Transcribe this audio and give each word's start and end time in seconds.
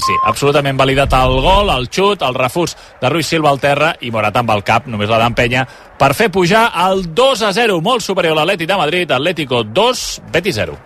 Sí, 0.00 0.14
absolutament 0.24 0.78
validat 0.80 1.12
el 1.18 1.34
gol, 1.44 1.68
el 1.68 1.90
xut, 1.92 2.22
el 2.24 2.34
refús 2.34 2.72
de 3.02 3.08
Ruiz 3.12 3.28
Silva 3.28 3.50
al 3.50 3.60
terra 3.60 3.90
i 4.00 4.08
Morat 4.10 4.38
amb 4.40 4.52
el 4.54 4.62
cap, 4.64 4.86
només 4.88 5.10
la 5.10 5.18
d'empenya, 5.20 5.66
per 6.00 6.14
fer 6.16 6.30
pujar 6.32 6.70
el 6.86 7.10
2 7.14 7.42
a 7.44 7.50
0, 7.52 7.80
molt 7.84 8.04
superior 8.04 8.32
a 8.32 8.40
l'Atleti 8.40 8.68
de 8.70 8.78
Madrid, 8.80 9.12
Atlético 9.12 9.60
2, 9.62 10.06
Betis 10.32 10.56
0. 10.56 10.78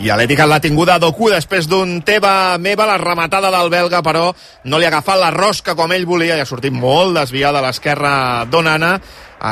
I 0.00 0.08
Atlètic 0.10 0.40
l'ha 0.48 0.58
tinguda 0.62 0.96
a 0.96 1.02
Doku 1.02 1.28
després 1.30 1.68
d'un 1.68 2.00
teva 2.02 2.56
meva, 2.58 2.88
la 2.88 2.96
rematada 2.98 3.52
del 3.52 3.68
belga, 3.70 4.00
però 4.02 4.30
no 4.64 4.80
li 4.80 4.88
ha 4.88 4.90
agafat 4.90 5.20
la 5.20 5.30
rosca 5.34 5.76
com 5.76 5.92
ell 5.92 6.08
volia 6.08 6.38
i 6.38 6.42
ha 6.42 6.48
sortit 6.48 6.72
molt 6.72 7.20
desviada 7.20 7.60
a 7.60 7.66
l'esquerra 7.66 8.14
d'Onana, 8.48 8.96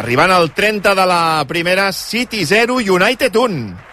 arribant 0.01 0.33
al 0.33 0.51
30 0.57 0.97
de 0.97 1.07
la 1.07 1.45
primera, 1.47 1.93
City 1.93 2.47
0, 2.49 2.81
United 2.81 3.37
1. 3.37 3.90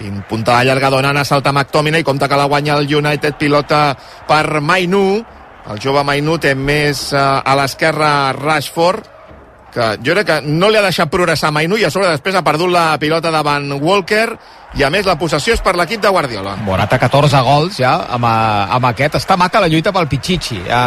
Pin, 0.00 0.22
punta 0.24 0.56
de 0.56 0.64
llarga 0.64 0.88
d'Onana, 0.88 1.26
salta 1.28 1.52
McTominay, 1.52 2.00
compta 2.00 2.24
que 2.28 2.36
la 2.40 2.46
guanya 2.48 2.78
el 2.80 2.88
United, 2.88 3.34
pilota 3.36 3.92
per 4.24 4.62
Mainu, 4.64 5.20
el 5.68 5.80
jove 5.82 6.00
Mainu 6.08 6.38
té 6.40 6.54
més 6.56 7.10
eh, 7.12 7.20
a 7.20 7.56
l'esquerra 7.58 8.32
Rashford, 8.32 9.10
que 9.74 9.90
jo 10.00 10.14
crec 10.16 10.26
que 10.30 10.38
no 10.46 10.70
li 10.70 10.80
ha 10.80 10.86
deixat 10.86 11.12
progressar 11.12 11.52
Mainu 11.52 11.76
i 11.76 11.84
a 11.84 11.92
sobre 11.92 12.08
després 12.14 12.38
ha 12.38 12.44
perdut 12.46 12.72
la 12.72 12.86
pilota 13.02 13.28
davant 13.30 13.68
Walker 13.76 14.24
i 14.78 14.84
a 14.86 14.90
més 14.92 15.06
la 15.08 15.16
possessió 15.18 15.56
és 15.56 15.62
per 15.64 15.74
l'equip 15.74 16.02
de 16.02 16.10
Guardiola. 16.14 16.54
Morata 16.62 16.98
14 17.02 17.40
gols 17.42 17.80
ja 17.80 17.96
amb, 18.14 18.24
eh, 18.28 18.76
amb 18.76 18.86
aquest. 18.92 19.16
Està 19.18 19.36
maca 19.36 19.60
la 19.62 19.68
lluita 19.68 19.90
pel 19.92 20.06
Pichichi 20.06 20.60
a, 20.70 20.82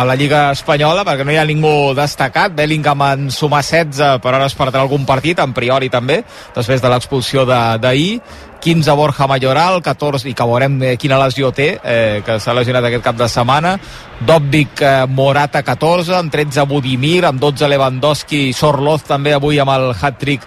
a 0.00 0.04
la 0.08 0.16
Lliga 0.18 0.48
Espanyola 0.50 1.04
perquè 1.06 1.24
no 1.24 1.32
hi 1.34 1.38
ha 1.38 1.46
ningú 1.46 1.94
destacat. 1.94 2.56
Bellingham 2.58 3.06
en 3.06 3.30
suma 3.30 3.62
16 3.62 4.18
per 4.22 4.34
ara 4.34 4.50
es 4.50 4.56
perdrà 4.58 4.82
algun 4.82 5.06
partit, 5.06 5.38
en 5.38 5.54
priori 5.54 5.88
també, 5.88 6.24
després 6.56 6.82
de 6.82 6.90
l'expulsió 6.90 7.46
d'ahir. 7.46 8.20
15 8.60 8.92
Borja 8.92 9.26
Mayoral, 9.26 9.80
14, 9.80 10.28
i 10.28 10.34
que 10.36 10.44
veurem 10.44 10.74
eh, 10.82 10.96
quina 11.00 11.18
lesió 11.22 11.48
té, 11.56 11.70
eh, 11.80 12.20
que 12.26 12.36
s'ha 12.38 12.52
lesionat 12.52 12.84
aquest 12.84 13.06
cap 13.06 13.16
de 13.16 13.28
setmana. 13.30 13.78
Dobbik 14.20 14.82
eh, 14.84 15.06
Morata 15.08 15.62
14, 15.64 16.18
amb 16.18 16.34
13 16.34 16.66
Budimir, 16.68 17.24
amb 17.24 17.40
12 17.40 17.70
Lewandowski, 17.72 18.50
Sorloz 18.52 19.06
també 19.08 19.32
avui 19.32 19.62
amb 19.62 19.72
el 19.78 19.94
hat-trick 19.94 20.44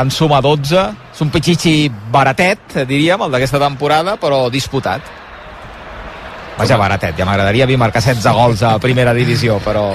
en 0.00 0.10
suma 0.10 0.40
12. 0.44 0.84
És 1.12 1.24
un 1.24 1.32
pitxitxi 1.32 1.74
baratet, 2.12 2.78
diríem, 2.88 3.26
el 3.26 3.34
d'aquesta 3.34 3.60
temporada, 3.62 4.16
però 4.20 4.46
disputat. 4.50 5.18
Vaja, 6.52 6.76
baratet, 6.76 7.16
ja 7.16 7.24
m'agradaria 7.24 7.64
a 7.64 7.66
mi 7.66 7.78
marcar 7.80 8.02
16 8.04 8.34
gols 8.36 8.60
a 8.68 8.74
primera 8.78 9.14
divisió, 9.16 9.56
però 9.64 9.86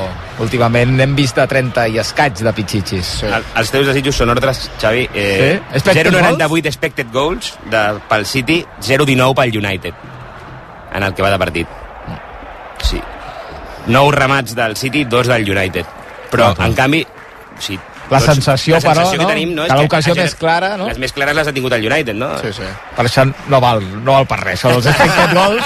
últimament 0.41 0.95
n'hem 0.97 1.13
vist 1.15 1.37
de 1.37 1.45
30 1.47 1.85
i 1.93 1.99
escaig 2.01 2.41
de 2.41 2.53
pitxitxis. 2.57 3.11
Sí. 3.21 3.29
El, 3.29 3.45
els 3.61 3.71
teus 3.71 3.87
desitjos 3.87 4.17
són 4.17 4.33
ordres, 4.33 4.65
Xavi. 4.81 5.07
Eh, 5.13 5.25
Sí? 5.37 5.77
Expected 5.79 6.11
0,98 6.17 6.73
expected 6.73 7.13
goals 7.13 7.53
de, 7.71 7.83
pel 8.09 8.25
City, 8.25 8.63
0,19 8.81 9.37
pel 9.37 9.59
United 9.61 10.07
en 10.97 11.03
el 11.03 11.13
que 11.13 11.21
va 11.21 11.29
de 11.31 11.39
partit. 11.39 11.67
Sí. 12.81 12.99
9 13.87 14.11
remats 14.11 14.55
del 14.55 14.75
City, 14.75 15.05
2 15.05 15.27
del 15.27 15.49
United. 15.49 15.85
Però, 16.31 16.53
clar. 16.55 16.67
en 16.67 16.73
canvi, 16.75 17.05
sí, 17.59 17.77
La 18.09 18.19
sensació, 18.23 18.77
la 18.77 18.81
sensació 18.81 18.87
però, 18.87 19.09
que 19.11 19.17
no? 19.23 19.27
tenim, 19.27 19.49
no? 19.55 19.65
Que 19.67 19.73
és 19.73 19.81
l'ocasió 19.81 20.15
més 20.15 20.35
clara, 20.39 20.69
no? 20.79 20.87
Les 20.87 20.99
més 21.01 21.11
clares 21.15 21.35
les 21.35 21.49
ha 21.49 21.53
tingut 21.55 21.73
el 21.75 21.83
United, 21.89 22.15
no? 22.15 22.29
Sí, 22.39 22.53
sí. 22.55 22.69
Per 22.95 23.05
això 23.07 23.25
no 23.27 23.59
val, 23.63 23.83
no 24.03 24.15
val 24.15 24.27
per 24.29 24.39
res, 24.45 24.63
són 24.63 24.77
els 24.77 24.87
expected 24.87 25.35
goals. 25.39 25.65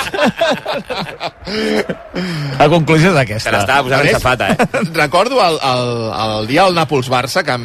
La 2.57 2.67
conclusió 2.71 3.11
és 3.11 3.15
Se 3.15 3.21
aquesta. 3.25 3.53
l'estava 3.55 3.85
posant 3.85 4.07
en 4.07 4.17
safata, 4.17 4.49
eh? 4.49 4.67
Recordo 5.03 5.39
el, 5.45 5.59
el, 5.71 5.93
el 6.25 6.49
dia 6.49 6.65
del 6.65 6.77
Nàpols-Barça 6.79 7.45
que 7.45 7.59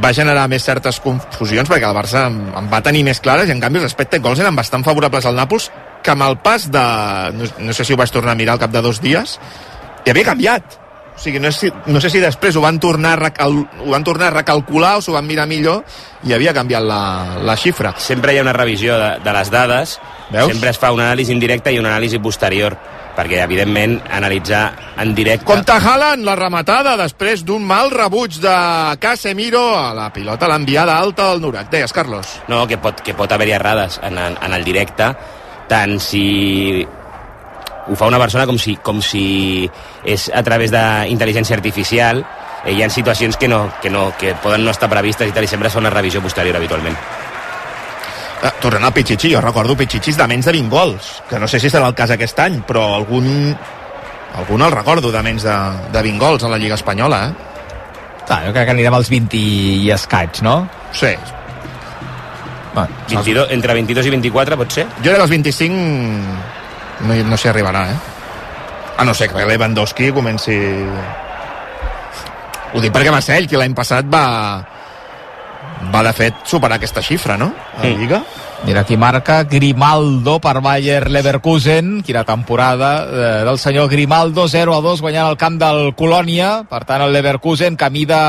va 0.00 0.12
generar 0.16 0.46
més 0.50 0.64
certes 0.64 1.00
confusions 1.04 1.68
perquè 1.70 1.86
el 1.88 1.96
Barça 1.96 2.26
en, 2.30 2.42
en 2.56 2.68
va 2.72 2.80
tenir 2.84 3.02
més 3.06 3.20
clares 3.22 3.50
i 3.50 3.54
en 3.54 3.62
canvi 3.62 3.82
els 3.82 3.90
expected 3.90 4.22
goals 4.24 4.40
eren 4.42 4.56
bastant 4.56 4.86
favorables 4.86 5.26
al 5.28 5.36
Nàpols 5.38 5.70
que 6.02 6.14
amb 6.14 6.24
el 6.24 6.38
pas 6.40 6.70
de... 6.72 6.84
No, 7.36 7.48
no 7.68 7.74
sé 7.76 7.84
si 7.84 7.92
ho 7.92 7.98
vaig 8.00 8.12
tornar 8.14 8.32
a 8.32 8.38
mirar 8.38 8.56
al 8.56 8.62
cap 8.62 8.72
de 8.72 8.82
dos 8.84 9.02
dies 9.04 9.36
i 10.06 10.12
havia 10.12 10.30
canviat 10.30 10.78
o 11.20 11.22
sigui, 11.22 11.38
no, 11.38 11.50
sé, 11.52 11.68
no 11.84 12.00
sé 12.00 12.08
si 12.08 12.20
després 12.22 12.56
ho 12.56 12.62
van 12.64 12.78
tornar 12.80 13.12
a, 13.12 13.20
recal, 13.26 13.58
ho 13.60 13.90
van 13.92 14.04
tornar 14.06 14.30
a 14.30 14.36
recalcular 14.38 14.94
o 14.96 15.02
s'ho 15.04 15.12
van 15.12 15.26
mirar 15.28 15.44
millor 15.44 15.82
i 16.24 16.32
havia 16.32 16.54
canviat 16.56 16.80
la, 16.80 17.02
la 17.44 17.56
xifra 17.60 17.92
Sempre 18.00 18.32
hi 18.32 18.38
ha 18.40 18.44
una 18.46 18.54
revisió 18.56 18.96
de, 18.96 19.10
de 19.20 19.34
les 19.36 19.50
dades, 19.52 19.98
Veus? 20.30 20.48
sempre 20.48 20.70
es 20.72 20.78
fa 20.80 20.94
una 20.96 21.10
anàlisi 21.10 21.34
indirecta 21.36 21.74
i 21.74 21.76
una 21.78 21.90
anàlisi 21.92 22.16
posterior, 22.24 22.78
perquè, 23.18 23.42
evidentment, 23.44 23.98
analitzar 24.16 24.62
en 25.02 25.12
directe... 25.18 25.44
Compte 25.50 25.76
Haaland, 25.76 26.24
la 26.24 26.38
rematada 26.40 26.96
després 26.96 27.44
d'un 27.44 27.66
mal 27.68 27.92
rebuig 27.92 28.38
de 28.40 28.54
Casemiro 29.02 29.66
a 29.76 29.90
la 29.96 30.08
pilota 30.14 30.48
l'enviada 30.48 30.96
alta 30.96 31.28
al 31.34 31.44
Nurak. 31.44 31.68
Deies, 31.74 31.92
Carlos. 31.92 32.38
No, 32.48 32.62
que 32.70 32.80
pot, 32.80 33.04
que 33.04 33.12
pot 33.18 33.36
haver-hi 33.36 33.58
errades 33.58 34.00
en, 34.08 34.16
en, 34.16 34.40
en 34.40 34.56
el 34.56 34.64
directe, 34.64 35.10
tant 35.68 35.98
si 36.00 36.86
ho 37.90 37.96
fa 37.98 38.06
una 38.06 38.20
persona 38.22 38.46
com 38.46 38.58
si, 38.58 38.76
com 38.76 39.00
si 39.02 39.66
és 40.06 40.28
a 40.32 40.44
través 40.46 40.70
d'intel·ligència 40.70 41.56
artificial, 41.56 42.22
eh, 42.64 42.72
hi 42.72 42.84
ha 42.84 42.90
situacions 42.90 43.36
que, 43.36 43.48
no, 43.50 43.64
que, 43.82 43.90
no, 43.90 44.12
que 44.18 44.36
poden 44.42 44.64
no 44.64 44.70
estar 44.70 44.88
previstes 44.92 45.28
i 45.28 45.34
tal, 45.34 45.44
i 45.44 45.50
sempre 45.50 45.68
es 45.68 45.74
fa 45.74 45.82
una 45.82 45.90
revisió 45.90 46.22
posterior 46.22 46.60
habitualment. 46.60 46.96
Eh, 48.40 48.52
tornant 48.62 48.86
al 48.86 48.94
Pichichi, 48.94 49.32
jo 49.34 49.42
recordo 49.42 49.76
Pichichis 49.76 50.16
de 50.16 50.28
menys 50.30 50.46
de 50.46 50.54
20 50.54 50.70
gols, 50.70 51.10
que 51.28 51.42
no 51.42 51.50
sé 51.50 51.60
si 51.60 51.72
serà 51.72 51.90
el 51.90 51.98
cas 51.98 52.14
aquest 52.14 52.38
any, 52.46 52.60
però 52.68 52.86
algun, 53.00 53.26
algun 54.38 54.64
el 54.68 54.72
recordo 54.76 55.10
de 55.10 55.24
menys 55.26 55.48
de, 55.48 55.58
de 55.90 56.04
20 56.06 56.22
gols 56.22 56.46
a 56.46 56.52
la 56.52 56.62
Lliga 56.62 56.78
Espanyola, 56.78 57.24
eh? 57.26 57.48
Clar, 58.30 58.44
jo 58.46 58.54
crec 58.54 58.68
que 58.68 58.76
anirem 58.76 58.94
als 58.94 59.10
20 59.10 59.34
i 59.34 59.90
escaig, 59.90 60.44
no? 60.46 60.62
Sí. 60.94 61.10
Bueno, 62.70 63.02
22, 63.10 63.50
entre 63.50 63.74
22 63.74 64.06
i 64.06 64.14
24, 64.14 64.58
pot 64.60 64.78
ser? 64.78 64.86
Jo 65.02 65.10
crec 65.10 65.18
que 65.18 65.26
els 65.26 65.34
25 65.34 66.59
no, 67.06 67.16
no 67.30 67.38
s'hi 67.38 67.50
arribarà, 67.52 67.86
eh? 67.92 67.98
A 69.00 69.04
no 69.04 69.14
ser 69.14 69.30
que 69.30 69.46
Lewandowski 69.46 70.10
comenci... 70.12 70.58
Ho 72.70 72.80
dic 72.82 72.92
perquè 72.94 73.10
Marcell, 73.10 73.48
que 73.50 73.58
l'any 73.58 73.74
passat 73.74 74.06
va 74.06 74.26
va 75.90 76.02
de 76.04 76.12
fet 76.12 76.44
superar 76.44 76.76
aquesta 76.76 77.02
xifra, 77.02 77.36
no? 77.40 77.50
A 77.76 77.82
la. 77.82 77.96
Lliga. 77.96 78.22
Mira 78.66 78.84
qui 78.84 78.98
marca 79.00 79.44
Grimaldo 79.48 80.36
per 80.38 80.60
Bayer 80.60 81.08
Leverkusen, 81.08 82.02
quina 82.04 82.26
temporada 82.28 82.90
eh, 83.06 83.44
del 83.48 83.58
senyor 83.58 83.88
Grimaldo, 83.88 84.46
0 84.48 84.74
a 84.76 84.82
2 84.84 85.00
guanyant 85.00 85.30
el 85.30 85.38
camp 85.40 85.56
del 85.62 85.94
Colònia, 85.96 86.66
per 86.68 86.84
tant 86.84 87.06
el 87.06 87.14
Leverkusen 87.16 87.80
camí 87.80 88.04
de 88.04 88.20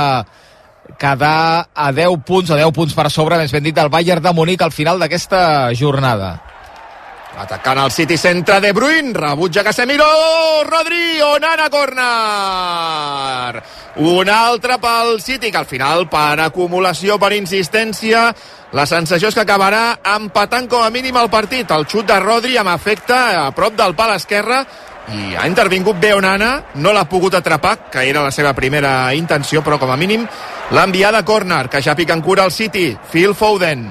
quedar 0.98 1.68
a 1.76 1.92
10 1.92 2.24
punts, 2.24 2.54
o 2.56 2.56
10 2.56 2.72
punts 2.72 2.96
per 2.96 3.10
sobre, 3.12 3.38
més 3.38 3.52
ben 3.52 3.68
dit, 3.68 3.76
del 3.76 3.92
Bayern 3.92 4.24
de 4.24 4.32
Munic 4.32 4.64
al 4.64 4.72
final 4.72 5.04
d'aquesta 5.04 5.74
jornada. 5.76 6.38
Atacant 7.40 7.80
el 7.80 7.92
City 7.92 8.18
centre 8.18 8.60
de 8.60 8.74
Bruyne, 8.74 9.14
rebutja 9.14 9.64
Casemiro, 9.64 10.06
Rodri, 10.68 11.22
Onana, 11.24 11.70
corner! 11.70 13.64
Un 14.04 14.30
altre 14.30 14.78
pel 14.80 15.22
City, 15.22 15.52
que 15.52 15.58
al 15.58 15.66
final, 15.66 16.10
per 16.12 16.40
acumulació, 16.44 17.18
per 17.20 17.32
insistència, 17.38 18.34
la 18.76 18.86
sensació 18.86 19.32
és 19.32 19.36
que 19.36 19.46
acabarà 19.46 20.00
empatant 20.16 20.68
com 20.72 20.84
a 20.84 20.92
mínim 20.92 21.18
el 21.20 21.32
partit. 21.32 21.72
El 21.72 21.88
xut 21.88 22.08
de 22.08 22.20
Rodri 22.20 22.58
amb 22.60 22.72
efecte 22.76 23.16
a 23.16 23.50
prop 23.56 23.80
del 23.80 23.96
pal 23.96 24.16
esquerre 24.16 24.66
i 25.12 25.34
ha 25.36 25.48
intervingut 25.48 25.98
bé 26.00 26.14
Onana, 26.14 26.52
no 26.76 26.94
l'ha 26.94 27.08
pogut 27.10 27.36
atrapar, 27.36 27.90
que 27.92 28.06
era 28.08 28.24
la 28.24 28.32
seva 28.32 28.54
primera 28.54 29.14
intenció, 29.16 29.64
però 29.64 29.80
com 29.80 29.92
a 29.92 29.98
mínim 29.98 30.28
l'ha 30.72 30.86
enviat 30.88 31.16
a 31.16 31.26
córner, 31.26 31.68
que 31.70 31.82
ja 31.82 31.96
pica 31.96 32.14
en 32.14 32.22
cura 32.22 32.46
el 32.46 32.52
City. 32.52 32.92
Phil 33.12 33.36
Foden, 33.36 33.90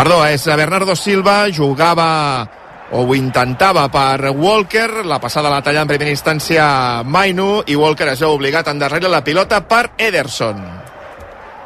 Perdó, 0.00 0.22
és 0.24 0.46
Bernardo 0.56 0.94
Silva, 0.96 1.50
jugava 1.52 2.48
o 2.96 3.02
ho 3.04 3.14
intentava 3.14 3.82
per 3.92 4.30
Walker, 4.32 5.04
la 5.04 5.18
passada 5.20 5.50
la 5.52 5.58
talla 5.60 5.82
en 5.84 5.90
primera 5.90 6.08
instància 6.08 7.02
Mainu, 7.04 7.60
i 7.68 7.76
Walker 7.76 8.06
es 8.08 8.22
veu 8.24 8.32
obligat 8.32 8.70
a 8.70 8.72
endarrere 8.72 9.10
la 9.12 9.20
pilota 9.20 9.58
per 9.60 9.90
Ederson. 10.00 10.62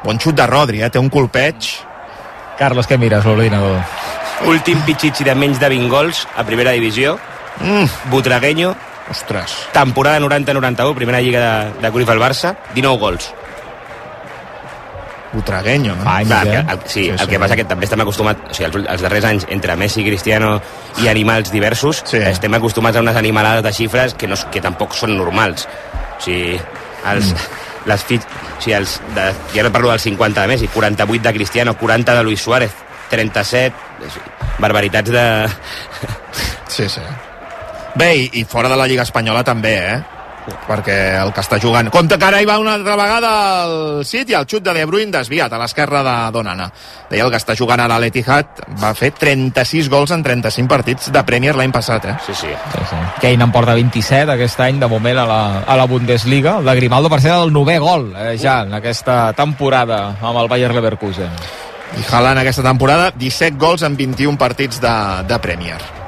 Bon 0.03 0.19
xut 0.19 0.35
de 0.35 0.49
Rodri, 0.51 0.83
eh? 0.83 0.89
té 0.91 0.99
un 0.99 1.07
colpeig. 1.07 1.69
Carlos, 2.59 2.91
què 2.91 2.99
mires, 2.99 3.23
l'ordinador? 3.23 3.79
Últim 4.51 4.83
pitxitxi 4.83 5.23
de 5.23 5.37
menys 5.39 5.63
de 5.63 5.71
20 5.71 5.87
gols 5.95 6.25
a 6.35 6.43
primera 6.43 6.75
divisió, 6.75 7.15
Mm, 7.61 7.87
Butragueño, 8.11 8.75
ostres. 9.09 9.55
temporada 9.71 10.19
90-91, 10.19 10.93
primera 10.93 11.21
lliga 11.21 11.39
de, 11.39 11.81
de 11.87 11.91
Cruyff 11.93 12.09
al 12.09 12.19
Barça, 12.19 12.57
19 12.75 12.99
gols. 12.99 13.31
Butragueño, 15.35 15.95
no? 15.99 16.07
Anys, 16.09 16.27
Clar, 16.31 16.47
eh? 16.47 16.55
el, 16.61 16.69
el, 16.73 16.79
sí, 16.85 17.03
Sí, 17.03 17.09
el 17.09 17.19
sí. 17.19 17.27
que 17.27 17.39
passa 17.43 17.57
que 17.59 17.65
també 17.67 17.85
estem 17.89 18.01
acostumats, 18.01 18.47
o 18.49 18.55
sigui, 18.55 18.69
els, 18.71 18.87
els 18.95 19.03
darrers 19.05 19.27
anys, 19.29 19.45
entre 19.53 19.75
Messi, 19.77 20.05
Cristiano 20.07 20.55
i 21.03 21.09
animals 21.11 21.51
diversos, 21.51 22.01
Sí. 22.07 22.17
estem 22.23 22.53
acostumats 22.57 22.97
a 22.97 23.03
unes 23.03 23.15
animalades 23.19 23.63
de 23.63 23.73
xifres 23.75 24.15
que, 24.15 24.27
no, 24.31 24.39
que 24.51 24.63
tampoc 24.63 24.95
són 24.95 25.13
normals. 25.17 25.67
O 26.17 26.21
sigui, 26.23 26.55
els, 27.11 27.33
mm. 27.35 27.61
les 27.91 28.03
fit, 28.07 28.23
o 28.25 28.61
sigui, 28.63 28.77
els 28.79 28.97
de, 29.13 29.27
ja 29.53 29.67
no 29.67 29.71
parlo 29.75 29.91
dels 29.91 30.07
50 30.07 30.41
de 30.41 30.47
Messi, 30.55 30.71
48 30.73 31.23
de 31.27 31.33
Cristiano, 31.37 31.77
40 31.77 32.15
de 32.15 32.23
Luis 32.23 32.41
Suárez, 32.41 32.71
37, 33.11 33.75
barbaritats 34.59 35.11
de... 35.11 35.25
Sí, 36.67 36.89
sí. 36.89 37.01
Bé, 37.95 38.09
i, 38.17 38.29
i 38.41 38.43
fora 38.43 38.67
de 38.67 38.75
la 38.75 38.87
Lliga 38.87 39.03
Espanyola 39.05 39.43
també, 39.47 39.75
eh? 39.93 39.99
Perquè 40.67 40.97
el 41.21 41.31
que 41.33 41.43
està 41.43 41.59
jugant... 41.61 41.89
Compte 41.93 42.17
que 42.19 42.27
ara 42.27 42.41
hi 42.41 42.47
va 42.47 42.57
una 42.61 42.75
altra 42.77 42.95
vegada 42.99 43.31
el 43.65 44.05
City, 44.05 44.35
el 44.37 44.47
xut 44.49 44.63
de 44.65 44.73
De 44.75 44.85
Bruyne 44.85 45.13
desviat 45.13 45.53
a 45.53 45.59
l'esquerra 45.61 46.03
de 46.05 46.15
Donana. 46.35 46.69
Deia 47.09 47.25
el 47.25 47.33
que 47.33 47.39
està 47.39 47.55
jugant 47.57 47.81
ara 47.81 47.99
l'Etihad 48.01 48.63
va 48.81 48.93
fer 48.97 49.11
36 49.17 49.89
gols 49.89 50.13
en 50.15 50.23
35 50.25 50.69
partits 50.71 51.11
de 51.13 51.25
Premier 51.27 51.55
l'any 51.55 51.73
passat, 51.75 52.05
eh? 52.05 52.15
Sí, 52.25 52.35
sí. 52.35 52.53
Sí, 52.73 52.85
sí. 52.91 53.01
Kane 53.21 53.49
en 53.49 53.53
porta 53.55 53.75
27 53.77 54.31
aquest 54.35 54.63
any, 54.65 54.79
de 54.81 54.89
moment, 54.91 55.21
a 55.23 55.27
la, 55.29 55.41
a 55.65 55.77
la 55.77 55.89
Bundesliga. 55.89 56.59
La 56.61 56.75
Grimaldo, 56.77 57.11
per 57.11 57.21
ser 57.23 57.35
el 57.35 57.53
novè 57.53 57.77
gol, 57.81 58.11
eh, 58.15 58.35
ja, 58.41 58.61
en 58.65 58.73
aquesta 58.77 59.33
temporada 59.37 60.01
amb 60.21 60.41
el 60.41 60.51
Bayer 60.51 60.73
Leverkusen. 60.75 61.31
I 61.95 62.03
Haaland 62.09 62.41
aquesta 62.41 62.63
temporada 62.65 63.11
17 63.15 63.57
gols 63.61 63.85
en 63.87 63.95
21 63.95 64.37
partits 64.41 64.81
de, 64.83 64.95
de 65.29 65.39
Premier. 65.39 66.04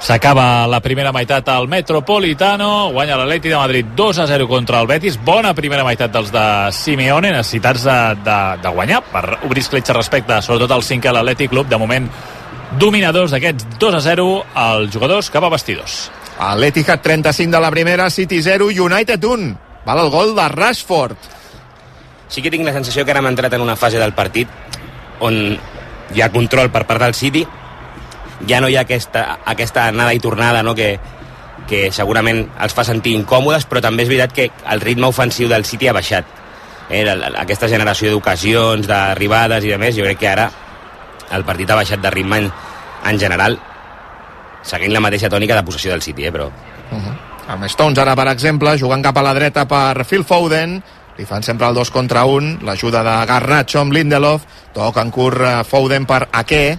S'acaba 0.00 0.66
la 0.66 0.80
primera 0.80 1.12
meitat 1.12 1.48
al 1.52 1.66
Metropolitano, 1.68 2.88
guanya 2.90 3.18
l'Atleti 3.20 3.50
de 3.52 3.56
Madrid 3.56 3.90
2 3.94 4.18
a 4.22 4.26
0 4.26 4.46
contra 4.48 4.80
el 4.80 4.86
Betis. 4.88 5.18
Bona 5.20 5.52
primera 5.52 5.84
meitat 5.84 6.14
dels 6.14 6.30
de 6.32 6.44
Simeone, 6.72 7.34
necessitats 7.34 7.84
de, 7.84 7.96
de, 8.24 8.38
de 8.64 8.72
guanyar 8.72 9.02
per 9.12 9.24
obrir 9.44 9.60
escletxa 9.60 9.92
respecte, 9.92 10.40
sobretot 10.40 10.72
al 10.72 10.86
5 10.88 11.10
a 11.10 11.12
l'Atleti 11.18 11.50
Club. 11.52 11.68
De 11.68 11.76
moment, 11.76 12.08
dominadors 12.80 13.36
d'aquests 13.36 13.76
2 13.76 13.98
a 13.98 14.00
0 14.08 14.26
els 14.64 14.96
jugadors 14.96 15.28
cap 15.28 15.44
a 15.44 15.52
vestidors. 15.52 16.00
A 16.40 16.54
l'Etihad 16.56 17.04
35 17.04 17.52
de 17.52 17.60
la 17.60 17.70
primera, 17.70 18.08
City 18.08 18.40
0, 18.40 18.72
United 18.72 19.20
1. 19.20 19.52
Val 19.84 20.00
el 20.00 20.10
gol 20.10 20.32
de 20.34 20.48
Rashford. 20.48 21.30
Sí 22.32 22.40
que 22.40 22.50
tinc 22.50 22.64
la 22.64 22.72
sensació 22.72 23.04
que 23.04 23.12
ara 23.12 23.20
hem 23.20 23.28
entrat 23.34 23.52
en 23.52 23.68
una 23.68 23.76
fase 23.76 24.00
del 24.00 24.16
partit 24.16 24.48
on 25.20 25.36
hi 26.14 26.22
ha 26.22 26.32
control 26.32 26.72
per 26.72 26.86
part 26.88 27.04
del 27.04 27.14
City, 27.14 27.44
ja 28.48 28.60
no 28.60 28.68
hi 28.68 28.76
ha 28.76 28.84
aquesta, 28.86 29.40
aquesta 29.44 29.86
anada 29.88 30.14
i 30.14 30.20
tornada 30.20 30.62
no? 30.62 30.74
que, 30.74 30.98
que 31.68 31.88
segurament 31.92 32.44
els 32.60 32.74
fa 32.74 32.84
sentir 32.86 33.14
incòmodes, 33.18 33.66
però 33.70 33.82
també 33.84 34.04
és 34.04 34.10
veritat 34.10 34.34
que 34.36 34.50
el 34.72 34.80
ritme 34.80 35.08
ofensiu 35.10 35.48
del 35.48 35.66
City 35.68 35.90
ha 35.90 35.96
baixat. 35.96 36.36
Eh, 36.90 37.04
aquesta 37.38 37.68
generació 37.70 38.10
d'ocasions, 38.10 38.88
d'arribades 38.90 39.64
i 39.64 39.70
de 39.70 39.78
més, 39.78 39.94
jo 39.96 40.06
crec 40.08 40.18
que 40.24 40.30
ara 40.30 40.50
el 41.30 41.44
partit 41.46 41.70
ha 41.70 41.78
baixat 41.78 42.02
de 42.02 42.10
ritme 42.10 42.40
en, 42.42 42.48
en 43.06 43.20
general, 43.20 43.58
seguint 44.66 44.92
la 44.92 45.02
mateixa 45.04 45.30
tònica 45.30 45.56
de 45.56 45.66
possessió 45.66 45.92
del 45.92 46.02
City, 46.02 46.26
eh, 46.26 46.32
però... 46.32 46.50
Uh 46.90 46.98
-huh. 46.98 47.18
Amb 47.50 47.64
Stones 47.64 47.98
ara, 47.98 48.14
per 48.14 48.28
exemple, 48.28 48.78
jugant 48.78 49.02
cap 49.02 49.16
a 49.16 49.22
la 49.22 49.34
dreta 49.34 49.66
per 49.66 50.04
Phil 50.04 50.24
Foden, 50.24 50.82
li 51.16 51.24
fan 51.26 51.42
sempre 51.42 51.66
el 51.66 51.74
2 51.74 51.90
contra 51.90 52.24
1, 52.24 52.60
l'ajuda 52.62 53.02
de 53.02 53.26
Garnacho 53.26 53.80
amb 53.80 53.92
Lindelof, 53.92 54.42
toca 54.72 55.02
en 55.02 55.10
curt 55.10 55.40
eh, 55.40 55.64
Foden 55.64 56.06
per 56.06 56.28
Ake, 56.32 56.78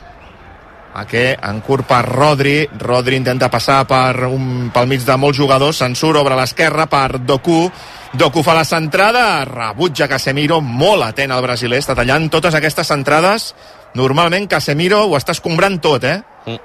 Ake 0.93 1.37
en 1.39 1.61
curt 1.63 1.87
per 1.87 2.01
Rodri, 2.03 2.65
Rodri 2.79 3.15
intenta 3.15 3.47
passar 3.51 3.85
per 3.87 4.27
un, 4.27 4.69
pel 4.73 4.89
mig 4.91 5.05
de 5.07 5.15
molts 5.15 5.39
jugadors, 5.39 5.79
se'n 5.79 5.95
surt 5.95 6.19
obre 6.19 6.35
l'esquerra 6.35 6.87
per 6.91 7.21
Doku, 7.23 7.63
Doku 8.11 8.43
fa 8.43 8.57
la 8.57 8.65
centrada, 8.67 9.45
rebutja 9.47 10.09
Casemiro, 10.11 10.59
molt 10.59 11.07
atent 11.07 11.31
el 11.31 11.45
brasiler, 11.45 11.79
està 11.79 11.95
tallant 11.95 12.27
totes 12.33 12.59
aquestes 12.59 12.91
centrades, 12.91 13.53
normalment 13.95 14.49
Casemiro 14.51 15.05
ho 15.07 15.15
està 15.15 15.31
escombrant 15.37 15.79
tot, 15.79 16.03
eh? 16.03 16.19
Mm. 16.45 16.59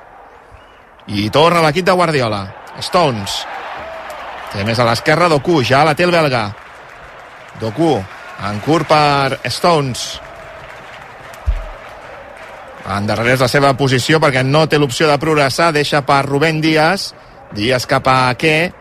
I 1.22 1.30
torna 1.30 1.62
l'equip 1.62 1.86
de 1.86 1.94
Guardiola. 1.94 2.42
Stones. 2.82 3.44
Té 4.50 4.66
més 4.66 4.78
a 4.82 4.90
l'esquerra 4.90 5.30
Doku, 5.30 5.62
ja 5.62 5.84
la 5.86 5.94
té 5.94 6.02
el 6.02 6.14
belga. 6.14 6.48
Doku, 7.62 7.94
en 8.50 8.62
curt 8.66 8.90
per 8.90 9.38
Stones 9.54 10.08
endarrereix 12.86 13.42
la 13.42 13.50
seva 13.50 13.72
posició 13.78 14.20
perquè 14.22 14.44
no 14.46 14.66
té 14.70 14.78
l'opció 14.78 15.08
de 15.10 15.18
progressar, 15.18 15.72
deixa 15.74 16.04
per 16.06 16.24
Rubén 16.26 16.60
Díaz, 16.62 17.12
Díaz 17.54 17.86
cap 17.86 18.06
a 18.06 18.16
Ake, 18.30 18.72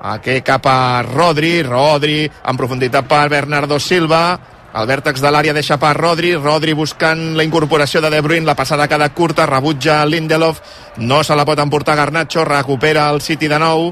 Ake 0.00 0.40
cap 0.46 0.66
a 0.66 1.02
Rodri, 1.06 1.60
Rodri 1.66 2.24
en 2.30 2.56
profunditat 2.56 3.08
per 3.10 3.26
Bernardo 3.32 3.80
Silva, 3.80 4.22
el 4.70 4.86
vèrtex 4.86 5.18
de 5.18 5.30
l'àrea 5.34 5.54
deixa 5.54 5.80
per 5.82 5.96
Rodri, 5.98 6.36
Rodri 6.38 6.76
buscant 6.78 7.34
la 7.36 7.42
incorporació 7.42 8.00
de 8.00 8.10
De 8.10 8.20
Bruyne, 8.22 8.46
la 8.46 8.54
passada 8.54 8.86
cada 8.88 9.08
curta, 9.10 9.46
rebutja 9.46 10.04
Lindelof, 10.06 10.60
no 10.98 11.24
se 11.24 11.34
la 11.34 11.44
pot 11.44 11.58
emportar 11.58 11.96
Garnacho, 11.98 12.44
recupera 12.44 13.08
el 13.10 13.20
City 13.20 13.48
de 13.50 13.58
nou, 13.58 13.90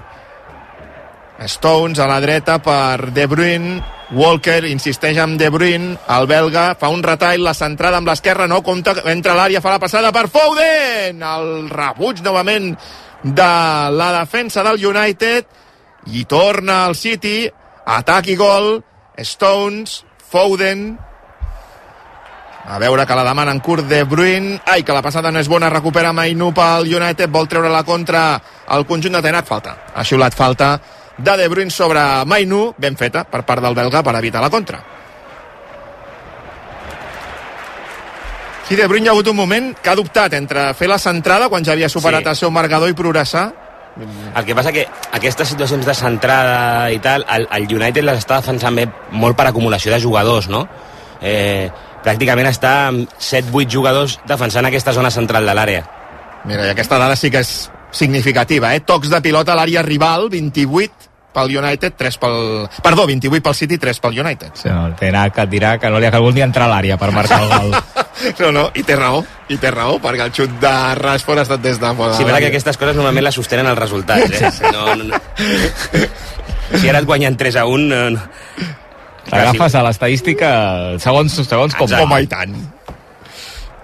Stones 1.47 1.99
a 1.99 2.07
la 2.07 2.21
dreta 2.21 2.59
per 2.63 3.11
De 3.15 3.27
Bruyne, 3.27 3.83
Walker 4.11 4.63
insisteix 4.65 5.19
amb 5.21 5.37
De 5.37 5.51
Bruyne, 5.53 5.99
el 6.15 6.27
belga 6.31 6.71
fa 6.81 6.89
un 6.89 7.03
retall, 7.05 7.43
la 7.45 7.53
centrada 7.53 7.99
amb 8.01 8.09
l'esquerra, 8.09 8.47
no 8.49 8.63
compta, 8.65 8.95
entra 9.13 9.35
l'àrea, 9.37 9.61
fa 9.61 9.75
la 9.75 9.83
passada 9.83 10.13
per 10.17 10.31
Foden! 10.33 11.21
El 11.21 11.69
rebuig 11.69 12.23
novament 12.25 12.71
de 13.23 13.51
la 13.93 14.09
defensa 14.21 14.65
del 14.65 14.81
United 14.81 15.45
i 16.15 16.25
torna 16.25 16.87
al 16.87 16.97
City, 16.97 17.51
atac 17.85 18.33
i 18.33 18.39
gol, 18.41 18.79
Stones, 19.21 20.01
Foden, 20.33 20.95
a 22.69 22.79
veure 22.81 23.05
que 23.09 23.17
la 23.17 23.25
demana 23.25 23.53
en 23.53 23.61
curt 23.65 23.87
de 23.89 24.03
Bruyne. 24.05 24.59
Ai, 24.69 24.83
que 24.85 24.93
la 24.93 25.01
passada 25.01 25.31
no 25.33 25.41
és 25.41 25.49
bona, 25.49 25.71
recupera 25.73 26.13
Mainu 26.13 26.51
pel 26.57 26.89
United, 26.97 27.29
vol 27.33 27.49
treure 27.49 27.69
la 27.73 27.85
contra 27.85 28.39
el 28.77 28.85
conjunt 28.89 29.17
de 29.17 29.23
Tenat, 29.25 29.49
falta. 29.49 29.77
Ha 29.97 30.05
xiulat 30.05 30.37
falta 30.37 30.75
de 31.19 31.37
De 31.37 31.49
Bruyne 31.49 31.71
sobre 31.71 32.01
Mainu, 32.25 32.75
ben 32.79 32.97
feta 32.97 33.25
per 33.25 33.45
part 33.45 33.63
del 33.63 33.75
belga 33.75 34.03
per 34.03 34.17
evitar 34.17 34.43
la 34.43 34.51
contra. 34.51 34.83
Sí, 38.69 38.77
De 38.77 38.87
Bruyne 38.87 39.07
hi 39.07 39.09
ha 39.09 39.13
hagut 39.13 39.29
un 39.29 39.37
moment 39.37 39.73
que 39.83 39.91
ha 39.91 39.97
dubtat 39.97 40.35
entre 40.35 40.73
fer 40.75 40.89
la 40.89 40.99
centrada 40.99 41.49
quan 41.49 41.65
ja 41.65 41.73
havia 41.73 41.89
superat 41.89 42.23
sí. 42.23 42.35
el 42.35 42.37
seu 42.37 42.51
marcador 42.51 42.91
i 42.91 42.97
progressar 42.97 43.49
el 43.99 44.45
que 44.45 44.55
passa 44.55 44.73
que 44.73 44.87
aquestes 45.13 45.49
situacions 45.49 45.87
de 45.87 45.95
centrada 45.95 46.91
i 46.95 47.01
tal, 47.03 47.25
el, 47.35 47.49
el 47.51 47.67
United 47.67 48.05
les 48.05 48.21
està 48.21 48.39
defensant 48.39 48.77
bé 48.77 48.87
molt 49.11 49.37
per 49.39 49.49
acumulació 49.49 49.91
de 49.91 49.99
jugadors, 50.03 50.47
no? 50.53 50.67
Eh, 51.19 51.67
pràcticament 52.05 52.47
està 52.51 52.75
amb 52.93 53.11
7-8 53.19 53.73
jugadors 53.75 54.19
defensant 54.29 54.69
aquesta 54.69 54.95
zona 54.95 55.11
central 55.11 55.49
de 55.49 55.57
l'àrea. 55.57 55.83
Mira, 56.47 56.69
i 56.69 56.75
aquesta 56.77 57.01
dada 57.01 57.17
sí 57.19 57.33
que 57.35 57.43
és 57.43 57.53
significativa, 57.91 58.71
eh? 58.77 58.85
Tocs 58.87 59.11
de 59.11 59.21
pilota 59.25 59.57
a 59.57 59.59
l'àrea 59.59 59.83
rival, 59.83 60.29
28 60.31 61.08
pel 61.39 61.55
United, 61.61 61.95
3 61.97 62.19
pel... 62.19 62.39
Perdó, 62.83 63.07
28 63.07 63.43
pel 63.45 63.55
City, 63.55 63.79
3 63.79 64.01
pel 64.03 64.21
United. 64.25 64.55
Sí, 64.59 64.69
no, 64.69 64.87
el 64.91 64.97
Tenac 64.99 65.39
et 65.45 65.53
dirà 65.53 65.77
que 65.79 65.91
no 65.93 66.01
li 66.03 66.09
ha 66.09 66.13
calgut 66.15 66.35
ni 66.35 66.43
entrar 66.45 66.67
a 66.67 66.73
l'àrea 66.73 66.99
per 67.01 67.11
marcar 67.15 67.41
el 67.45 67.53
gol. 67.53 67.77
no, 68.43 68.51
no, 68.57 68.65
i 68.75 68.85
té 68.87 68.97
raó, 68.99 69.23
i 69.49 69.59
té 69.61 69.71
raó, 69.75 69.99
perquè 70.03 70.27
el 70.27 70.35
xut 70.35 70.59
de 70.63 70.75
Rashford 70.99 71.43
ha 71.43 71.47
estat 71.47 71.63
des 71.65 71.79
de 71.81 71.93
fora. 72.01 72.17
Sí, 72.19 72.27
però 72.27 72.41
que 72.43 72.51
aquestes 72.51 72.81
coses 72.81 72.99
normalment 72.99 73.29
les 73.29 73.39
sostenen 73.39 73.71
els 73.71 73.79
resultats, 73.79 74.35
eh? 74.35 74.73
No, 74.75 74.97
no, 74.99 75.13
no. 75.13 75.23
Si 76.75 76.89
ara 76.91 77.01
et 77.01 77.09
guanyen 77.09 77.39
3 77.39 77.63
a 77.63 77.69
1... 77.69 77.89
No, 77.89 78.03
no. 78.17 78.75
T'agafes 79.29 79.75
a 79.77 79.85
l'estadística 79.85 80.51
segons, 81.05 81.35
segons 81.45 81.77
com... 81.77 81.93
Home, 82.01 82.23
i 82.25 82.29
tant. 82.31 82.57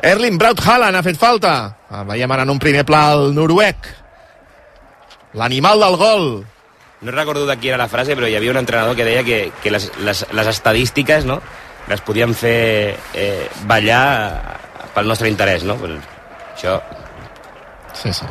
Erling 0.04 0.38
Braut 0.40 0.60
Haaland 0.64 0.96
ha 0.96 1.04
fet 1.04 1.20
falta. 1.20 1.52
Ah, 1.92 2.02
veiem 2.08 2.32
ara 2.32 2.44
en 2.48 2.52
un 2.52 2.60
primer 2.60 2.84
pla 2.88 3.06
el 3.12 3.30
noruec. 3.36 3.88
L'animal 5.36 5.84
del 5.84 5.96
gol 6.00 6.26
no 7.04 7.12
recordo 7.12 7.46
de 7.46 7.56
qui 7.58 7.68
era 7.68 7.78
la 7.78 7.88
frase, 7.88 8.16
però 8.16 8.28
hi 8.28 8.34
havia 8.38 8.50
un 8.54 8.58
entrenador 8.58 8.96
que 8.96 9.04
deia 9.04 9.22
que, 9.22 9.52
que 9.62 9.70
les, 9.70 9.90
les, 10.00 10.24
les 10.32 10.46
estadístiques 10.48 11.26
no, 11.28 11.40
les 11.88 12.00
podien 12.00 12.32
fer 12.34 12.96
eh, 13.12 13.48
ballar 13.68 14.58
pel 14.94 15.10
nostre 15.10 15.28
interès, 15.28 15.66
no? 15.68 15.76
Pues 15.76 15.98
això... 16.54 16.78
Sí, 17.94 18.12
sí. 18.12 18.26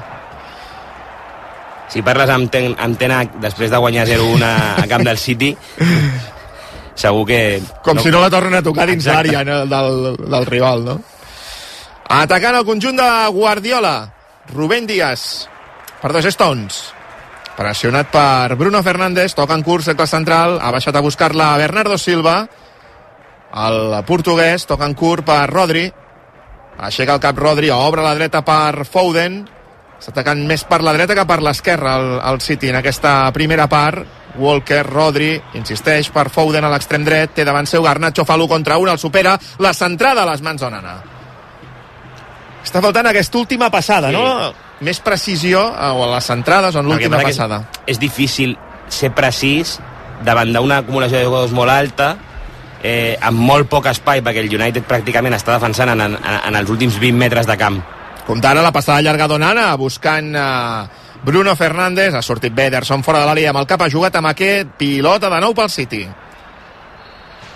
Si 1.93 2.01
parles 2.01 2.31
amb, 2.33 2.49
ten, 2.49 2.73
amb 2.81 2.97
Tenac 2.97 3.37
després 3.43 3.69
de 3.69 3.77
guanyar 3.77 4.07
0-1 4.09 4.47
a, 4.47 4.87
camp 4.89 5.05
del 5.05 5.21
City, 5.21 5.51
segur 7.03 7.27
que... 7.29 7.39
Com 7.85 8.01
no... 8.01 8.03
si 8.03 8.09
no 8.09 8.23
la 8.23 8.31
tornen 8.33 8.57
a 8.57 8.65
tocar 8.65 8.89
dins 8.89 9.05
l'àrea 9.05 9.45
no, 9.45 9.59
del, 9.69 10.17
del 10.17 10.49
rival, 10.49 10.87
no? 10.87 10.97
Atacant 12.13 12.57
el 12.57 12.65
conjunt 12.65 12.97
de 12.97 13.11
Guardiola. 13.37 13.95
Rubén 14.49 14.89
Díaz. 14.89 15.47
Perdó, 16.01 16.19
Stones. 16.19 16.81
Pressionat 17.53 18.09
per 18.09 18.55
Bruno 18.57 18.81
Fernández, 18.81 19.35
toca 19.37 19.53
en 19.53 19.61
curs, 19.61 19.85
cercle 19.85 20.07
central, 20.09 20.57
ha 20.61 20.71
baixat 20.73 20.95
a 20.95 21.03
buscar-la 21.05 21.51
Bernardo 21.61 21.99
Silva, 22.01 22.47
el 23.67 23.99
portuguès, 24.07 24.65
toca 24.65 24.87
en 24.89 24.95
curt 24.97 25.25
per 25.27 25.45
Rodri, 25.51 25.85
aixeca 26.81 27.13
el 27.13 27.21
cap 27.21 27.37
Rodri, 27.37 27.69
obre 27.69 28.01
la 28.01 28.15
dreta 28.17 28.41
per 28.41 28.87
Foden, 28.89 29.43
està 29.99 30.15
atacant 30.15 30.41
més 30.49 30.65
per 30.65 30.81
la 30.83 30.95
dreta 30.97 31.15
que 31.15 31.27
per 31.29 31.39
l'esquerra 31.45 31.93
el, 31.99 32.09
el 32.31 32.41
City 32.41 32.73
en 32.73 32.81
aquesta 32.81 33.31
primera 33.35 33.69
part, 33.69 34.01
Walker, 34.41 34.81
Rodri, 34.87 35.35
insisteix 35.53 36.09
per 36.09 36.31
Foden 36.33 36.65
a 36.65 36.73
l'extrem 36.73 37.05
dret, 37.05 37.35
té 37.37 37.45
davant 37.45 37.69
seu 37.69 37.85
Garnacho, 37.85 38.25
fa 38.25 38.35
l'1 38.35 38.49
contra 38.49 38.81
1, 38.81 38.95
el 38.97 38.99
supera, 38.99 39.37
la 39.61 39.77
centrada 39.77 40.25
a 40.25 40.31
les 40.31 40.41
mans 40.41 40.61
d'Onana. 40.61 40.95
Està 42.63 42.81
faltant 42.81 43.11
aquesta 43.11 43.37
última 43.37 43.69
passada, 43.69 44.09
sí. 44.09 44.17
no? 44.17 44.53
Més 44.83 44.99
precisió 45.03 45.63
o 45.63 46.03
a 46.05 46.11
les 46.15 46.29
centrades 46.29 46.75
o 46.75 46.83
en 46.83 46.91
l'última 46.91 47.21
passada. 47.23 47.63
És, 47.87 47.99
difícil 47.99 48.57
ser 48.91 49.13
precís 49.15 49.79
davant 50.23 50.51
d'una 50.53 50.83
acumulació 50.83 51.19
de 51.19 51.25
jugadors 51.25 51.55
molt 51.55 51.73
alta 51.73 52.13
eh, 52.83 53.17
amb 53.21 53.39
molt 53.39 53.67
poc 53.71 53.89
espai 53.91 54.21
perquè 54.23 54.43
el 54.43 54.51
United 54.53 54.85
pràcticament 54.87 55.35
està 55.35 55.55
defensant 55.57 55.91
en, 55.95 56.05
en, 56.05 56.15
en 56.19 56.59
els 56.59 56.71
últims 56.71 56.99
20 57.01 57.19
metres 57.19 57.49
de 57.49 57.57
camp 57.59 57.81
Comptant 58.23 58.57
a 58.57 58.63
la 58.63 58.71
passada 58.71 59.03
llarga 59.03 59.27
d'Onana, 59.27 59.65
buscant 59.75 60.29
uh, 60.31 60.85
Bruno 61.27 61.57
Fernández, 61.59 62.15
ha 62.15 62.21
sortit 62.23 62.53
bé 62.55 62.69
Ederson 62.69 63.03
fora 63.03 63.19
de 63.19 63.27
l'àrea 63.27 63.51
amb 63.51 63.59
el 63.59 63.67
cap, 63.67 63.83
ha 63.83 63.91
jugat 63.91 64.15
amb 64.15 64.31
aquest 64.31 64.77
pilota 64.79 65.31
de 65.31 65.41
nou 65.43 65.55
pel 65.57 65.71
City. 65.71 66.05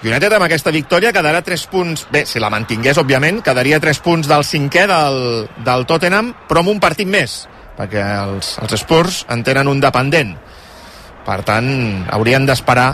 United 0.05 0.33
amb 0.35 0.45
aquesta 0.45 0.69
victòria 0.69 1.09
quedarà 1.13 1.41
3 1.41 1.63
punts, 1.71 2.05
bé, 2.13 2.21
si 2.29 2.37
la 2.41 2.51
mantingués, 2.53 2.99
òbviament, 3.01 3.41
quedaria 3.41 3.79
3 3.81 4.01
punts 4.05 4.29
del 4.29 4.45
cinquè 4.45 4.85
del, 4.89 5.47
del 5.65 5.85
Tottenham, 5.89 6.33
però 6.47 6.61
amb 6.61 6.75
un 6.75 6.81
partit 6.83 7.09
més, 7.09 7.39
perquè 7.77 8.03
els, 8.21 8.53
els 8.61 8.77
Spurs 8.77 9.23
en 9.33 9.41
tenen 9.47 9.71
un 9.71 9.81
dependent. 9.81 10.35
Per 11.25 11.39
tant, 11.47 11.69
haurien 12.13 12.45
d'esperar 12.45 12.91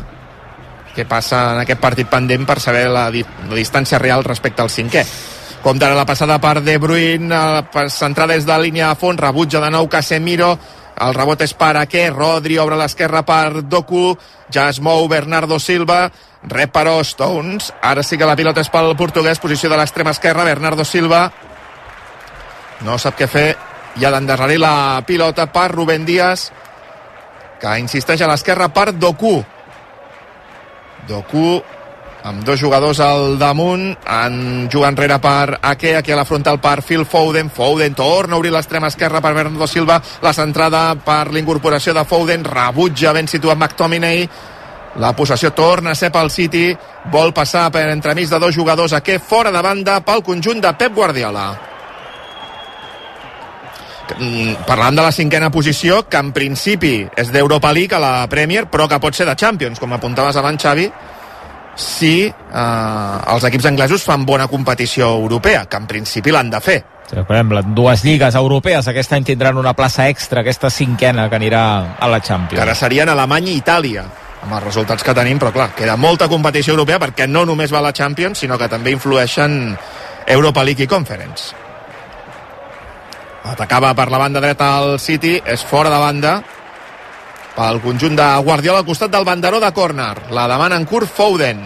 què 0.94 1.04
passa 1.10 1.50
en 1.54 1.64
aquest 1.64 1.82
partit 1.82 2.08
pendent 2.08 2.48
per 2.48 2.60
saber 2.64 2.86
la, 2.88 3.10
la 3.12 3.58
distància 3.58 4.00
real 4.00 4.24
respecte 4.24 4.64
al 4.64 4.72
cinquè. 4.72 5.04
Compte 5.64 5.88
la 5.88 6.06
passada 6.08 6.40
per 6.44 6.62
De 6.62 6.78
Bruyne, 6.80 7.64
per 7.72 7.90
centrar 7.92 8.30
des 8.32 8.48
de 8.48 8.56
línia 8.60 8.92
a 8.92 8.96
fons, 9.00 9.20
rebutja 9.20 9.62
de 9.64 9.70
nou 9.72 9.88
Casemiro, 9.92 10.54
el 11.02 11.16
rebot 11.16 11.42
és 11.42 11.54
per 11.58 11.76
Ake, 11.82 12.06
Rodri 12.14 12.60
obre 12.62 12.78
l'esquerra 12.78 13.24
per 13.26 13.64
Doku, 13.66 14.14
ja 14.54 14.68
es 14.70 14.80
mou 14.84 15.08
Bernardo 15.10 15.60
Silva, 15.60 16.06
rep 16.50 16.74
però 16.76 17.00
Stones, 17.04 17.72
ara 17.82 18.04
sí 18.04 18.18
que 18.18 18.28
la 18.28 18.38
pilota 18.38 18.62
és 18.62 18.70
pel 18.70 18.94
portuguès, 19.00 19.42
posició 19.42 19.72
de 19.72 19.80
l'extrema 19.80 20.14
esquerra, 20.14 20.46
Bernardo 20.46 20.86
Silva, 20.86 21.26
no 22.84 22.98
sap 23.00 23.18
què 23.18 23.28
fer, 23.32 23.48
i 23.98 24.06
ha 24.06 24.12
d'endarrerir 24.14 24.60
la 24.62 25.02
pilota 25.08 25.48
per 25.54 25.70
Rubén 25.72 26.06
Díaz, 26.06 26.50
que 27.62 27.78
insisteix 27.80 28.22
a 28.22 28.28
l'esquerra 28.28 28.70
per 28.76 28.92
Doku. 28.98 29.38
Doku 31.08 31.62
amb 32.24 32.44
dos 32.44 32.60
jugadors 32.60 33.00
al 33.03 33.38
damunt, 33.38 33.98
en 34.08 34.70
juga 34.72 34.88
enrere 34.88 35.20
per 35.20 35.60
Ake, 35.62 35.96
aquí 35.98 36.12
a 36.12 36.15
la 36.15 36.25
frontal 36.25 36.60
per 36.63 36.82
Phil 36.82 37.06
Foden, 37.06 37.50
Foden 37.51 37.94
torna 37.94 38.36
a 38.36 38.39
obrir 38.39 38.51
l'extrema 38.53 38.88
esquerra 38.88 39.22
per 39.22 39.34
Bernardo 39.34 39.68
Silva, 39.68 40.01
la 40.22 40.34
centrada 40.34 40.96
per 40.96 41.34
l'incorporació 41.36 41.94
de 41.94 42.06
Foden, 42.08 42.46
rebutja 42.48 43.12
ben 43.13 43.27
situat 43.27 43.60
McTominay, 43.60 44.24
la 45.03 45.12
possessió 45.15 45.51
torna 45.51 45.92
a 45.92 46.00
ser 46.00 46.13
pel 46.15 46.32
City, 46.32 46.72
vol 47.12 47.34
passar 47.34 47.70
per 47.72 47.89
entremig 47.92 48.30
de 48.30 48.39
dos 48.39 48.56
jugadors, 48.56 48.94
Ake 48.94 49.20
fora 49.20 49.51
de 49.51 49.62
banda 49.62 50.00
pel 50.06 50.24
conjunt 50.24 50.63
de 50.63 50.74
Pep 50.80 50.96
Guardiola. 50.96 51.48
Mm, 54.20 54.65
parlant 54.68 54.96
de 54.96 55.01
la 55.01 55.12
cinquena 55.12 55.50
posició, 55.51 56.03
que 56.08 56.20
en 56.20 56.32
principi 56.32 57.01
és 57.18 57.32
d'Europa 57.34 57.72
League 57.74 57.96
a 57.96 58.00
la 58.00 58.27
Premier, 58.30 58.68
però 58.70 58.88
que 58.88 59.00
pot 59.00 59.15
ser 59.15 59.25
de 59.27 59.36
Champions, 59.36 59.80
com 59.80 59.92
apuntaves 59.92 60.38
abans, 60.38 60.62
Xavi, 60.62 60.88
si 61.75 62.27
eh, 62.27 63.34
els 63.34 63.46
equips 63.50 63.70
anglesos 63.72 64.03
fan 64.06 64.25
bona 64.25 64.48
competició 64.48 65.13
europea, 65.18 65.65
que 65.65 65.80
en 65.80 65.88
principi 65.89 66.34
l'han 66.34 66.51
de 66.53 66.62
fer. 66.62 66.80
Per 67.13 67.22
exemple, 67.22 67.62
dues 67.75 68.03
lligues 68.06 68.36
europees 68.36 68.88
aquest 68.89 69.13
any 69.13 69.25
tindran 69.27 69.58
una 69.60 69.75
plaça 69.77 70.08
extra, 70.10 70.42
aquesta 70.42 70.70
cinquena 70.74 71.27
que 71.30 71.38
anirà 71.38 71.63
a 72.00 72.10
la 72.10 72.22
Champions. 72.22 72.58
Que 72.58 72.63
ara 72.63 72.75
serien 72.77 73.10
Alemanya 73.12 73.51
i 73.51 73.60
Itàlia, 73.60 74.06
amb 74.44 74.56
els 74.58 74.63
resultats 74.63 75.06
que 75.06 75.13
tenim, 75.15 75.39
però 75.42 75.51
clar, 75.56 75.72
queda 75.77 75.98
molta 76.00 76.30
competició 76.32 76.74
europea 76.74 77.00
perquè 77.01 77.27
no 77.30 77.46
només 77.46 77.74
va 77.74 77.84
a 77.84 77.88
la 77.89 77.94
Champions, 77.94 78.42
sinó 78.44 78.58
que 78.58 78.72
també 78.72 78.96
influeixen 78.96 79.77
Europa 80.25 80.63
League 80.63 80.86
i 80.86 80.89
Conference. 80.89 81.53
Atacava 83.44 83.92
per 83.94 84.08
la 84.10 84.20
banda 84.22 84.39
dreta 84.39 84.70
al 84.77 85.00
City, 85.03 85.36
és 85.46 85.63
fora 85.68 85.92
de 85.92 86.00
banda, 86.00 86.38
pel 87.54 87.80
conjunt 87.84 88.18
de 88.18 88.26
Guardiola 88.46 88.82
al 88.82 88.88
costat 88.88 89.12
del 89.14 89.26
banderó 89.26 89.60
de 89.62 89.72
córner. 89.74 90.32
La 90.32 90.48
demana 90.48 90.78
en 90.80 90.86
curt 90.86 91.10
Foden. 91.10 91.62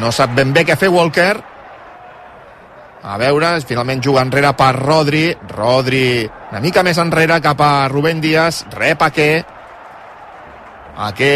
No 0.00 0.12
sap 0.12 0.34
ben 0.36 0.52
bé 0.52 0.64
què 0.68 0.76
fer 0.76 0.90
Walker. 0.92 1.34
A 3.08 3.16
veure, 3.20 3.52
finalment 3.64 4.02
juga 4.04 4.24
enrere 4.26 4.52
per 4.56 4.72
Rodri. 4.76 5.26
Rodri 5.54 6.28
una 6.50 6.60
mica 6.64 6.82
més 6.82 6.98
enrere 6.98 7.40
cap 7.44 7.60
a 7.60 7.88
Rubén 7.88 8.20
Díaz. 8.20 8.64
Rep 8.74 9.04
Ake. 9.08 9.30
Ake 11.08 11.32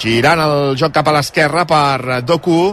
girant 0.00 0.40
el 0.40 0.76
joc 0.80 0.94
cap 0.94 1.08
a 1.08 1.14
l'esquerra 1.18 1.66
per 1.68 2.22
Doku 2.24 2.72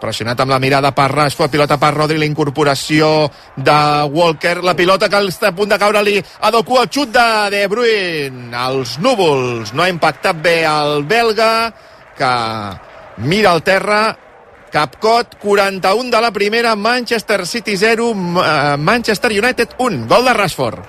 pressionat 0.00 0.40
amb 0.40 0.50
la 0.50 0.58
mirada 0.62 0.90
per 0.96 1.10
Rashford, 1.12 1.52
pilota 1.52 1.76
per 1.80 1.92
Rodri, 1.94 2.18
la 2.18 2.28
incorporació 2.28 3.30
de 3.56 3.78
Walker, 4.10 4.56
la 4.64 4.74
pilota 4.76 5.08
que 5.12 5.20
està 5.28 5.50
a 5.50 5.56
punt 5.56 5.70
de 5.70 5.78
caure-li 5.78 6.16
a 6.18 6.50
Doku, 6.50 6.78
el 6.80 6.88
xut 6.88 7.12
de 7.14 7.28
De 7.52 7.66
Bruyne, 7.68 8.50
els 8.66 8.96
núvols, 8.98 9.74
no 9.74 9.84
ha 9.84 9.90
impactat 9.92 10.40
bé 10.40 10.64
el 10.64 11.04
belga, 11.04 11.70
que 12.16 12.32
mira 13.24 13.52
al 13.52 13.62
terra, 13.62 14.16
Capcot, 14.70 15.34
41 15.42 16.10
de 16.10 16.20
la 16.22 16.30
primera, 16.30 16.76
Manchester 16.76 17.46
City 17.46 17.76
0, 17.76 18.14
Manchester 18.78 19.32
United 19.32 19.76
1, 19.78 20.06
gol 20.06 20.24
de 20.24 20.34
Rashford. 20.34 20.84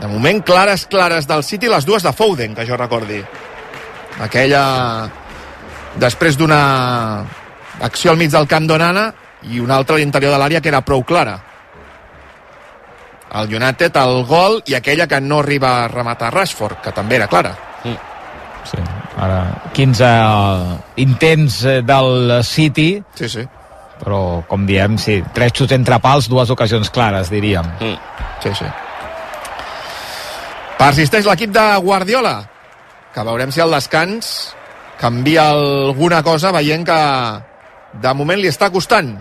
De 0.00 0.08
moment, 0.08 0.42
clares, 0.44 0.86
clares 0.86 1.26
del 1.28 1.44
City, 1.44 1.68
les 1.68 1.84
dues 1.84 2.02
de 2.02 2.12
Foden, 2.12 2.54
que 2.54 2.64
jo 2.68 2.76
recordi. 2.76 3.20
Aquella 4.20 5.10
després 5.98 6.36
d'una 6.38 6.60
acció 7.80 8.12
al 8.12 8.20
mig 8.20 8.30
del 8.30 8.46
camp 8.46 8.68
d'Onana 8.68 9.10
i 9.50 9.60
una 9.60 9.76
altra 9.80 9.96
a 9.96 9.98
l'interior 9.98 10.34
de 10.34 10.38
l'àrea 10.38 10.60
que 10.60 10.68
era 10.68 10.84
prou 10.84 11.02
clara. 11.02 11.38
El 13.40 13.54
United, 13.54 13.96
el 13.96 14.24
gol 14.26 14.60
i 14.66 14.74
aquella 14.74 15.06
que 15.06 15.20
no 15.20 15.38
arriba 15.40 15.84
a 15.84 15.88
rematar 15.88 16.32
Rashford, 16.34 16.80
que 16.82 16.92
també 16.92 17.16
era 17.16 17.28
clara. 17.30 17.54
Mm. 17.84 17.98
Sí, 18.70 18.82
ara 19.16 19.40
15 19.72 20.10
intents 21.02 21.64
eh, 21.64 21.80
del 21.82 22.42
City 22.44 23.02
sí, 23.16 23.28
sí. 23.28 23.46
però 24.00 24.42
com 24.48 24.66
diem, 24.68 24.98
sí, 25.00 25.20
tres 25.34 25.54
xuts 25.56 25.74
entre 25.76 25.98
pals 26.02 26.28
dues 26.30 26.52
ocasions 26.52 26.92
clares, 26.92 27.32
diríem 27.32 27.66
mm. 27.80 27.96
sí, 28.44 28.54
sí 28.60 28.68
persisteix 30.80 31.28
l'equip 31.28 31.52
de 31.56 31.66
Guardiola 31.84 32.36
que 33.14 33.26
veurem 33.26 33.52
si 33.52 33.64
al 33.64 33.72
descans 33.74 34.54
canvia 35.00 35.48
alguna 35.48 36.22
cosa 36.22 36.52
veient 36.52 36.84
que 36.84 37.00
de 38.02 38.12
moment 38.14 38.38
li 38.40 38.50
està 38.52 38.68
costant. 38.70 39.14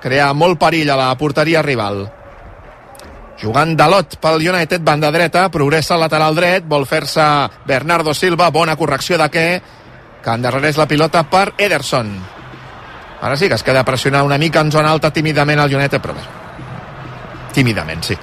Crear 0.00 0.30
molt 0.34 0.58
perill 0.60 0.88
a 0.90 0.96
la 0.96 1.10
porteria 1.20 1.62
rival. 1.62 2.06
Jugant 3.38 3.76
de 3.78 3.86
lot 3.86 4.16
pel 4.22 4.42
United, 4.50 4.82
banda 4.82 5.12
dreta, 5.14 5.46
progressa 5.54 5.94
al 5.94 6.02
lateral 6.06 6.34
dret, 6.34 6.64
vol 6.66 6.88
fer-se 6.90 7.22
Bernardo 7.66 8.14
Silva, 8.14 8.50
bona 8.50 8.74
correcció 8.76 9.18
de 9.20 9.28
què, 9.30 9.46
que 10.24 10.34
endarrereix 10.34 10.80
la 10.80 10.88
pilota 10.90 11.22
per 11.30 11.52
Ederson. 11.58 12.10
Ara 13.20 13.36
sí 13.36 13.46
que 13.50 13.54
es 13.58 13.66
queda 13.66 13.84
pressionar 13.84 14.24
una 14.26 14.38
mica 14.38 14.60
en 14.64 14.72
zona 14.72 14.90
alta 14.90 15.12
tímidament 15.12 15.60
al 15.60 15.74
United, 15.74 16.02
però 16.02 16.14
bé, 16.14 16.26
tímidament, 17.54 18.02
sí 18.02 18.18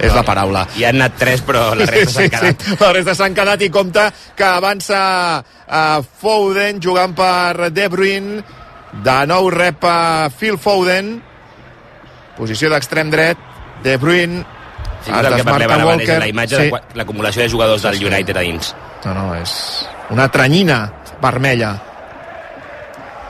és 0.00 0.14
la 0.16 0.22
paraula. 0.26 0.64
Hi 0.78 0.86
han 0.88 1.00
anat 1.00 1.18
tres, 1.20 1.42
però 1.46 1.70
la 1.76 1.86
resta 1.88 2.14
s'han 2.14 2.28
sí, 2.28 2.32
quedat. 2.32 2.64
Sí, 2.64 2.76
la 2.80 2.92
resta 2.96 3.16
s'han 3.18 3.36
quedat 3.36 3.64
i 3.66 3.70
compta 3.72 4.06
que 4.36 4.46
avança 4.46 5.00
uh, 5.40 6.00
Foden 6.22 6.80
jugant 6.82 7.14
per 7.16 7.70
De 7.74 7.88
Bruyne. 7.92 8.40
De 9.04 9.18
nou 9.30 9.50
rep 9.54 9.84
uh, 9.86 10.30
Phil 10.36 10.58
Foden. 10.60 11.12
Posició 12.38 12.72
d'extrem 12.72 13.12
dret. 13.12 13.48
De 13.84 13.96
Bruyne. 14.00 14.42
Sí, 15.00 15.12
és 15.12 15.16
el 15.24 15.38
que 15.38 15.46
parlem 15.48 15.70
ara 15.72 15.86
mateix, 15.88 16.10
la 16.20 16.28
imatge 16.28 16.58
sí. 16.58 16.68
de 16.68 16.98
l'acumulació 17.00 17.40
de 17.40 17.48
jugadors 17.48 17.86
del 17.86 18.02
United 18.04 18.36
a 18.36 18.44
dins. 18.44 18.74
No, 19.06 19.14
no, 19.16 19.30
és 19.38 19.54
una 20.12 20.26
tranyina 20.32 20.82
vermella. 21.22 21.72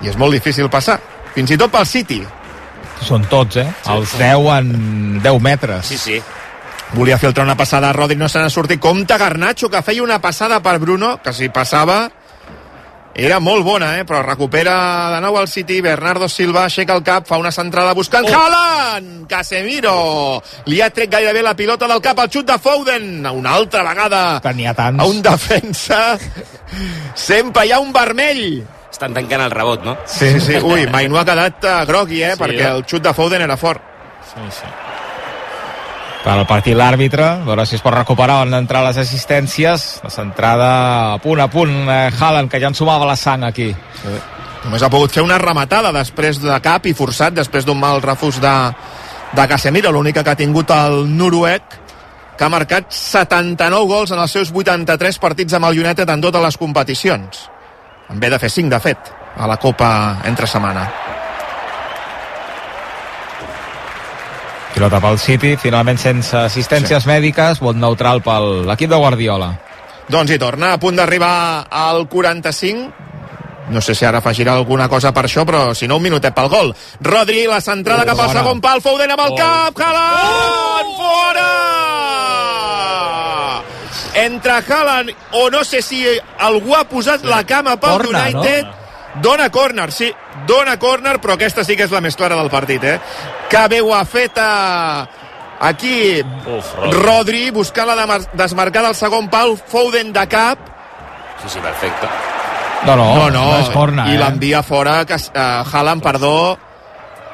I 0.01 0.11
és 0.11 0.19
molt 0.19 0.35
difícil 0.35 0.71
passar. 0.73 0.99
Fins 1.35 1.53
i 1.55 1.59
tot 1.61 1.71
pel 1.71 1.87
City. 1.87 2.19
Són 3.07 3.23
tots, 3.31 3.61
eh? 3.61 3.69
Sí, 3.85 3.93
Els 3.95 4.15
10 4.19 4.49
en 4.57 5.21
10 5.23 5.43
metres. 5.45 5.87
Sí, 5.87 5.99
sí. 6.01 6.19
Volia 6.93 7.19
filtrar 7.19 7.45
una 7.47 7.57
passada 7.57 7.91
a 7.91 7.93
Rodri, 7.93 8.17
no 8.17 8.29
se 8.29 8.41
n'ha 8.41 8.51
sortit. 8.51 8.81
Compte 8.83 9.17
Garnacho, 9.19 9.71
que 9.71 9.83
feia 9.83 10.03
una 10.03 10.21
passada 10.21 10.61
per 10.63 10.79
Bruno, 10.83 11.19
que 11.23 11.33
si 11.33 11.49
passava 11.49 12.09
era 13.15 13.41
molt 13.43 13.65
bona, 13.67 13.99
eh? 13.99 14.05
però 14.07 14.23
recupera 14.23 14.75
de 15.15 15.21
nou 15.23 15.37
el 15.41 15.49
City, 15.51 15.81
Bernardo 15.83 16.29
Silva 16.31 16.65
aixeca 16.65 16.95
el 16.95 17.03
cap, 17.07 17.27
fa 17.29 17.39
una 17.43 17.51
centrada 17.53 17.93
buscant 17.95 18.27
oh. 18.27 18.35
Haaland! 18.35 19.27
Casemiro! 19.31 20.41
Li 20.71 20.81
ha 20.81 20.91
tret 20.95 21.11
gairebé 21.11 21.43
la 21.43 21.57
pilota 21.59 21.89
del 21.91 22.03
cap 22.03 22.23
al 22.23 22.31
xut 22.31 22.47
de 22.49 22.59
Foden, 22.63 23.27
una 23.27 23.55
altra 23.59 23.83
vegada 23.87 24.23
Tenia 24.43 24.75
tants. 24.79 25.03
a 25.03 25.09
un 25.11 25.21
defensa 25.27 26.01
sempre 27.15 27.67
hi 27.67 27.75
ha 27.75 27.81
un 27.83 27.93
vermell 27.93 28.63
estan 28.91 29.15
tancant 29.15 29.43
el 29.43 29.53
rebot, 29.53 29.85
no? 29.87 29.97
Sí, 30.07 30.33
sí, 30.43 30.59
ui, 30.59 30.87
mai 30.91 31.09
no 31.09 31.19
ha 31.21 31.27
quedat 31.27 31.63
uh, 31.65 31.77
grogui, 31.89 32.23
eh? 32.27 32.35
Sí, 32.35 32.43
perquè 32.43 32.67
eh? 32.67 32.73
el 32.75 32.87
xut 32.87 33.05
de 33.05 33.15
Foden 33.17 33.47
era 33.47 33.57
fort. 33.57 33.81
Sí, 34.33 34.43
sí. 34.53 34.71
Per 36.21 36.33
al 36.35 36.45
partit 36.45 36.77
l'àrbitre, 36.77 37.25
a 37.25 37.47
veure 37.47 37.65
si 37.65 37.79
es 37.79 37.83
pot 37.85 37.95
recuperar 37.95 38.43
on 38.45 38.53
entrar 38.59 38.83
les 38.85 38.99
assistències. 39.01 39.87
La 40.05 40.11
centrada 40.13 40.71
a 41.15 41.19
punt 41.23 41.41
a 41.41 41.49
punt, 41.49 41.73
eh, 41.89 42.11
Haaland, 42.13 42.51
que 42.51 42.61
ja 42.61 42.69
ensumava 42.69 43.09
la 43.09 43.17
sang 43.17 43.45
aquí. 43.45 43.71
Sí. 44.03 44.17
Només 44.65 44.83
ha 44.83 44.91
pogut 44.93 45.13
fer 45.13 45.23
una 45.25 45.39
rematada 45.41 45.93
després 45.93 46.41
de 46.43 46.59
cap 46.61 46.85
i 46.85 46.93
forçat, 46.93 47.33
després 47.33 47.65
d'un 47.65 47.79
mal 47.81 48.03
refús 48.05 48.41
de, 48.41 48.57
de 49.33 49.47
Casemiro, 49.49 49.93
l'única 49.93 50.23
que 50.23 50.35
ha 50.35 50.37
tingut 50.37 50.71
el 50.77 51.07
noruec 51.09 51.79
que 52.37 52.45
ha 52.45 52.53
marcat 52.53 52.93
79 52.93 53.89
gols 53.89 54.13
en 54.13 54.21
els 54.21 54.33
seus 54.33 54.53
83 54.53 55.19
partits 55.21 55.57
amb 55.57 55.69
el 55.69 55.81
United 55.81 56.09
en 56.09 56.21
totes 56.25 56.45
les 56.45 56.57
competicions. 56.57 57.49
En 58.09 58.21
ve 58.21 58.31
de 58.33 58.39
fer 58.41 58.49
5, 58.51 58.73
de 58.73 58.81
fet, 58.81 59.11
a 59.37 59.49
la 59.49 59.59
Copa 59.61 59.91
entre 60.25 60.49
setmana. 60.49 60.87
Pilota 64.75 65.01
pel 65.03 65.19
City, 65.19 65.57
finalment 65.59 65.99
sense 65.99 66.37
assistències 66.39 67.03
sí. 67.03 67.09
mèdiques, 67.11 67.59
vot 67.63 67.77
neutral 67.77 68.23
pel 68.23 68.63
l'equip 68.69 68.91
de 68.93 68.99
Guardiola. 69.03 69.51
Doncs 70.11 70.31
hi 70.31 70.39
torna, 70.43 70.73
a 70.75 70.79
punt 70.83 70.97
d'arribar 70.99 71.67
al 71.71 72.07
45. 72.11 73.09
No 73.71 73.81
sé 73.81 73.95
si 73.95 74.05
ara 74.05 74.19
afegirà 74.19 74.55
alguna 74.59 74.89
cosa 74.91 75.13
per 75.15 75.25
això, 75.29 75.45
però 75.47 75.75
si 75.79 75.87
no, 75.87 75.97
un 76.01 76.03
minutet 76.03 76.35
pel 76.35 76.49
gol. 76.51 76.75
Rodri, 77.07 77.47
la 77.47 77.61
centrada 77.63 78.03
oh, 78.03 78.09
cap 78.09 78.19
al 78.25 78.33
segon 78.35 78.61
pal, 78.63 78.83
Foden 78.83 79.11
amb 79.15 79.23
el 79.27 79.33
oh. 79.35 79.39
cap, 79.39 79.79
Haaland, 79.79 80.91
oh. 80.91 80.97
fora! 80.99 81.49
Entre 84.25 84.53
Haaland 84.59 85.15
o 85.39 85.47
no 85.55 85.63
sé 85.65 85.83
si 85.87 86.03
algú 86.39 86.75
ha 86.75 86.85
posat 86.91 87.23
la 87.27 87.45
cama 87.47 87.77
pel 87.79 87.99
Corna, 88.01 88.27
United, 88.27 88.67
no? 88.67 88.80
Dona 89.19 89.51
córner, 89.51 89.91
sí, 89.91 90.13
dona 90.47 90.79
córner, 90.79 91.19
però 91.19 91.35
aquesta 91.35 91.65
sí 91.67 91.75
que 91.77 91.89
és 91.89 91.91
la 91.91 92.03
més 92.05 92.17
clara 92.17 92.39
del 92.39 92.51
partit, 92.53 92.85
eh? 92.85 92.99
Que 93.51 93.67
bé 93.69 93.81
ho 93.83 93.95
ha 93.95 94.05
fet 94.07 94.39
a... 94.39 95.07
Aquí 95.61 96.23
Uf, 96.23 96.71
Rodri. 96.79 97.01
Rodri 97.05 97.41
buscant 97.53 97.91
la 97.91 98.21
desmarcada 98.33 98.89
al 98.89 98.97
segon 98.97 99.29
pal, 99.29 99.59
Foden 99.69 100.15
de 100.15 100.23
cap. 100.31 100.63
Sí, 101.43 101.51
sí, 101.57 101.61
perfecte. 101.61 102.09
No, 102.87 102.97
no, 102.97 103.05
no, 103.15 103.27
no. 103.29 103.45
no 103.45 103.59
és 103.61 103.69
corna, 103.75 104.07
I 104.09 104.15
eh? 104.15 104.21
l'envia 104.23 104.63
fora, 104.65 105.03
que, 105.05 105.19
uh, 105.19 105.69
Haaland, 105.69 106.01
perdó, 106.01 106.57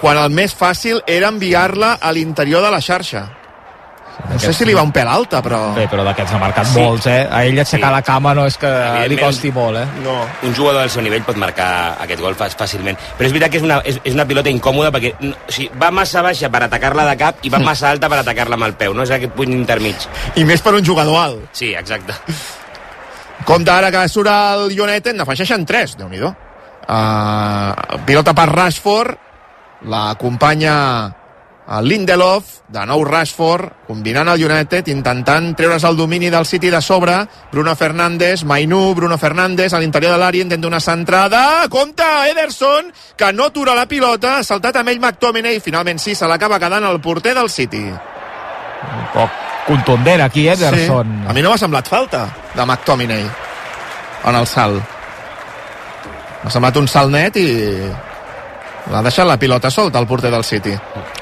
quan 0.00 0.18
el 0.18 0.32
més 0.34 0.56
fàcil 0.58 1.04
era 1.06 1.30
enviar-la 1.30 1.96
a 2.00 2.10
l'interior 2.12 2.64
de 2.64 2.72
la 2.74 2.80
xarxa. 2.82 3.28
No 4.24 4.38
sé 4.40 4.52
si 4.56 4.64
li 4.64 4.74
va 4.74 4.82
un 4.86 4.92
pèl 4.94 5.08
alta, 5.10 5.42
però... 5.44 5.58
Bé, 5.76 5.84
però 5.92 6.04
d'aquests 6.06 6.34
ha 6.34 6.40
marcat 6.40 6.68
sí. 6.70 6.80
molts, 6.80 7.06
eh? 7.10 7.26
A 7.28 7.42
ell 7.44 7.58
aixecar 7.60 7.90
sí. 7.90 7.94
la 7.94 8.02
cama 8.04 8.32
no 8.36 8.46
és 8.48 8.56
que 8.60 8.70
li 9.12 9.18
costi 9.20 9.52
molt, 9.54 9.80
eh? 9.82 9.84
No. 10.04 10.16
Un 10.48 10.54
jugador 10.56 10.80
del 10.82 10.92
seu 10.92 11.04
nivell 11.04 11.24
pot 11.26 11.38
marcar 11.40 11.68
aquest 12.04 12.22
gol 12.24 12.36
fàcilment. 12.38 12.98
Però 13.18 13.28
és 13.28 13.34
veritat 13.36 13.52
que 13.52 13.60
és 13.60 13.66
una, 13.66 13.78
és, 13.84 14.00
és 14.08 14.16
una 14.16 14.26
pilota 14.28 14.52
incòmoda 14.52 14.90
perquè 14.94 15.12
o 15.20 15.34
sigui, 15.52 15.68
va 15.80 15.92
massa 15.94 16.24
baixa 16.24 16.50
per 16.52 16.64
atacar-la 16.66 17.06
de 17.10 17.16
cap 17.20 17.44
i 17.44 17.52
va 17.52 17.60
massa 17.68 17.90
alta 17.92 18.10
per 18.12 18.22
atacar-la 18.22 18.58
amb 18.58 18.70
el 18.70 18.76
peu. 18.80 18.96
No 18.96 19.04
és 19.04 19.12
aquest 19.14 19.36
punt 19.36 19.52
intermig. 19.52 20.08
I 20.40 20.48
més 20.48 20.64
per 20.64 20.74
un 20.78 20.84
jugador 20.86 21.20
alt. 21.20 21.44
Sí, 21.56 21.74
exacte. 21.76 22.16
Compte 23.46 23.70
ara 23.70 23.92
que 23.94 24.08
surt 24.10 24.32
el 24.32 24.72
United, 24.74 25.14
n'afegeixen 25.14 25.68
3, 25.68 25.98
déu 26.00 26.08
nhi 26.10 26.24
uh, 26.24 26.32
Pilota 28.06 28.32
per 28.34 28.48
Rashford, 28.50 29.18
l'acompanya 29.86 30.74
el 31.66 31.88
Lindelof, 31.88 32.60
de 32.70 32.82
nou 32.86 33.02
Rashford, 33.04 33.86
combinant 33.88 34.28
el 34.30 34.44
United, 34.46 34.86
intentant 34.92 35.50
treure's 35.58 35.84
el 35.88 35.96
domini 35.98 36.30
del 36.30 36.46
City 36.46 36.70
de 36.70 36.80
sobre, 36.82 37.16
Bruno 37.50 37.74
Fernández, 37.74 38.44
Mainú, 38.44 38.94
Bruno 38.94 39.18
Fernández, 39.18 39.72
a 39.74 39.80
l'interior 39.82 40.14
de 40.14 40.20
l'àrea, 40.22 40.46
intenta 40.46 40.68
una 40.68 40.80
centrada, 40.80 41.66
compte, 41.68 42.06
Ederson, 42.30 42.92
que 43.16 43.32
no 43.32 43.50
atura 43.50 43.74
la 43.74 43.88
pilota, 43.90 44.36
ha 44.38 44.46
saltat 44.46 44.78
amb 44.78 44.94
ell 44.94 45.02
McTominay, 45.02 45.58
finalment 45.60 45.98
sí, 45.98 46.14
se 46.14 46.28
l'acaba 46.30 46.60
quedant 46.62 46.86
el 46.86 47.00
porter 47.02 47.34
del 47.34 47.50
City. 47.50 47.82
Un 47.86 49.06
poc 49.14 49.42
contundent 49.66 50.22
aquí, 50.22 50.46
Ederson. 50.48 51.22
Sí. 51.22 51.30
A 51.30 51.34
mi 51.34 51.42
no 51.42 51.50
m'ha 51.50 51.58
semblat 51.58 51.88
falta 51.90 52.28
de 52.54 52.62
McTominay 52.62 53.26
en 54.26 54.38
el 54.38 54.46
salt. 54.46 54.94
M'ha 56.44 56.52
semblat 56.54 56.78
un 56.78 56.86
salt 56.86 57.10
net 57.10 57.38
i 57.42 57.48
L'ha 58.92 59.02
deixat 59.02 59.26
la 59.26 59.38
pilota 59.38 59.70
solta 59.70 59.98
el 59.98 60.06
porter 60.06 60.30
del 60.30 60.44
City. 60.46 60.74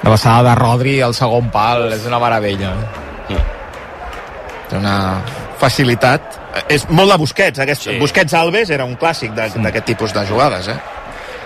La 0.03 0.11
passada 0.11 0.51
de 0.51 0.55
Rodri 0.59 0.99
al 1.01 1.15
segon 1.17 1.49
pal 1.53 1.89
és 1.97 2.05
una 2.09 2.21
meravella. 2.21 2.75
Té 4.69 4.77
una 4.77 4.97
facilitat. 5.61 6.41
És 6.69 6.85
molt 6.91 7.11
de 7.11 7.19
Busquets. 7.21 7.63
Aquest, 7.65 7.89
sí. 7.89 7.97
Busquets 8.01 8.37
Alves 8.37 8.71
era 8.75 8.85
un 8.85 8.99
clàssic 9.01 9.33
d'aquest 9.37 9.81
sí. 9.81 9.87
tipus 9.93 10.13
de 10.15 10.27
jugades, 10.29 10.69
eh? 10.69 10.79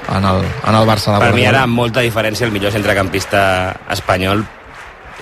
En 0.08 0.24
el, 0.24 0.42
en 0.42 0.74
el 0.74 0.86
Barça 0.88 1.14
de 1.14 1.20
Per 1.20 1.34
mi 1.36 1.44
ara, 1.44 1.62
amb 1.68 1.76
molta 1.76 2.00
diferència, 2.00 2.46
el 2.48 2.52
millor 2.54 2.72
centrecampista 2.72 3.40
espanyol 3.92 4.40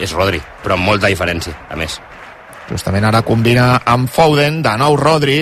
és 0.01 0.13
Rodri, 0.15 0.39
però 0.63 0.77
amb 0.77 0.87
molta 0.87 1.11
diferència, 1.11 1.57
a 1.69 1.77
més. 1.79 1.99
Justament 2.71 3.05
ara 3.09 3.25
combina 3.27 3.81
amb 3.85 4.11
Foden, 4.11 4.61
de 4.63 4.75
nou 4.79 4.97
Rodri. 4.99 5.41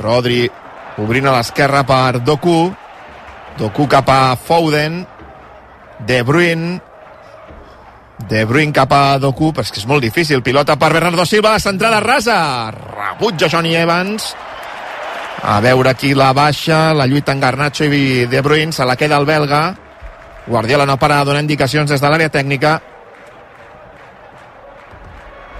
Rodri 0.00 0.44
obrint 1.00 1.28
a 1.28 1.34
l'esquerra 1.38 1.82
per 1.88 2.20
Doku 2.20 2.72
Doku 3.58 3.88
cap 3.88 4.08
a 4.08 4.36
Foden. 4.36 5.06
De 6.06 6.22
Bruyne. 6.22 6.80
De 8.28 8.44
Bruyne 8.44 8.72
cap 8.72 8.92
a 8.92 9.18
Doku, 9.18 9.52
però 9.52 9.66
és 9.66 9.72
que 9.72 9.80
és 9.82 9.88
molt 9.88 10.02
difícil. 10.02 10.42
Pilota 10.42 10.76
per 10.78 10.92
Bernardo 10.92 11.26
Silva, 11.26 11.54
la 11.56 11.62
centrada 11.62 12.00
rasa. 12.00 12.70
Rebutja 12.72 13.50
Johnny 13.50 13.74
Evans. 13.76 14.32
A 15.42 15.58
veure 15.60 15.94
qui 15.98 16.12
la 16.14 16.30
baixa, 16.32 16.92
la 16.94 17.06
lluita 17.06 17.32
en 17.32 17.40
Garnacho 17.40 17.84
i 17.84 18.26
De 18.30 18.40
Bruyne, 18.40 18.72
se 18.72 18.86
la 18.86 18.96
queda 18.96 19.18
el 19.18 19.26
belga. 19.26 19.74
Guardiola 20.46 20.86
no 20.86 20.96
para 20.98 21.24
donar 21.24 21.42
indicacions 21.42 21.90
des 21.90 22.00
de 22.00 22.08
l'àrea 22.08 22.30
tècnica. 22.30 22.80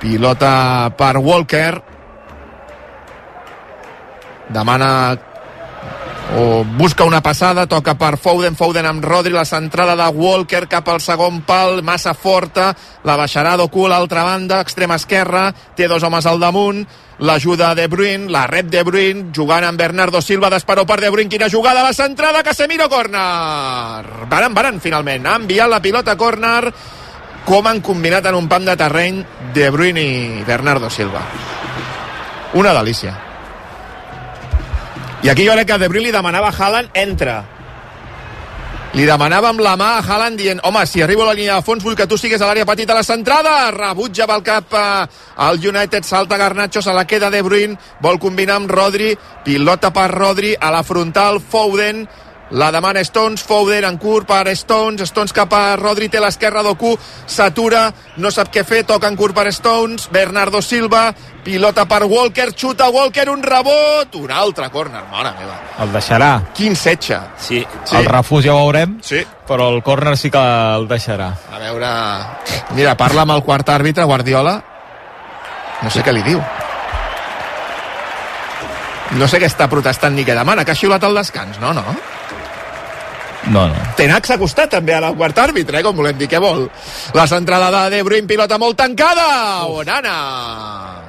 Pilota 0.02 0.90
per 0.98 1.16
Walker. 1.18 1.82
Demana 4.50 4.88
o 6.36 6.64
busca 6.64 7.04
una 7.04 7.20
passada, 7.22 7.66
toca 7.66 7.94
per 7.98 8.16
Foden, 8.16 8.56
Foden 8.56 8.86
amb 8.88 9.04
Rodri, 9.04 9.32
la 9.34 9.44
centrada 9.44 9.94
de 9.96 10.08
Walker 10.16 10.64
cap 10.68 10.88
al 10.88 11.00
segon 11.00 11.42
pal, 11.44 11.82
massa 11.84 12.14
forta, 12.14 12.72
la 13.04 13.16
baixarà 13.20 13.56
Doku 13.60 13.84
a 13.86 13.92
l'altra 13.92 14.24
banda, 14.24 14.60
extrema 14.62 14.96
esquerra, 14.96 15.50
té 15.76 15.88
dos 15.88 16.02
homes 16.02 16.26
al 16.26 16.40
damunt, 16.40 16.84
l'ajuda 17.20 17.74
de 17.76 17.86
Bruyne, 17.88 18.30
la 18.32 18.46
rep 18.46 18.70
de 18.72 18.82
Bruyne, 18.82 19.26
jugant 19.34 19.66
amb 19.68 19.78
Bernardo 19.78 20.22
Silva, 20.22 20.50
d'esperó 20.50 20.86
per 20.88 21.00
de 21.02 21.10
Bruyne, 21.10 21.30
quina 21.30 21.50
jugada, 21.52 21.82
la 21.82 21.92
centrada, 21.92 22.42
Casemiro, 22.42 22.88
córner! 22.88 24.28
Baran, 24.30 24.54
baran, 24.54 24.80
finalment, 24.80 25.26
ha 25.26 25.36
enviat 25.40 25.68
la 25.68 25.82
pilota 25.84 26.16
córner, 26.16 26.72
com 27.44 27.66
han 27.66 27.82
combinat 27.82 28.30
en 28.30 28.38
un 28.38 28.48
pam 28.48 28.64
de 28.64 28.78
terreny 28.78 29.20
de 29.52 29.68
Bruyne 29.70 30.06
i 30.06 30.46
Bernardo 30.48 30.88
Silva. 30.90 31.26
Una 32.54 32.72
delícia. 32.72 33.31
I 35.22 35.28
aquí 35.30 35.46
jo 35.46 35.52
crec 35.54 35.68
que 35.68 35.78
De 35.78 35.88
Bruyne 35.88 36.08
li 36.08 36.12
demanava 36.12 36.48
a 36.50 36.54
Haaland, 36.56 36.90
entra. 36.98 37.44
Li 38.92 39.04
demanava 39.08 39.52
amb 39.52 39.62
la 39.62 39.76
mà 39.78 39.92
a 39.96 40.00
Haaland 40.02 40.36
dient 40.36 40.60
home, 40.66 40.82
si 40.84 41.00
arribo 41.00 41.22
a 41.22 41.28
la 41.30 41.36
línia 41.38 41.54
de 41.54 41.64
fons 41.64 41.84
vull 41.84 41.94
que 41.96 42.08
tu 42.10 42.18
sigues 42.18 42.42
a 42.42 42.48
l'àrea 42.48 42.66
petita 42.66 42.92
a 42.92 42.98
la 42.98 43.06
centrada. 43.06 43.70
Rebutja 43.70 44.26
pel 44.26 44.42
cap 44.42 44.74
eh, 44.74 45.06
el 45.46 45.62
United, 45.70 46.02
salta 46.04 46.36
Garnacho, 46.36 46.82
se 46.82 46.92
la 46.92 47.06
queda 47.06 47.30
De 47.30 47.40
Bruyne, 47.40 47.78
vol 48.02 48.18
combinar 48.18 48.58
amb 48.58 48.70
Rodri, 48.70 49.14
pilota 49.44 49.92
per 49.94 50.10
Rodri, 50.10 50.56
a 50.58 50.74
la 50.74 50.82
frontal 50.82 51.38
Foden, 51.40 52.02
la 52.52 52.70
demana 52.70 53.00
Stones, 53.00 53.42
Foden 53.42 53.84
en 53.88 53.96
curt 53.98 54.28
per 54.28 54.46
Stones, 54.52 55.00
Stones 55.08 55.32
cap 55.32 55.52
a 55.56 55.74
Rodri, 55.80 56.10
té 56.12 56.20
l'esquerra 56.20 56.62
d'Oku, 56.62 56.92
s'atura, 57.26 57.86
no 58.20 58.30
sap 58.30 58.52
què 58.52 58.64
fer, 58.68 58.82
toca 58.88 59.08
en 59.08 59.16
curt 59.16 59.34
per 59.34 59.46
Stones, 59.56 60.10
Bernardo 60.12 60.60
Silva, 60.62 61.06
pilota 61.44 61.86
per 61.88 62.02
Walker, 62.04 62.50
xuta 62.52 62.90
Walker, 62.92 63.28
un 63.32 63.42
rebot, 63.42 64.14
un 64.20 64.30
altre 64.30 64.68
córner, 64.70 65.02
mare 65.10 65.32
meva. 65.40 65.56
El 65.80 65.96
deixarà. 65.96 66.32
Quin 66.54 66.76
setge. 66.76 67.18
Sí. 67.38 67.64
sí. 67.84 67.96
El 67.96 68.06
refús 68.06 68.44
ja 68.44 68.52
ho 68.54 68.66
veurem, 68.66 68.98
sí. 69.02 69.24
però 69.48 69.70
el 69.72 69.80
córner 69.82 70.18
sí 70.20 70.30
que 70.30 70.42
el 70.76 70.86
deixarà. 70.90 71.32
A 71.52 71.62
veure... 71.62 71.94
Mira, 72.76 72.96
parla 73.00 73.24
amb 73.24 73.38
el 73.38 73.46
quart 73.48 73.72
àrbitre, 73.72 74.04
Guardiola, 74.04 74.58
no 75.82 75.90
sé 75.90 76.04
què 76.04 76.12
li 76.12 76.26
diu. 76.28 76.42
No 79.16 79.26
sé 79.28 79.40
què 79.40 79.48
està 79.48 79.66
protestant 79.68 80.14
ni 80.16 80.24
què 80.24 80.36
demana, 80.36 80.64
que 80.64 80.72
ha 80.72 80.78
xiulat 80.78 81.04
el 81.04 81.16
descans, 81.16 81.58
no, 81.60 81.72
no? 81.76 81.96
No, 83.50 83.66
no. 83.66 83.74
Tenac 83.98 84.26
s'ha 84.28 84.36
acostat 84.38 84.70
també 84.70 84.94
a 84.94 85.00
la 85.02 85.10
quart 85.16 85.38
àrbitre, 85.42 85.80
eh, 85.80 85.82
com 85.82 85.96
volem 85.98 86.18
dir, 86.18 86.28
què 86.30 86.38
vol? 86.40 86.68
La 87.14 87.26
centrada 87.26 87.70
de 87.74 87.96
De 87.96 88.02
Bruyne, 88.06 88.28
pilota 88.28 88.58
molt 88.58 88.78
tancada! 88.78 89.66
Onana! 89.66 90.16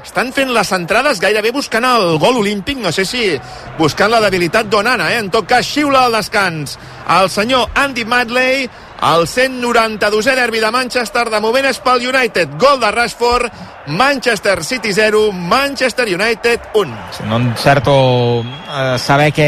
Estan 0.04 0.34
fent 0.34 0.50
les 0.54 0.68
centrades 0.68 1.22
gairebé 1.22 1.52
buscant 1.54 1.86
el 1.86 2.18
gol 2.20 2.42
olímpic, 2.42 2.78
no 2.78 2.92
sé 2.92 3.06
si 3.06 3.40
buscant 3.78 4.12
la 4.12 4.20
debilitat 4.22 4.68
d'Onana, 4.70 5.12
eh? 5.14 5.20
En 5.22 5.30
tot 5.32 5.48
cas, 5.48 5.66
xiula 5.66 6.06
al 6.08 6.18
descans 6.18 6.78
el 7.10 7.30
senyor 7.30 7.70
Andy 7.76 8.06
Madley, 8.06 8.70
el 9.04 9.26
192è 9.28 10.36
derbi 10.36 10.60
de 10.64 10.72
Manchester, 10.72 11.28
de 11.30 11.40
moment 11.44 11.66
és 11.68 11.80
pel 11.84 12.06
United, 12.08 12.58
gol 12.60 12.80
de 12.80 12.92
Rashford, 12.92 13.52
Manchester 13.88 14.64
City 14.64 14.94
0, 14.94 15.32
Manchester 15.34 16.08
United 16.08 16.60
1. 16.74 16.98
Sí, 17.12 17.24
no 17.28 17.36
encerto 17.36 18.44
eh, 18.44 18.96
saber 18.98 19.34
què 19.36 19.48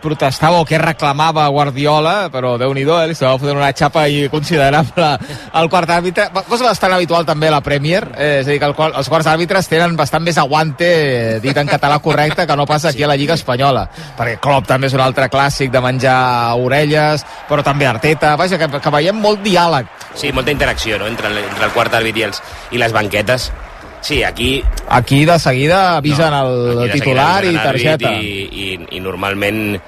protestava 0.00 0.62
o 0.62 0.64
què 0.64 0.78
reclamava 0.80 1.44
Guardiola, 1.52 2.30
però 2.32 2.54
déu 2.60 2.72
nhi 2.72 2.86
eh, 2.86 3.00
li 3.10 3.16
estava 3.16 3.36
fotent 3.38 3.60
una 3.60 3.72
xapa 3.76 4.06
i 4.08 4.24
considerable 4.32 5.10
al 5.52 5.68
quart 5.68 5.92
àrbitre. 5.98 6.30
Cosa 6.48 6.70
bastant 6.70 6.94
habitual 6.96 7.26
també 7.28 7.50
a 7.50 7.56
la 7.58 7.60
Premier, 7.60 8.06
eh, 8.16 8.40
és 8.40 8.48
a 8.48 8.54
dir, 8.54 8.58
que 8.62 8.70
el, 8.72 8.96
els 9.02 9.10
quarts 9.12 9.28
àrbitres 9.28 9.68
tenen 9.68 9.98
bastant 10.00 10.24
més 10.24 10.40
aguante, 10.40 10.88
eh, 10.88 11.36
dit 11.44 11.56
en 11.56 11.68
català 11.68 12.00
correcte, 12.00 12.46
que 12.46 12.56
no 12.56 12.66
passa 12.66 12.88
aquí 12.88 13.04
a 13.04 13.12
la 13.12 13.18
Lliga 13.20 13.36
Espanyola. 13.36 13.84
Perquè 14.16 14.38
Klopp 14.40 14.70
també 14.70 14.88
és 14.88 14.96
un 14.96 15.04
altre 15.04 15.28
clàssic 15.28 15.70
de 15.74 15.84
menjar 15.84 16.56
orelles, 16.56 17.26
però 17.50 17.62
també 17.62 17.86
Arteta. 17.86 18.32
Vaja, 18.40 18.56
que, 18.56 18.80
que 18.80 18.96
veiem 18.96 19.20
molt 19.20 19.44
diàleg. 19.44 19.92
Sí, 20.14 20.32
molta 20.32 20.54
interacció 20.54 20.98
no? 20.98 21.06
entre, 21.06 21.28
el, 21.28 21.44
entre 21.44 21.68
el 21.68 21.76
quart 21.76 22.00
àrbit 22.00 22.16
i, 22.16 22.28
els, 22.30 22.42
i 22.72 22.80
les 22.80 22.96
banquetes. 22.96 23.52
Sí, 24.04 24.22
aquí... 24.22 24.62
Aquí 24.86 25.24
de 25.24 25.38
seguida 25.38 25.96
avisen 25.96 26.30
no, 26.30 26.82
el 26.84 26.92
titular 26.92 27.42
i 27.48 27.54
targeta. 27.56 28.12
I, 28.20 28.42
i, 28.52 28.66
i 28.98 29.00
normalment 29.00 29.78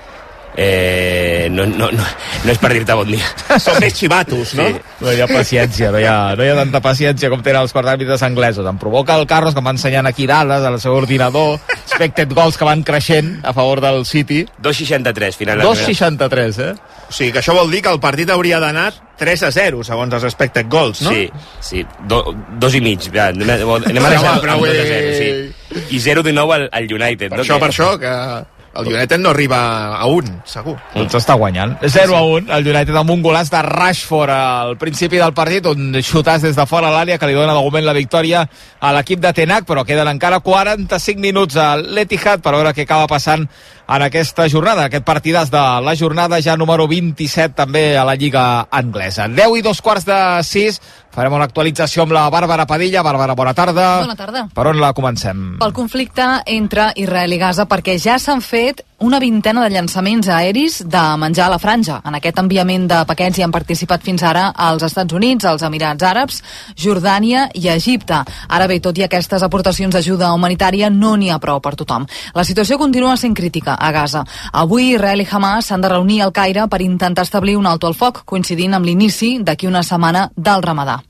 eh, 0.56 1.48
no, 1.50 1.66
no, 1.66 1.90
no, 1.92 2.02
no 2.44 2.50
és 2.50 2.58
per 2.58 2.72
dir-te 2.72 2.96
bon 2.96 3.10
dia. 3.12 3.28
Són 3.62 3.76
més 3.82 3.94
xivatos, 3.94 4.54
no? 4.56 4.66
Sí. 4.66 4.82
No 5.04 5.12
hi 5.12 5.20
ha 5.20 5.28
paciència, 5.28 5.90
no 5.92 6.00
hi 6.00 6.06
ha, 6.08 6.16
no 6.38 6.46
hi 6.46 6.50
ha 6.50 6.56
tanta 6.56 6.80
paciència 6.84 7.30
com 7.32 7.44
tenen 7.44 7.60
els 7.66 7.76
quartàrbitres 7.76 8.24
anglesos. 8.26 8.66
Em 8.66 8.80
provoca 8.80 9.18
el 9.20 9.26
Carlos, 9.28 9.54
que 9.54 9.62
m'ha 9.64 9.76
ensenyant 9.76 10.08
aquí 10.08 10.26
dades 10.26 10.64
al 10.64 10.80
seu 10.80 10.96
ordinador, 10.96 11.60
expected 11.76 12.32
goals 12.32 12.56
que 12.56 12.68
van 12.68 12.84
creixent 12.86 13.36
a 13.44 13.52
favor 13.56 13.84
del 13.84 14.06
City. 14.08 14.46
2,63, 14.64 15.36
final. 15.36 15.64
2,63, 15.68 16.62
eh? 16.64 16.72
O 17.06 17.12
sigui 17.14 17.30
que 17.36 17.44
això 17.44 17.54
vol 17.54 17.70
dir 17.70 17.84
que 17.84 17.92
el 17.92 18.00
partit 18.02 18.32
hauria 18.34 18.58
d'anar 18.62 18.88
3 19.20 19.46
a 19.46 19.52
0, 19.54 19.84
segons 19.86 20.16
els 20.16 20.24
expected 20.26 20.66
goals, 20.72 21.04
no? 21.04 21.12
Sí, 21.12 21.28
sí, 21.60 21.84
Do, 22.08 22.22
dos 22.58 22.74
i 22.74 22.82
mig. 22.84 23.06
Ja, 23.12 23.28
anem 23.30 23.68
a 23.68 24.10
deixar 24.10 24.34
amb 24.34 24.48
2 24.48 24.66
a 24.72 24.90
0, 24.90 25.14
sí. 25.20 25.86
I 25.96 26.00
0 26.02 26.24
de 26.26 26.32
nou 26.32 26.50
al, 26.56 26.68
al 26.72 26.88
United. 26.88 27.30
Per 27.30 27.38
no? 27.38 27.44
això, 27.44 27.60
que... 27.60 27.62
per 27.62 27.72
això, 27.72 27.94
que 28.00 28.55
el 28.78 28.88
United 28.92 29.18
no 29.18 29.30
arriba 29.30 29.60
a 29.96 30.06
un, 30.06 30.28
segur. 30.48 30.76
Doncs 30.94 31.16
està 31.18 31.36
guanyant. 31.38 31.76
0 31.82 32.16
a 32.16 32.22
1, 32.22 32.50
el 32.58 32.70
United 32.72 32.96
amb 32.96 33.14
un 33.14 33.22
golaç 33.24 33.50
de 33.52 33.62
Rashford 33.66 34.32
al 34.32 34.76
principi 34.80 35.20
del 35.20 35.34
partit, 35.36 35.66
un 35.70 35.96
xutàs 36.00 36.44
des 36.44 36.56
de 36.56 36.66
fora 36.68 36.92
l'àrea 36.92 37.18
que 37.18 37.30
li 37.30 37.36
dona 37.36 37.54
de 37.54 37.62
moment 37.62 37.86
la 37.86 37.96
victòria 37.96 38.44
a 38.80 38.92
l'equip 38.96 39.22
de 39.22 39.32
Tenac, 39.36 39.66
però 39.68 39.84
queden 39.86 40.10
encara 40.12 40.40
45 40.44 41.20
minuts 41.22 41.56
a 41.56 41.74
l'Etihad 41.76 42.44
per 42.44 42.54
veure 42.58 42.74
què 42.76 42.86
acaba 42.86 43.08
passant 43.10 43.48
en 43.86 44.02
aquesta 44.02 44.48
jornada, 44.50 44.88
aquest 44.88 45.04
partidàs 45.06 45.50
de 45.52 45.62
la 45.86 45.94
jornada 45.94 46.40
ja 46.42 46.56
número 46.58 46.88
27 46.90 47.54
també 47.54 47.84
a 47.96 48.04
la 48.06 48.16
Lliga 48.18 48.66
Anglesa. 48.70 49.28
10 49.30 49.60
i 49.60 49.62
dos 49.62 49.80
quarts 49.82 50.06
de 50.08 50.18
6, 50.42 50.80
farem 51.16 51.32
una 51.32 51.46
actualització 51.48 52.04
amb 52.04 52.12
la 52.12 52.26
Bàrbara 52.32 52.66
Padilla. 52.68 53.04
Bàrbara, 53.06 53.34
bona 53.38 53.54
tarda. 53.56 53.86
Bona 54.04 54.18
tarda. 54.18 54.44
Per 54.52 54.66
on 54.68 54.82
la 54.82 54.92
comencem? 54.96 55.46
Pel 55.62 55.72
conflicte 55.76 56.26
entre 56.58 56.90
Israel 57.00 57.32
i 57.32 57.40
Gaza, 57.40 57.64
perquè 57.70 57.96
ja 58.02 58.18
s'han 58.20 58.44
fet 58.44 58.84
una 58.98 59.18
vintena 59.20 59.62
de 59.62 59.70
llançaments 59.74 60.28
aeris 60.32 60.78
de 60.88 61.02
menjar 61.20 61.46
a 61.46 61.52
la 61.52 61.58
franja. 61.60 61.98
En 62.04 62.14
aquest 62.16 62.38
enviament 62.40 62.86
de 62.88 63.02
paquets 63.08 63.36
hi 63.38 63.44
han 63.44 63.52
participat 63.52 64.04
fins 64.04 64.22
ara 64.24 64.46
els 64.68 64.82
Estats 64.86 65.12
Units, 65.12 65.44
els 65.44 65.64
Emirats 65.68 66.04
Àrabs, 66.04 66.40
Jordània 66.80 67.46
i 67.54 67.68
Egipte. 67.68 68.22
Ara 68.48 68.66
bé, 68.66 68.80
tot 68.80 68.96
i 68.96 69.04
aquestes 69.04 69.44
aportacions 69.44 69.92
d'ajuda 69.92 70.32
humanitària, 70.32 70.88
no 70.90 71.14
n'hi 71.16 71.28
ha 71.30 71.40
prou 71.42 71.60
per 71.60 71.74
tothom. 71.76 72.06
La 72.34 72.44
situació 72.44 72.78
continua 72.80 73.16
sent 73.20 73.36
crítica 73.36 73.76
a 73.76 73.92
Gaza. 73.92 74.24
Avui 74.52 74.94
Israel 74.94 75.20
i 75.20 75.28
Hamas 75.30 75.68
s'han 75.68 75.84
de 75.84 75.92
reunir 75.92 76.22
al 76.22 76.32
Caire 76.32 76.64
per 76.68 76.80
intentar 76.80 77.28
establir 77.28 77.56
un 77.56 77.66
alto 77.66 77.86
al 77.86 77.94
foc, 77.94 78.24
coincidint 78.24 78.74
amb 78.74 78.86
l'inici 78.86 79.36
d'aquí 79.42 79.68
una 79.68 79.84
setmana 79.84 80.30
del 80.36 80.64
Ramadà. 80.64 81.02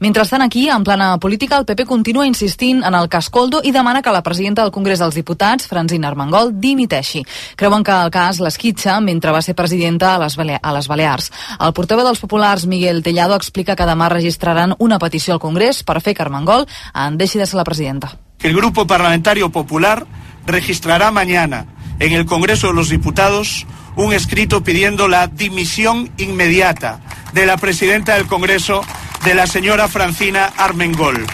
Mentrestant 0.00 0.42
aquí, 0.42 0.68
en 0.68 0.84
plana 0.84 1.18
política, 1.18 1.58
el 1.58 1.64
PP 1.64 1.86
continua 1.86 2.26
insistint 2.26 2.82
en 2.82 2.94
el 2.94 3.08
cas 3.08 3.28
Coldo 3.30 3.60
i 3.62 3.72
demana 3.72 4.02
que 4.02 4.10
la 4.10 4.22
presidenta 4.22 4.62
del 4.62 4.72
Congrés 4.72 4.98
dels 4.98 5.14
Diputats, 5.14 5.68
Francina 5.70 6.08
Armengol, 6.08 6.50
dimiteixi. 6.60 7.22
Creuen 7.56 7.84
que 7.84 7.92
el 7.92 8.10
cas 8.10 8.40
l'esquitxa 8.40 8.98
mentre 9.00 9.30
va 9.32 9.42
ser 9.42 9.54
presidenta 9.54 10.14
a 10.14 10.18
les, 10.24 10.36
Bale 10.36 10.58
a 10.62 10.74
les 10.74 10.88
Balears. 10.88 11.30
El 11.60 11.72
portaveu 11.72 12.06
dels 12.06 12.22
populars, 12.22 12.66
Miguel 12.66 13.02
Tellado, 13.02 13.36
explica 13.38 13.76
que 13.76 13.86
demà 13.86 14.08
registraran 14.10 14.74
una 14.78 14.98
petició 14.98 15.34
al 15.34 15.44
Congrés 15.44 15.84
per 15.84 16.00
fer 16.00 16.16
que 16.16 16.26
Armengol 16.26 16.66
en 16.94 17.18
deixi 17.18 17.38
de 17.38 17.46
ser 17.46 17.60
la 17.60 17.68
presidenta. 17.68 18.16
El 18.42 18.56
Grupo 18.56 18.86
Parlamentario 18.86 19.50
Popular 19.52 20.04
registrará 20.46 21.12
mañana 21.12 21.66
en 22.00 22.12
el 22.12 22.26
Congreso 22.26 22.68
de 22.68 22.74
los 22.74 22.88
Diputados 22.88 23.66
un 23.94 24.12
escrito 24.12 24.64
pidiendo 24.64 25.06
la 25.06 25.26
dimisión 25.26 26.10
inmediata 26.16 27.00
de 27.32 27.46
la 27.46 27.56
presidenta 27.56 28.14
del 28.14 28.26
Congreso, 28.26 28.82
de 29.24 29.34
la 29.34 29.46
señora 29.46 29.88
Francina 29.88 30.52
Armengol. 30.56 31.26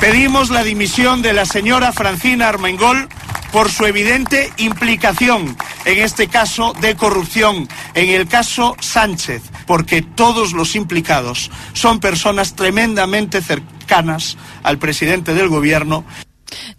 Pedimos 0.00 0.50
la 0.50 0.64
dimisión 0.64 1.22
de 1.22 1.32
la 1.32 1.44
señora 1.44 1.92
Francina 1.92 2.48
Armengol 2.48 3.08
por 3.52 3.70
su 3.70 3.84
evidente 3.84 4.52
implicación 4.56 5.56
en 5.84 5.98
este 5.98 6.28
caso 6.28 6.72
de 6.80 6.96
corrupción, 6.96 7.68
en 7.94 8.10
el 8.10 8.28
caso 8.28 8.76
Sánchez, 8.80 9.42
porque 9.66 10.02
todos 10.02 10.52
los 10.52 10.74
implicados 10.76 11.50
son 11.72 12.00
personas 12.00 12.54
tremendamente 12.54 13.42
cercanas 13.42 14.36
al 14.62 14.78
presidente 14.78 15.34
del 15.34 15.48
gobierno. 15.48 16.04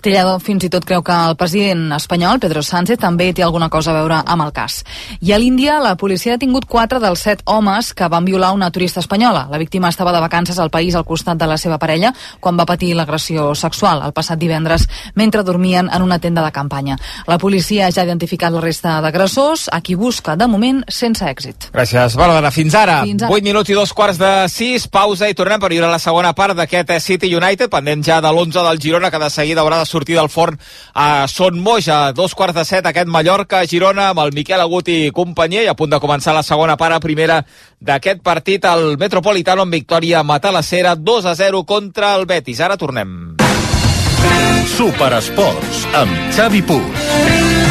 Tellado 0.01 0.37
fins 0.39 0.65
i 0.65 0.69
tot 0.69 0.85
creu 0.85 1.03
que 1.03 1.15
el 1.15 1.37
president 1.39 1.91
espanyol, 1.97 2.39
Pedro 2.39 2.63
Sánchez, 2.63 2.99
també 2.99 3.31
té 3.33 3.43
alguna 3.43 3.69
cosa 3.69 3.91
a 3.91 3.99
veure 3.99 4.21
amb 4.25 4.45
el 4.45 4.53
cas. 4.53 4.81
I 5.21 5.33
a 5.33 5.39
l'Índia, 5.39 5.79
la 5.79 5.95
policia 5.95 6.35
ha 6.35 6.41
tingut 6.41 6.65
quatre 6.65 6.99
dels 6.99 7.21
set 7.21 7.41
homes 7.45 7.93
que 7.93 8.09
van 8.09 8.25
violar 8.25 8.53
una 8.53 8.71
turista 8.71 8.99
espanyola. 8.99 9.47
La 9.51 9.57
víctima 9.57 9.89
estava 9.89 10.11
de 10.11 10.19
vacances 10.19 10.59
al 10.59 10.69
país 10.69 10.95
al 10.95 11.05
costat 11.05 11.37
de 11.37 11.47
la 11.47 11.57
seva 11.57 11.77
parella 11.79 12.13
quan 12.39 12.57
va 12.57 12.65
patir 12.65 12.93
l'agressió 12.95 13.53
sexual 13.55 14.01
el 14.05 14.13
passat 14.13 14.39
divendres 14.39 14.87
mentre 15.15 15.43
dormien 15.43 15.89
en 15.91 16.01
una 16.01 16.19
tenda 16.19 16.43
de 16.43 16.51
campanya. 16.51 16.97
La 17.27 17.37
policia 17.37 17.89
ja 17.91 18.01
ha 18.01 18.07
identificat 18.07 18.53
la 18.53 18.61
resta 18.61 18.99
d'agressors, 19.01 19.67
a 19.71 19.81
qui 19.81 19.95
busca, 19.95 20.35
de 20.35 20.47
moment, 20.47 20.81
sense 20.87 21.25
èxit. 21.25 21.69
Gràcies, 21.73 22.15
Bàrbara. 22.17 22.51
Fins 22.51 22.75
ara. 22.75 23.01
Fins 23.05 23.23
ara. 23.23 23.31
8 23.31 23.45
minuts 23.45 23.69
i 23.69 23.77
dos 23.77 23.93
quarts 23.93 24.19
de 24.21 24.31
6, 24.51 24.87
pausa 24.91 25.29
i 25.29 25.37
tornem 25.37 25.61
per 25.61 25.71
viure 25.73 25.89
la 25.91 25.99
segona 26.01 26.33
part 26.37 26.57
d'aquest 26.57 26.93
City 26.99 27.31
United, 27.35 27.69
pendent 27.71 28.03
ja 28.05 28.19
de 28.21 28.31
l'11 28.31 28.65
del 28.67 28.81
Girona, 28.81 29.11
que 29.11 29.21
de 29.21 29.29
seguida 29.29 29.60
haurà 29.61 29.79
de 29.81 29.89
sortir 29.89 30.17
del 30.17 30.29
forn 30.29 30.59
a 30.93 31.27
Son 31.31 31.59
Moix 31.61 31.87
a 31.87 32.11
dos 32.17 32.35
quarts 32.35 32.57
de 32.57 32.65
set 32.67 32.87
aquest 32.89 33.09
Mallorca-Girona 33.11 34.09
amb 34.11 34.23
el 34.25 34.33
Miquel 34.35 34.61
Agut 34.61 34.89
i 34.91 35.11
companyia 35.15 35.63
i 35.65 35.71
a 35.71 35.77
punt 35.77 35.93
de 35.93 36.01
començar 36.03 36.35
la 36.35 36.45
segona 36.45 36.77
part 36.77 36.97
a 36.97 37.03
primera 37.03 37.41
d'aquest 37.79 38.21
partit 38.25 38.65
al 38.65 38.97
Metropolitano 39.01 39.65
amb 39.65 39.77
victòria 39.79 40.23
matalassera 40.23 40.95
2 40.95 41.29
a 41.31 41.35
0 41.35 41.63
contra 41.65 42.15
el 42.15 42.25
Betis. 42.25 42.59
Ara 42.59 42.77
tornem. 42.77 43.37
Superesports 44.77 45.85
amb 46.03 46.33
Xavi 46.35 46.61
Puig. 46.65 47.70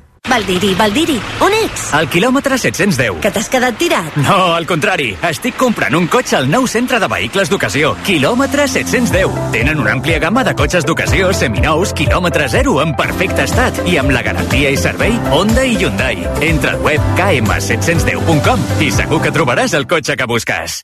Valdiri, 0.31 0.75
Valdiri, 0.77 1.17
on 1.43 1.51
ets? 1.65 1.89
Al 1.97 2.05
quilòmetre 2.07 2.55
710. 2.61 3.17
Que 3.23 3.31
t'has 3.33 3.49
quedat 3.51 3.75
tirat? 3.81 4.15
No, 4.21 4.53
al 4.55 4.67
contrari. 4.69 5.09
Estic 5.27 5.57
comprant 5.59 5.97
un 5.97 6.05
cotxe 6.13 6.37
al 6.37 6.47
nou 6.51 6.67
centre 6.71 7.01
de 7.01 7.09
vehicles 7.11 7.49
d'ocasió. 7.51 7.95
Quilòmetre 8.07 8.67
710. 8.69 9.33
Tenen 9.55 9.81
una 9.81 9.95
àmplia 9.97 10.21
gamma 10.23 10.45
de 10.47 10.53
cotxes 10.55 10.85
d'ocasió, 10.87 11.33
seminous, 11.35 11.91
quilòmetre 11.97 12.47
zero, 12.53 12.77
en 12.85 12.93
perfecte 12.95 13.43
estat 13.49 13.81
i 13.89 13.97
amb 13.99 14.13
la 14.15 14.21
garantia 14.29 14.71
i 14.71 14.79
servei 14.79 15.17
Honda 15.33 15.65
i 15.65 15.75
Hyundai. 15.81 16.23
Entra 16.51 16.77
al 16.77 16.85
web 16.85 17.11
km710.com 17.19 18.69
i 18.87 18.93
segur 18.93 19.19
que 19.25 19.35
trobaràs 19.35 19.75
el 19.75 19.89
cotxe 19.89 20.15
que 20.15 20.29
busques. 20.29 20.83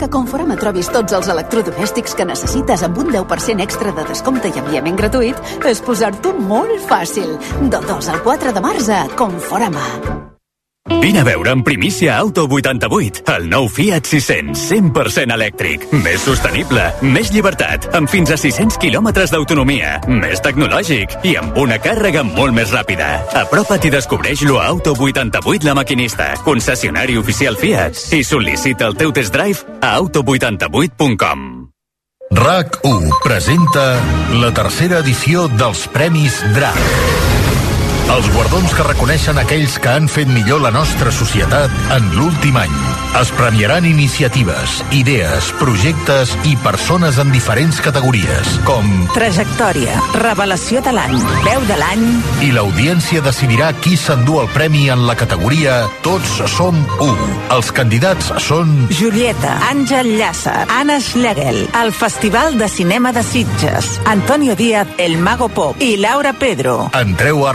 Que 0.00 0.08
Conforama 0.08 0.54
trobis 0.56 0.88
tots 0.88 1.12
els 1.12 1.28
electrodomèstics 1.28 2.14
que 2.16 2.24
necessites 2.24 2.84
amb 2.86 3.02
un 3.02 3.10
10% 3.12 3.60
extra 3.66 3.92
de 3.98 4.06
descompte 4.08 4.48
i 4.48 4.62
enviament 4.62 4.96
gratuït 4.96 5.68
és 5.68 5.84
posar-t'ho 5.84 6.32
molt 6.40 6.80
fàcil. 6.88 7.36
De 7.60 7.84
2 7.92 8.12
al 8.14 8.24
4 8.24 8.56
de 8.56 8.66
març 8.70 8.88
a 8.96 9.04
Conforama. 9.20 9.84
Vine 10.98 11.20
a 11.20 11.24
veure 11.24 11.50
en 11.50 11.62
primícia 11.62 12.18
Auto 12.18 12.44
88, 12.50 13.22
el 13.36 13.46
nou 13.48 13.68
Fiat 13.70 14.04
600, 14.10 14.58
100% 14.58 15.34
elèctric. 15.36 15.86
Més 16.02 16.24
sostenible, 16.26 16.82
més 17.14 17.30
llibertat, 17.32 17.86
amb 17.96 18.10
fins 18.10 18.32
a 18.34 18.38
600 18.40 18.76
quilòmetres 18.82 19.32
d'autonomia, 19.32 20.00
més 20.10 20.42
tecnològic 20.44 21.14
i 21.24 21.36
amb 21.40 21.56
una 21.62 21.78
càrrega 21.80 22.24
molt 22.26 22.56
més 22.56 22.74
ràpida. 22.74 23.08
Apropa't 23.44 23.86
i 23.86 23.94
descobreix-lo 23.94 24.58
a 24.60 24.66
Auto 24.74 24.96
88 24.98 25.68
La 25.68 25.76
Maquinista, 25.78 26.34
concessionari 26.44 27.16
oficial 27.20 27.56
Fiat, 27.60 28.10
i 28.16 28.24
sol·licita 28.26 28.90
el 28.90 28.98
teu 28.98 29.14
test 29.14 29.32
drive 29.34 29.78
a 29.80 29.96
auto88.com. 30.02 31.48
RAC1 32.30 33.08
presenta 33.24 33.86
la 34.38 34.52
tercera 34.54 35.00
edició 35.02 35.48
dels 35.58 35.88
Premis 35.90 36.38
DRAC. 36.54 37.69
Els 38.10 38.26
guardons 38.34 38.72
que 38.74 38.82
reconeixen 38.82 39.38
aquells 39.38 39.76
que 39.78 39.92
han 39.92 40.08
fet 40.10 40.26
millor 40.34 40.58
la 40.64 40.72
nostra 40.74 41.12
societat 41.14 41.70
en 41.94 42.08
l'últim 42.16 42.56
any. 42.58 42.72
Es 43.20 43.30
premiaran 43.34 43.86
iniciatives, 43.86 44.80
idees, 44.94 45.50
projectes 45.58 46.32
i 46.46 46.56
persones 46.62 47.18
en 47.22 47.30
diferents 47.34 47.78
categories, 47.82 48.50
com... 48.66 48.86
Trajectòria, 49.14 49.96
revelació 50.18 50.82
de 50.82 50.94
l'any, 50.94 51.16
veu 51.46 51.64
de 51.68 51.78
l'any... 51.78 52.04
I 52.46 52.50
l'audiència 52.54 53.22
decidirà 53.22 53.72
qui 53.82 53.96
s'endú 53.98 54.40
el 54.42 54.50
premi 54.54 54.88
en 54.90 55.06
la 55.06 55.16
categoria 55.18 55.80
Tots 56.06 56.36
som 56.50 56.78
u. 57.02 57.10
Els 57.54 57.70
candidats 57.74 58.30
són... 58.42 58.74
Julieta, 58.94 59.56
Àngel 59.70 60.12
Llàcer, 60.18 60.66
Anna 60.80 60.98
Schlegel, 61.02 61.62
el 61.82 61.94
Festival 61.94 62.58
de 62.58 62.70
Cinema 62.70 63.14
de 63.14 63.22
Sitges, 63.26 63.92
Antonio 64.06 64.58
Díaz, 64.58 64.98
El 64.98 65.18
Mago 65.18 65.50
Pop 65.50 65.82
i 65.82 65.94
Laura 65.98 66.34
Pedro. 66.38 66.78
Entreu 66.98 67.46
a 67.46 67.54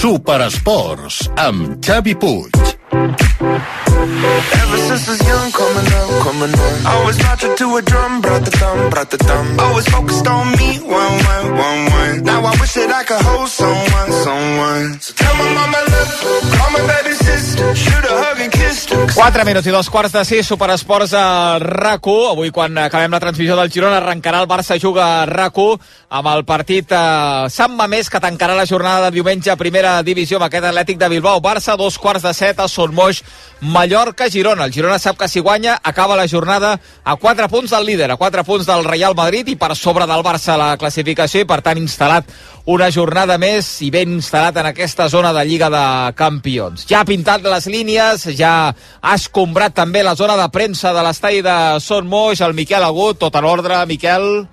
Superesports 0.00 1.28
amb 1.36 1.76
Xavi 1.84 2.14
Puig. 2.16 2.56
Ever 2.90 4.78
since 4.88 5.04
I 5.06 5.12
was 5.12 5.20
young, 5.28 5.52
coming 5.52 5.88
up, 5.92 6.08
coming 6.24 6.54
up. 6.56 6.86
Always 6.88 7.18
marching 7.22 7.54
to 7.56 7.76
a 7.76 7.82
drum, 7.82 8.22
brought 8.22 8.44
the 8.46 8.50
thumb, 8.50 8.88
brought 8.88 9.10
the 9.10 9.18
thumb. 9.18 9.60
Always 9.60 9.86
focused 9.88 10.26
on 10.26 10.52
me, 10.52 10.80
one, 10.80 11.14
one, 11.32 11.46
one, 11.52 11.80
one. 11.92 12.24
Now 12.24 12.40
I 12.40 12.56
wish 12.60 12.72
that 12.80 12.90
I 12.90 13.04
could 13.04 13.20
hold 13.20 13.48
someone, 13.50 14.10
someone. 14.24 15.00
So 15.00 15.12
tell 15.20 15.34
my 15.36 15.48
mama 15.52 15.80
love, 15.92 16.12
call 16.56 16.70
my 16.72 16.82
baby 16.88 17.14
sister, 17.14 17.74
4 19.20 19.44
minuts 19.44 19.66
i 19.68 19.72
dos 19.74 19.90
quarts 19.92 20.14
de 20.16 20.22
6, 20.24 20.46
Superesports 20.48 21.12
a 21.12 21.58
rac 21.60 22.06
Avui, 22.08 22.48
quan 22.48 22.78
acabem 22.80 23.12
la 23.12 23.20
transmissió 23.20 23.52
del 23.58 23.68
Girona, 23.68 23.98
arrencarà 23.98 24.40
el 24.40 24.48
Barça 24.48 24.78
Juga 24.80 25.20
a 25.20 25.26
rac 25.28 25.58
amb 26.08 26.26
el 26.26 26.44
partit 26.48 26.88
eh, 26.90 27.50
Sant 27.52 27.74
Mamés, 27.76 28.08
que 28.08 28.18
tancarà 28.18 28.56
la 28.56 28.64
jornada 28.64 29.10
de 29.10 29.18
diumenge 29.18 29.50
a 29.52 29.58
primera 29.60 29.98
divisió 30.02 30.38
amb 30.38 30.46
aquest 30.46 30.64
Atlètic 30.64 30.96
de 30.96 31.10
Bilbao. 31.12 31.42
Barça, 31.44 31.76
dos 31.76 31.98
quarts 31.98 32.24
de 32.24 32.32
set 32.32 32.60
a 32.60 32.68
Son 32.68 32.94
Moix, 32.94 33.20
Mallorca, 33.60 34.30
Girona. 34.30 34.64
El 34.64 34.72
Girona 34.72 34.98
sap 34.98 35.18
que 35.20 35.28
si 35.28 35.40
guanya 35.40 35.78
acaba 35.82 36.16
la 36.16 36.26
jornada 36.26 36.80
a 37.04 37.16
4 37.16 37.48
punts 37.48 37.76
del 37.76 37.86
líder, 37.86 38.10
a 38.10 38.16
4 38.16 38.44
punts 38.44 38.66
del 38.66 38.84
Real 38.84 39.14
Madrid 39.14 39.52
i 39.52 39.56
per 39.56 39.76
sobre 39.76 40.08
del 40.08 40.24
Barça 40.24 40.56
la 40.56 40.78
classificació 40.80 41.44
i 41.44 41.50
per 41.50 41.60
tant 41.60 41.78
instal·lat 41.78 42.24
una 42.66 42.90
jornada 42.92 43.38
més 43.40 43.66
i 43.84 43.90
ben 43.92 44.12
instal·lat 44.18 44.58
en 44.60 44.68
aquesta 44.70 45.08
zona 45.08 45.32
de 45.32 45.44
Lliga 45.48 45.70
de 45.72 45.84
Campions. 46.18 46.84
Ja 46.90 47.00
ha 47.00 47.08
pintat 47.08 47.44
les 47.46 47.66
línies, 47.70 48.26
ja 48.36 48.52
ha 48.70 49.14
escombrat 49.16 49.74
també 49.74 50.04
la 50.04 50.16
zona 50.18 50.36
de 50.36 50.48
premsa 50.52 50.92
de 50.92 51.04
l'estadi 51.06 51.42
de 51.46 51.56
Son 51.80 52.06
Moix, 52.06 52.40
el 52.40 52.54
Miquel 52.54 52.84
Agut, 52.84 53.18
tot 53.18 53.36
en 53.40 53.48
ordre, 53.48 53.80
Miquel? 53.86 54.46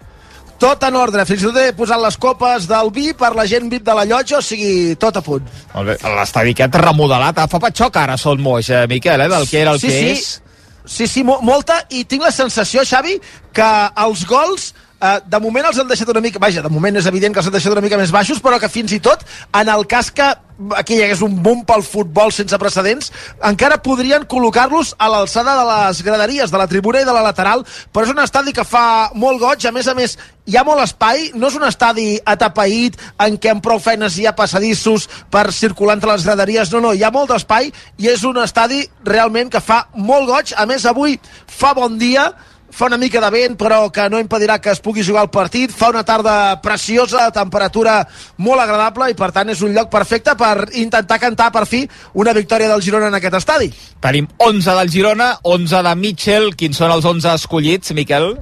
Tot 0.57 0.81
en 0.87 0.95
ordre, 0.97 1.21
fins 1.29 1.43
i 1.43 1.45
tot 1.51 1.59
he 1.61 1.75
posat 1.77 2.01
les 2.01 2.17
copes 2.17 2.65
del 2.69 2.89
vi 2.93 3.11
per 3.13 3.35
la 3.37 3.45
gent 3.45 3.69
VIP 3.69 3.85
de 3.85 3.93
la 3.93 4.07
llotja, 4.09 4.39
o 4.39 4.41
sigui, 4.41 4.95
tot 4.97 5.19
a 5.19 5.21
punt. 5.21 5.45
Molt 5.75 5.91
bé, 5.91 5.97
l'estadi 6.17 6.55
aquest 6.55 6.79
remodelat, 6.81 7.43
fa 7.51 7.61
patxoc 7.61 7.99
ara 8.01 8.17
Son 8.17 8.41
Moix, 8.41 8.71
eh, 8.71 8.87
Miquel, 8.89 9.21
eh, 9.21 9.29
del 9.29 9.47
que 9.49 9.61
era 9.61 9.75
el 9.75 9.79
sí, 9.79 9.87
que 9.87 9.99
sí. 9.99 10.09
és. 10.15 10.41
Sí, 10.87 11.05
sí, 11.05 11.21
mo 11.27 11.41
molta, 11.43 11.81
i 11.91 12.05
tinc 12.07 12.23
la 12.23 12.31
sensació, 12.31 12.81
Xavi, 12.87 13.17
que 13.53 13.71
els 14.07 14.23
gols 14.25 14.71
Uh, 14.97 15.19
de 15.29 15.37
moment 15.37 15.67
els 15.69 15.77
han 15.77 15.89
deixat 15.89 16.09
una 16.09 16.23
mica... 16.25 16.41
Vaja, 16.41 16.63
de 16.65 16.73
moment 16.73 16.95
és 16.97 17.05
evident 17.05 17.33
que 17.33 17.41
els 17.43 17.47
han 17.51 17.53
deixat 17.53 17.75
una 17.75 17.83
mica 17.85 17.99
més 17.99 18.13
baixos, 18.13 18.41
però 18.41 18.57
que 18.57 18.69
fins 18.71 18.95
i 18.95 19.01
tot, 19.03 19.21
en 19.53 19.69
el 19.69 19.85
cas 19.85 20.09
que 20.09 20.31
aquí 20.75 20.95
hi 20.97 21.03
hagués 21.05 21.21
un 21.21 21.35
boom 21.43 21.61
pel 21.69 21.83
futbol 21.85 22.31
sense 22.33 22.57
precedents, 22.57 23.11
encara 23.45 23.77
podrien 23.85 24.25
col·locar-los 24.25 24.95
a 24.97 25.09
l'alçada 25.13 25.53
de 25.59 25.65
les 25.69 26.01
graderies, 26.01 26.49
de 26.49 26.57
la 26.57 26.65
tribuna 26.71 27.03
i 27.03 27.05
de 27.05 27.13
la 27.13 27.21
lateral, 27.27 27.61
però 27.93 28.07
és 28.07 28.15
un 28.15 28.23
estadi 28.23 28.55
que 28.57 28.65
fa 28.65 29.11
molt 29.13 29.37
goig, 29.43 29.67
a 29.69 29.73
més 29.75 29.87
a 29.87 29.93
més 29.97 30.17
hi 30.47 30.57
ha 30.57 30.65
molt 30.65 30.81
espai, 30.81 31.29
no 31.37 31.51
és 31.51 31.59
un 31.59 31.67
estadi 31.67 32.07
atapeït 32.25 32.97
en 33.21 33.37
què 33.37 33.53
amb 33.53 33.61
prou 33.61 33.77
feines 33.83 34.17
hi 34.17 34.25
ha 34.25 34.35
passadissos 34.35 35.05
per 35.29 35.51
circular 35.53 35.99
entre 35.99 36.13
les 36.15 36.25
graderies, 36.25 36.73
no, 36.73 36.81
no, 36.81 36.97
hi 36.97 37.05
ha 37.05 37.13
molt 37.13 37.35
d'espai 37.35 37.69
i 38.01 38.09
és 38.09 38.25
un 38.25 38.41
estadi 38.41 38.81
realment 39.05 39.53
que 39.53 39.61
fa 39.61 39.83
molt 39.93 40.25
goig, 40.31 40.57
a 40.57 40.65
més 40.65 40.89
avui 40.89 41.19
fa 41.45 41.75
bon 41.77 42.01
dia, 42.01 42.31
fa 42.71 42.89
una 42.89 42.97
mica 42.97 43.21
de 43.23 43.29
vent 43.31 43.57
però 43.59 43.87
que 43.93 44.09
no 44.09 44.19
impedirà 44.19 44.59
que 44.59 44.71
es 44.73 44.81
pugui 44.83 45.05
jugar 45.05 45.23
el 45.27 45.31
partit 45.33 45.71
fa 45.71 45.91
una 45.93 46.03
tarda 46.03 46.59
preciosa, 46.61 47.29
temperatura 47.31 48.01
molt 48.37 48.61
agradable 48.61 49.11
i 49.11 49.17
per 49.17 49.31
tant 49.31 49.49
és 49.53 49.61
un 49.61 49.73
lloc 49.73 49.89
perfecte 49.93 50.35
per 50.37 50.69
intentar 50.73 51.19
cantar 51.19 51.51
per 51.51 51.65
fi 51.65 51.85
una 52.13 52.33
victòria 52.33 52.69
del 52.71 52.83
Girona 52.83 53.07
en 53.07 53.19
aquest 53.19 53.39
estadi 53.39 53.71
Tenim 54.03 54.27
11 54.37 54.75
del 54.77 54.91
Girona, 54.93 55.31
11 55.43 55.81
de 55.83 55.95
Mitchell. 55.95 56.51
Quins 56.55 56.77
són 56.77 56.93
els 56.93 57.05
11 57.05 57.33
escollits, 57.33 57.95
Miquel? 57.97 58.35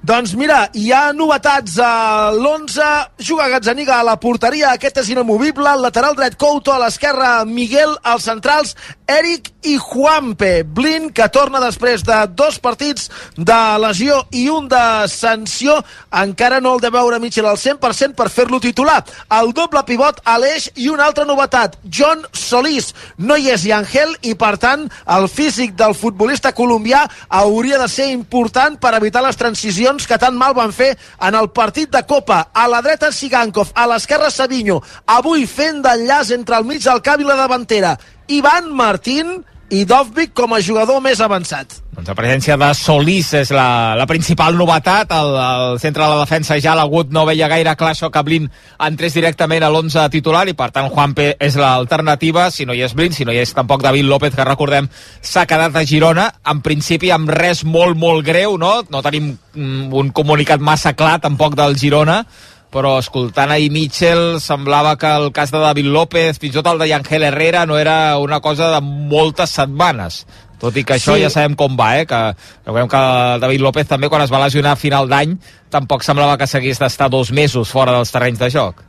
Doncs 0.00 0.30
mira, 0.32 0.62
hi 0.72 0.86
ha 0.96 1.10
novetats 1.12 1.74
a 1.84 2.30
l'11, 2.32 2.84
juga 3.20 3.50
Gazzaniga 3.52 3.98
a 4.00 4.06
la 4.08 4.14
porteria, 4.16 4.70
aquest 4.72 5.02
és 5.02 5.10
inamovible, 5.12 5.68
el 5.68 5.84
lateral 5.84 6.16
dret 6.16 6.38
Couto, 6.40 6.72
a 6.72 6.80
l'esquerra 6.80 7.44
Miguel, 7.44 7.92
als 8.00 8.24
centrals 8.24 8.72
Eric 9.10 9.50
i 9.68 9.76
Juanpe. 9.76 10.62
Blin, 10.64 11.10
que 11.12 11.26
torna 11.28 11.60
després 11.60 12.00
de 12.06 12.16
dos 12.32 12.56
partits 12.62 13.10
de 13.36 13.58
lesió 13.82 14.22
i 14.32 14.46
un 14.48 14.70
de 14.72 14.80
sanció, 15.12 15.76
encara 16.22 16.62
no 16.64 16.76
el 16.78 16.80
de 16.80 16.92
veure 16.94 17.18
Mitchell 17.20 17.50
al 17.50 17.58
100% 17.60 18.16
per 18.16 18.30
fer-lo 18.32 18.60
titular. 18.62 19.02
El 19.36 19.52
doble 19.52 19.82
pivot 19.84 20.22
Aleix 20.24 20.70
i 20.76 20.88
una 20.88 21.10
altra 21.10 21.26
novetat, 21.28 21.76
John 21.84 22.24
Solís. 22.32 22.94
No 23.18 23.36
hi 23.36 23.50
és 23.52 23.66
Yangel 23.68 24.14
i, 24.22 24.32
per 24.38 24.54
tant, 24.62 24.86
el 25.12 25.28
físic 25.28 25.76
del 25.76 25.92
futbolista 25.98 26.54
colombià 26.56 27.02
hauria 27.28 27.82
de 27.82 27.88
ser 27.90 28.08
important 28.14 28.78
per 28.80 28.94
evitar 28.96 29.26
les 29.26 29.36
transicions 29.36 29.89
que 29.98 30.18
tan 30.18 30.36
mal 30.36 30.54
van 30.54 30.72
fer 30.72 30.92
en 31.20 31.34
el 31.34 31.50
partit 31.50 31.90
de 31.90 32.04
Copa. 32.06 32.50
A 32.54 32.68
la 32.68 32.82
dreta 32.82 33.10
Sigankov, 33.12 33.72
a 33.74 33.86
l'esquerra 33.90 34.30
Savinho. 34.30 34.80
Avui 35.06 35.46
fent 35.46 35.82
d'enllaç 35.82 36.30
entre 36.36 36.56
el 36.56 36.64
mig 36.64 36.84
del 36.84 37.02
camp 37.02 37.20
i 37.20 37.26
la 37.26 37.36
davantera. 37.36 37.96
Ivan 38.28 38.70
Martín 38.70 39.40
i 39.70 39.84
Dovvik 39.86 40.32
com 40.34 40.52
a 40.54 40.58
jugador 40.60 40.98
més 41.02 41.20
avançat. 41.22 41.76
Doncs 41.94 42.08
la 42.10 42.14
presència 42.18 42.56
de 42.58 42.68
Solís 42.74 43.28
és 43.38 43.52
la, 43.54 43.94
la 43.98 44.06
principal 44.10 44.56
novetat. 44.58 45.12
El, 45.14 45.30
el 45.38 45.78
centre 45.82 46.02
de 46.02 46.08
la 46.10 46.24
defensa 46.24 46.58
ja 46.62 46.74
l'Agut 46.78 47.12
no 47.14 47.24
veia 47.28 47.48
gaire 47.50 47.76
clar 47.78 47.92
això 47.94 48.10
que 48.10 48.22
Blin 48.26 48.48
entrés 48.86 49.14
directament 49.14 49.62
a 49.62 49.70
l'11 49.70 50.08
titular 50.10 50.44
i 50.50 50.56
per 50.58 50.70
tant 50.74 50.90
Juanpe 50.90 51.32
és 51.38 51.58
l'alternativa. 51.60 52.48
Si 52.50 52.66
no 52.66 52.74
hi 52.74 52.82
és 52.86 52.94
Blin, 52.98 53.14
si 53.14 53.26
no 53.26 53.34
hi 53.34 53.42
és 53.44 53.54
tampoc 53.54 53.84
David 53.86 54.10
López, 54.10 54.34
que 54.34 54.46
recordem 54.48 54.90
s'ha 55.22 55.46
quedat 55.46 55.78
a 55.78 55.86
Girona. 55.86 56.28
En 56.50 56.62
principi 56.66 57.14
amb 57.14 57.30
res 57.30 57.62
molt, 57.62 57.98
molt 57.98 58.26
greu, 58.26 58.58
no? 58.58 58.80
No 58.90 59.04
tenim 59.06 59.36
mm, 59.54 59.90
un 59.94 60.10
comunicat 60.10 60.62
massa 60.62 60.96
clar 60.98 61.20
tampoc 61.22 61.54
del 61.58 61.78
Girona 61.78 62.24
però 62.70 62.98
escoltant 63.00 63.50
ahir 63.50 63.70
Mitchell 63.74 64.38
semblava 64.40 64.96
que 64.96 65.10
el 65.10 65.32
cas 65.32 65.50
de 65.50 65.58
David 65.58 65.90
López, 65.90 66.38
fins 66.38 66.54
i 66.54 66.58
tot 66.60 66.70
el 66.70 66.78
de 66.78 66.88
Yangel 66.88 67.26
Herrera, 67.26 67.66
no 67.66 67.78
era 67.78 68.16
una 68.18 68.40
cosa 68.40 68.70
de 68.74 68.80
moltes 68.80 69.50
setmanes. 69.58 70.24
Tot 70.60 70.76
i 70.76 70.84
que 70.84 70.98
això 70.98 71.16
Sí. 71.16 71.22
ja 71.22 71.30
sabem 71.32 71.54
com 71.56 71.76
va, 71.76 71.98
eh? 71.98 72.06
que, 72.06 72.20
que 72.64 72.72
veiem 72.76 72.88
que 72.88 73.00
David 73.40 73.60
López 73.64 73.88
també 73.88 74.10
quan 74.12 74.22
es 74.22 74.30
va 74.32 74.42
lesionar 74.44 74.72
a 74.76 74.80
final 74.80 75.08
d'any 75.08 75.38
tampoc 75.72 76.04
semblava 76.04 76.36
que 76.36 76.46
s'hagués 76.46 76.78
d'estar 76.78 77.08
dos 77.08 77.32
mesos 77.32 77.70
fora 77.72 77.92
dels 77.96 78.12
terrenys 78.12 78.38
de 78.38 78.50
joc. 78.50 78.84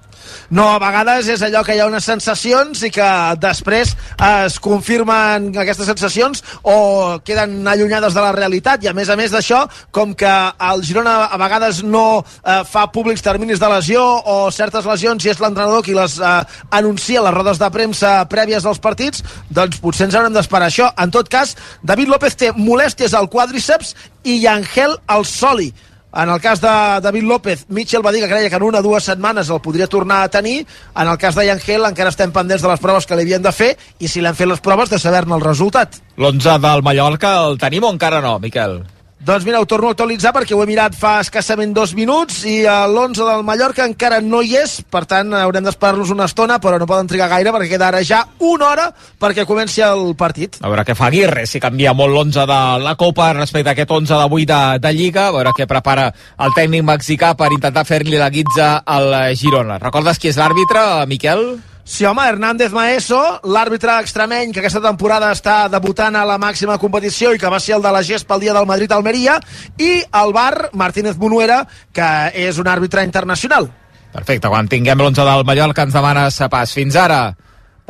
No, 0.49 0.67
a 0.73 0.79
vegades 0.81 1.29
és 1.31 1.43
allò 1.45 1.63
que 1.65 1.75
hi 1.75 1.81
ha 1.81 1.87
unes 1.89 2.05
sensacions 2.07 2.83
i 2.87 2.91
que 2.93 3.09
després 3.41 3.93
es 4.27 4.57
confirmen 4.63 5.51
aquestes 5.61 5.89
sensacions 5.89 6.43
o 6.63 7.19
queden 7.25 7.67
allunyades 7.67 8.15
de 8.15 8.23
la 8.23 8.33
realitat 8.35 8.83
i 8.83 8.91
a 8.91 8.95
més 8.97 9.09
a 9.09 9.17
més 9.19 9.33
d'això, 9.33 9.63
com 9.91 10.15
que 10.17 10.31
el 10.71 10.83
Girona 10.85 11.17
a 11.31 11.39
vegades 11.41 11.81
no 11.83 12.21
eh, 12.21 12.61
fa 12.67 12.87
públics 12.93 13.23
terminis 13.25 13.61
de 13.61 13.69
lesió 13.71 14.03
o 14.03 14.37
certes 14.51 14.87
lesions 14.87 15.25
i 15.25 15.31
és 15.33 15.41
l'entrenador 15.41 15.85
qui 15.85 15.95
les 15.97 16.17
eh, 16.19 16.33
anuncia 16.77 17.21
a 17.21 17.27
les 17.27 17.37
rodes 17.37 17.61
de 17.61 17.69
premsa 17.73 18.13
prèvies 18.31 18.65
dels 18.65 18.81
partits, 18.83 19.23
doncs 19.49 19.79
potser 19.83 20.07
ens 20.07 20.17
haurem 20.17 20.35
d'esperar 20.35 20.71
això. 20.71 20.91
En 21.01 21.13
tot 21.13 21.29
cas, 21.31 21.55
David 21.83 22.11
López 22.11 22.37
té 22.37 22.51
molèsties 22.57 23.15
al 23.17 23.29
quàdriceps 23.31 23.95
i 24.23 24.43
Angel 24.47 24.97
al 25.07 25.25
soli. 25.25 25.71
En 26.13 26.29
el 26.29 26.41
cas 26.41 26.59
de 26.59 26.67
David 26.67 27.23
López, 27.23 27.65
Mitchell 27.69 28.05
va 28.05 28.11
dir 28.11 28.21
que 28.21 28.29
creia 28.29 28.49
que 28.49 28.57
en 28.57 28.63
una 28.63 28.79
o 28.79 28.83
dues 28.83 29.05
setmanes 29.07 29.49
el 29.49 29.61
podria 29.63 29.87
tornar 29.87 30.23
a 30.23 30.29
tenir. 30.29 30.65
En 30.93 31.07
el 31.07 31.17
cas 31.17 31.35
de 31.35 31.45
Yangel 31.47 31.87
encara 31.87 32.11
estem 32.11 32.33
pendents 32.35 32.63
de 32.63 32.67
les 32.67 32.83
proves 32.83 33.07
que 33.07 33.15
li 33.15 33.23
havien 33.23 33.43
de 33.43 33.53
fer 33.55 33.77
i 33.99 34.11
si 34.11 34.19
l'han 34.19 34.35
fet 34.35 34.51
les 34.51 34.59
proves 34.59 34.91
de 34.91 34.99
saber-ne 34.99 35.37
el 35.39 35.45
resultat. 35.45 36.01
L'11 36.19 36.59
del 36.59 36.83
Mallorca 36.83 37.37
el 37.45 37.55
tenim 37.61 37.87
o 37.87 37.93
encara 37.95 38.19
no, 38.19 38.39
Miquel? 38.43 38.81
Doncs 39.21 39.45
mira, 39.45 39.59
ho 39.61 39.67
torno 39.69 39.85
a 39.85 39.93
actualitzar 39.93 40.31
perquè 40.33 40.55
ho 40.57 40.63
he 40.63 40.65
mirat 40.65 40.95
fa 40.97 41.19
escassament 41.21 41.75
dos 41.77 41.91
minuts 41.93 42.39
i 42.41 42.63
eh, 42.63 42.71
l'11 42.89 43.27
del 43.27 43.43
Mallorca 43.45 43.85
encara 43.85 44.17
no 44.17 44.39
hi 44.41 44.55
és, 44.57 44.79
per 44.81 45.03
tant 45.05 45.29
haurem 45.37 45.67
d'esperar-los 45.67 46.09
una 46.09 46.25
estona, 46.25 46.57
però 46.57 46.79
no 46.81 46.87
poden 46.89 47.11
trigar 47.11 47.29
gaire 47.29 47.53
perquè 47.53 47.69
queda 47.75 47.91
ara 47.91 48.01
ja 48.01 48.23
una 48.39 48.71
hora 48.71 48.89
perquè 49.21 49.45
comenci 49.45 49.85
el 49.85 50.15
partit. 50.17 50.57
A 50.65 50.73
veure 50.73 50.87
què 50.89 50.97
fa 50.97 51.11
Aguirre, 51.11 51.45
si 51.45 51.61
canvia 51.61 51.93
molt 51.93 52.17
l'11 52.17 52.49
de 52.49 52.61
la 52.81 52.97
Copa 52.97 53.29
respecte 53.37 53.69
a 53.69 53.77
aquest 53.77 53.93
11 54.01 54.23
d'avui 54.23 54.49
de, 54.49 54.61
de 54.81 54.97
Lliga, 54.97 55.27
a 55.29 55.35
veure 55.37 55.53
què 55.53 55.69
prepara 55.69 56.09
el 56.41 56.57
tècnic 56.57 56.89
mexicà 56.89 57.35
per 57.37 57.53
intentar 57.53 57.85
fer-li 57.85 58.17
la 58.17 58.33
guitza 58.33 58.79
al 58.81 59.35
Girona. 59.37 59.77
Recordes 59.85 60.17
qui 60.17 60.33
és 60.33 60.41
l'àrbitre, 60.41 61.05
Miquel? 61.05 61.51
Sí, 61.91 62.05
home, 62.05 62.23
Hernández 62.23 62.71
Maeso, 62.71 63.17
l'àrbitre 63.51 63.97
extremeny 63.99 64.53
que 64.55 64.61
aquesta 64.61 64.79
temporada 64.79 65.27
està 65.35 65.65
debutant 65.67 66.15
a 66.15 66.21
la 66.23 66.37
màxima 66.39 66.77
competició 66.79 67.33
i 67.35 67.39
que 67.41 67.49
va 67.51 67.59
ser 67.59 67.73
el 67.75 67.83
de 67.83 67.91
la 67.91 67.99
GES 68.07 68.23
pel 68.29 68.39
dia 68.45 68.53
del 68.55 68.69
Madrid-Almeria, 68.69 69.35
i 69.75 69.89
el 70.21 70.31
bar 70.31 70.69
Martínez 70.71 71.19
Bonuera, 71.19 71.65
que 71.91 72.07
és 72.47 72.63
un 72.63 72.71
àrbitre 72.71 73.03
internacional. 73.03 73.67
Perfecte, 74.15 74.47
quan 74.47 74.71
tinguem 74.71 75.03
l'11 75.03 75.27
del 75.33 75.43
Mallorca 75.51 75.83
ens 75.83 75.97
demanes 75.99 76.39
pas. 76.55 76.71
Fins 76.79 76.95
ara. 76.95 77.19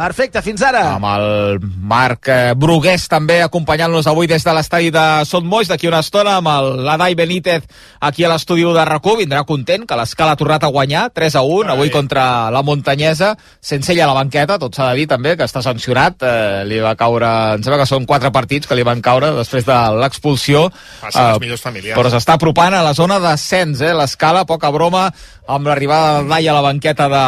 Perfecte, 0.02 0.42
fins 0.42 0.64
ara. 0.66 0.96
Amb 0.96 1.06
el 1.12 1.60
Marc 1.62 2.30
eh, 2.32 2.54
Brugués 2.58 3.04
també 3.12 3.42
acompanyant-nos 3.46 4.08
avui 4.10 4.30
des 4.30 4.42
de 4.42 4.54
l'estadi 4.56 4.90
de 4.94 5.04
Son 5.30 5.46
Moix 5.46 5.70
d'aquí 5.70 5.90
una 5.90 6.00
estona 6.02 6.40
amb 6.40 6.50
l'Adai 6.82 7.14
Benítez 7.20 7.68
aquí 8.02 8.26
a 8.26 8.32
l'estudi 8.32 8.66
de 8.66 8.86
rac 8.86 9.06
vindrà 9.18 9.44
content 9.46 9.86
que 9.86 9.98
l'escala 9.98 10.34
ha 10.34 10.40
tornat 10.40 10.64
a 10.64 10.72
guanyar 10.74 11.10
3 11.14 11.36
a 11.36 11.42
1 11.42 11.74
avui 11.74 11.90
contra 11.94 12.50
la 12.54 12.62
Muntanyesa 12.62 13.36
sense 13.60 13.92
ell 13.94 14.02
a 14.02 14.08
la 14.08 14.18
banqueta, 14.18 14.58
tot 14.62 14.76
s'ha 14.76 14.92
de 14.92 15.02
dir 15.02 15.08
també 15.10 15.36
que 15.38 15.46
està 15.46 15.62
sancionat, 15.62 16.22
eh, 16.22 16.64
li 16.70 16.80
va 16.82 16.96
caure 16.96 17.32
em 17.58 17.64
sembla 17.66 17.82
que 17.82 17.90
són 17.90 18.06
quatre 18.10 18.32
partits 18.32 18.70
que 18.70 18.78
li 18.78 18.86
van 18.88 19.02
caure 19.02 19.34
després 19.38 19.66
de 19.66 19.78
l'expulsió 20.02 20.68
Passen 21.02 21.22
Eh, 21.22 21.40
millors 21.42 21.62
familiars. 21.62 21.98
però 21.98 22.10
s'està 22.10 22.38
apropant 22.38 22.74
a 22.74 22.84
la 22.86 22.94
zona 22.94 23.20
d'ascens, 23.20 23.82
eh? 23.82 23.94
l'escala, 23.94 24.46
poca 24.46 24.72
broma 24.72 25.10
amb 25.48 25.68
l'arribada 25.68 26.20
del 26.20 26.30
Dai 26.30 26.48
a 26.48 26.54
la 26.54 26.62
banqueta 26.62 27.08
de 27.12 27.24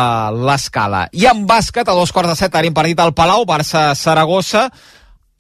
l'escala. 0.46 1.08
I 1.12 1.26
en 1.28 1.46
bàsquet, 1.48 1.88
a 1.88 1.98
dos 1.98 2.12
quarts 2.16 2.30
de 2.32 2.36
set 2.40 2.56
tenim 2.64 2.76
partit 2.76 3.00
al 3.04 3.12
Palau, 3.12 3.44
Barça-Saragossa, 3.44 4.70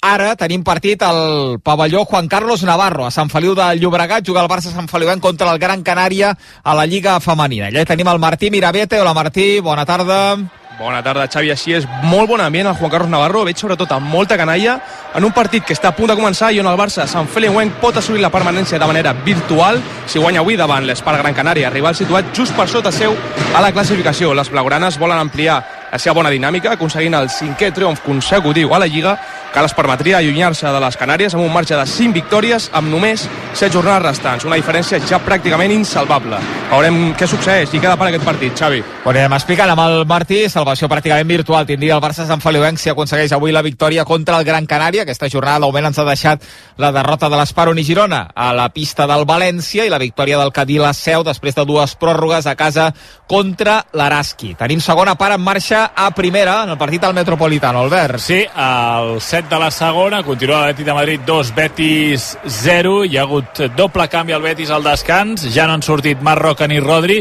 Ara 0.03 0.33
tenim 0.35 0.65
partit 0.67 0.99
al 1.07 1.61
pavelló 1.63 2.01
Juan 2.03 2.27
Carlos 2.27 2.65
Navarro, 2.67 3.05
a 3.07 3.11
Sant 3.15 3.29
Feliu 3.31 3.53
de 3.55 3.69
Llobregat, 3.79 4.25
juga 4.27 4.41
el 4.41 4.49
Barça 4.51 4.73
Sant 4.73 4.89
Feliu 4.91 5.07
contra 5.21 5.53
el 5.53 5.59
Gran 5.59 5.81
Canària 5.81 6.33
a 6.61 6.73
la 6.75 6.83
Lliga 6.85 7.21
Femenina. 7.21 7.69
Allà 7.71 7.85
tenim 7.87 8.09
el 8.11 8.19
Martí 8.19 8.51
Mirabete. 8.51 8.99
Hola 8.99 9.13
Martí, 9.13 9.61
bona 9.61 9.85
tarda. 9.85 10.35
Bona 10.77 10.99
tarda, 11.01 11.29
Xavi. 11.31 11.51
Així 11.53 11.71
és, 11.77 11.87
molt 12.03 12.27
bon 12.27 12.41
ambient 12.41 12.67
el 12.67 12.75
Juan 12.75 12.91
Carlos 12.91 13.09
Navarro. 13.09 13.45
Veig 13.47 13.55
sobretot 13.55 13.93
amb 13.95 14.09
molta 14.11 14.35
canalla 14.35 14.75
en 15.15 15.23
un 15.23 15.31
partit 15.31 15.63
que 15.63 15.71
està 15.71 15.93
a 15.93 15.95
punt 15.95 16.11
de 16.11 16.17
començar 16.19 16.51
i 16.51 16.59
on 16.59 16.67
el 16.67 16.75
Barça, 16.75 17.05
Sant 17.07 17.29
Feliuenc, 17.31 17.77
pot 17.79 17.95
assolir 17.95 18.19
la 18.19 18.31
permanència 18.33 18.81
de 18.81 18.89
manera 18.89 19.13
virtual 19.13 19.79
si 20.05 20.19
guanya 20.19 20.41
avui 20.43 20.57
davant 20.59 20.83
l'Espart 20.83 21.21
Gran 21.21 21.37
Canària, 21.37 21.71
rival 21.71 21.95
situat 21.95 22.35
just 22.35 22.57
per 22.57 22.67
sota 22.67 22.91
seu 22.91 23.15
a 23.55 23.63
la 23.63 23.71
classificació. 23.71 24.33
Les 24.35 24.51
blaugranes 24.51 24.99
volen 24.99 25.21
ampliar 25.21 25.61
la 25.93 25.99
seva 26.01 26.15
bona 26.17 26.31
dinàmica, 26.33 26.71
aconseguint 26.73 27.13
el 27.13 27.27
cinquè 27.29 27.67
triomf 27.69 27.99
consecutiu 28.01 28.71
a 28.73 28.79
la 28.81 28.87
Lliga, 28.89 29.11
que 29.53 29.61
les 29.61 29.73
permetria 29.77 30.17
allunyar-se 30.17 30.65
de 30.65 30.79
les 30.81 30.97
Canàries 30.97 31.35
amb 31.35 31.45
un 31.45 31.53
marge 31.53 31.77
de 31.77 31.85
5 31.85 32.15
victòries 32.17 32.69
amb 32.73 32.89
només 32.89 33.27
7 33.53 33.69
jornades 33.71 34.01
restants. 34.07 34.45
Una 34.49 34.57
diferència 34.57 34.99
ja 35.05 35.19
pràcticament 35.21 35.71
insalvable. 35.75 36.39
Veurem 36.71 37.13
què 37.17 37.27
succeeix 37.29 37.73
i 37.73 37.81
queda 37.81 37.95
per 37.99 38.07
aquest 38.09 38.25
partit, 38.25 38.55
Xavi. 38.57 38.81
Ho 39.03 39.11
anirem 39.11 39.35
explicant 39.37 39.69
amb 39.69 39.83
el 39.85 40.07
Martí, 40.09 40.41
salvació 40.49 40.89
pràcticament 40.89 41.29
virtual. 41.29 41.67
Tindria 41.69 41.99
el 41.99 42.01
Barça 42.03 42.25
Sant 42.25 42.41
Feliuenc 42.41 42.81
si 42.81 42.89
aconsegueix 42.89 43.35
avui 43.35 43.53
la 43.53 43.61
victòria 43.61 44.05
contra 44.09 44.39
el 44.39 44.47
Gran 44.47 44.65
Canària. 44.65 45.05
Aquesta 45.05 45.29
jornada 45.29 45.61
d'augment 45.61 45.91
ens 45.91 46.01
ha 46.01 46.07
deixat 46.07 46.47
la 46.81 46.91
derrota 46.95 47.29
de 47.29 47.37
l'Esparon 47.37 47.77
i 47.77 47.85
Girona 47.85 48.23
a 48.33 48.49
la 48.57 48.69
pista 48.73 49.05
del 49.09 49.27
València 49.29 49.85
i 49.85 49.93
la 49.93 50.01
victòria 50.01 50.41
del 50.41 50.53
Cadí 50.55 50.79
la 50.81 50.93
Seu 50.97 51.23
després 51.23 51.53
de 51.53 51.67
dues 51.69 51.93
pròrrogues 52.01 52.49
a 52.49 52.55
casa 52.57 52.89
contra 53.29 53.83
l'Araski. 53.93 54.55
Tenim 54.57 54.81
segona 54.81 55.13
part 55.19 55.37
en 55.37 55.45
marxa 55.45 55.91
a 55.95 56.09
primera 56.15 56.63
en 56.63 56.73
el 56.73 56.81
partit 56.81 57.03
al 57.03 57.13
Metropolitano, 57.13 57.85
Albert. 57.85 58.17
Sí, 58.23 58.41
al 58.55 59.21
set 59.43 59.49
de 59.49 59.59
la 59.59 59.71
segona, 59.71 60.21
continua 60.23 60.59
l'Atlètic 60.61 60.85
de 60.85 60.93
Madrid 60.93 61.21
2, 61.25 61.51
Betis 61.55 62.25
0, 62.63 63.03
hi 63.05 63.17
ha 63.17 63.23
hagut 63.23 63.59
doble 63.75 64.05
canvi 64.07 64.33
al 64.35 64.43
Betis 64.43 64.69
al 64.71 64.83
descans, 64.83 65.47
ja 65.51 65.65
no 65.67 65.75
han 65.75 65.83
sortit 65.83 66.21
Marroca 66.21 66.67
ni 66.67 66.79
Rodri, 66.79 67.17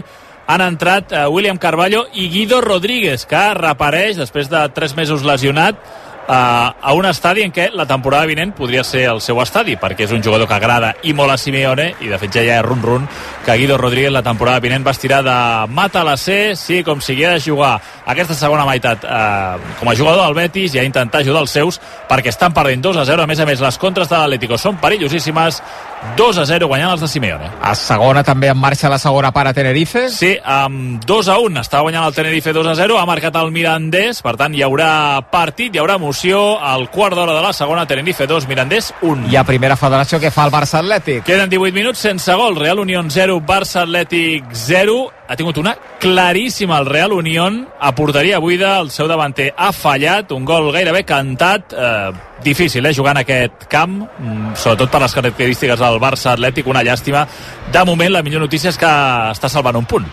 han 0.46 0.60
entrat 0.60 1.12
eh, 1.12 1.26
William 1.26 1.58
Carballo 1.58 2.04
i 2.12 2.28
Guido 2.30 2.60
Rodríguez, 2.60 3.24
que 3.26 3.42
repareix 3.58 4.20
després 4.20 4.50
de 4.50 4.62
3 4.74 4.96
mesos 4.98 5.24
lesionat 5.26 5.78
eh, 6.28 6.32
a 6.32 6.92
un 6.94 7.06
estadi 7.06 7.42
en 7.42 7.52
què 7.52 7.68
la 7.74 7.86
temporada 7.86 8.26
vinent 8.26 8.52
podria 8.56 8.84
ser 8.84 9.04
el 9.10 9.20
seu 9.24 9.40
estadi, 9.42 9.76
perquè 9.80 10.06
és 10.06 10.14
un 10.14 10.22
jugador 10.22 10.48
que 10.48 10.56
agrada 10.56 10.94
i 11.02 11.14
molt 11.14 11.34
a 11.34 11.38
Simeone, 11.38 11.92
i 12.00 12.10
de 12.10 12.18
fet 12.20 12.38
ja 12.38 12.44
hi 12.44 12.50
ha 12.52 12.62
run-run 12.62 13.08
que 13.46 13.56
Guido 13.58 13.78
Rodríguez 13.78 14.12
la 14.12 14.22
temporada 14.22 14.62
vinent 14.62 14.86
va 14.86 14.94
estirar 14.94 15.22
de 15.26 15.36
mata 15.72 16.04
la 16.04 16.16
C, 16.16 16.56
sí, 16.56 16.82
com 16.84 17.00
si 17.00 17.16
hagués 17.16 17.36
de 17.36 17.50
jugar 17.50 17.74
aquesta 18.06 18.36
segona 18.38 18.66
meitat 18.68 19.04
eh, 19.04 19.72
com 19.78 19.90
a 19.90 19.96
jugador 19.98 20.26
del 20.26 20.38
Betis 20.38 20.74
i 20.74 20.82
a 20.82 20.86
intentar 20.86 21.22
ajudar 21.22 21.44
els 21.44 21.54
seus 21.54 21.80
perquè 22.08 22.32
estan 22.32 22.54
perdent 22.54 22.82
2 22.82 23.02
a 23.02 23.06
0, 23.08 23.22
a 23.22 23.30
més 23.30 23.40
a 23.40 23.48
més 23.48 23.62
les 23.62 23.78
contres 23.78 24.10
de 24.10 24.18
l'Atlético 24.18 24.58
són 24.58 24.78
perillosíssimes 24.82 25.62
2 26.16 26.38
a 26.38 26.46
0 26.46 26.68
guanyant 26.68 26.92
els 26.92 27.02
de 27.04 27.08
Simeone. 27.08 27.48
A 27.62 27.74
segona 27.78 28.22
també 28.26 28.50
en 28.52 28.58
marxa 28.58 28.90
la 28.92 28.98
segona 29.00 29.32
part 29.32 29.50
a 29.50 29.54
Tenerife. 29.56 30.08
Sí, 30.12 30.34
amb 30.44 31.04
2 31.06 31.30
a 31.32 31.38
1 31.40 31.62
està 31.62 31.80
guanyant 31.84 32.06
el 32.06 32.16
Tenerife 32.16 32.52
2 32.52 32.72
a 32.72 32.74
0, 32.78 32.98
ha 33.00 33.06
marcat 33.08 33.36
el 33.40 33.52
Mirandés, 33.54 34.22
per 34.22 34.36
tant 34.40 34.54
hi 34.54 34.64
haurà 34.66 35.22
partit, 35.32 35.74
hi 35.74 35.80
haurà 35.80 35.96
emoció. 36.00 36.42
Al 36.62 36.88
quart 36.90 37.16
d'hora 37.16 37.36
de 37.36 37.42
la 37.44 37.52
segona, 37.56 37.86
Tenerife 37.86 38.26
2, 38.26 38.48
Mirandés 38.50 38.92
1. 39.00 39.30
I 39.32 39.38
a 39.40 39.46
primera 39.48 39.76
federació 39.76 40.20
que 40.20 40.30
fa 40.34 40.46
el 40.48 40.54
Barça 40.54 40.82
Atlètic. 40.82 41.24
Queden 41.28 41.50
18 41.50 41.74
minuts 41.74 42.02
sense 42.02 42.34
gol, 42.34 42.56
Real 42.56 42.82
Unión 42.82 43.10
0, 43.10 43.40
Barça 43.46 43.86
Atlètic 43.86 44.52
0, 44.52 44.98
ha 45.28 45.36
tingut 45.36 45.56
una 45.56 45.76
claríssima 46.00 46.78
el 46.78 46.86
Real 46.86 47.12
Unión. 47.12 47.68
A 47.80 47.94
porteria 47.94 48.38
buida, 48.38 48.78
el 48.80 48.90
seu 48.90 49.08
davanter 49.08 49.54
ha 49.56 49.72
fallat, 49.72 50.32
un 50.32 50.44
gol 50.44 50.72
gairebé 50.74 51.06
cantat. 51.08 51.72
Eh, 51.72 52.12
difícil, 52.44 52.86
eh, 52.86 52.94
jugant 52.94 53.20
aquest 53.20 53.66
camp 53.70 54.02
mm, 54.02 54.56
sobretot 54.56 54.90
per 54.90 55.02
les 55.04 55.14
característiques 55.14 55.80
del 55.80 56.00
Barça 56.02 56.34
Atlètic, 56.34 56.66
una 56.66 56.84
llàstima 56.84 57.26
de 57.72 57.84
moment 57.88 58.12
la 58.12 58.22
millor 58.22 58.44
notícia 58.44 58.70
és 58.70 58.78
que 58.78 58.92
està 59.32 59.48
salvant 59.48 59.80
un 59.80 59.88
punt 59.88 60.06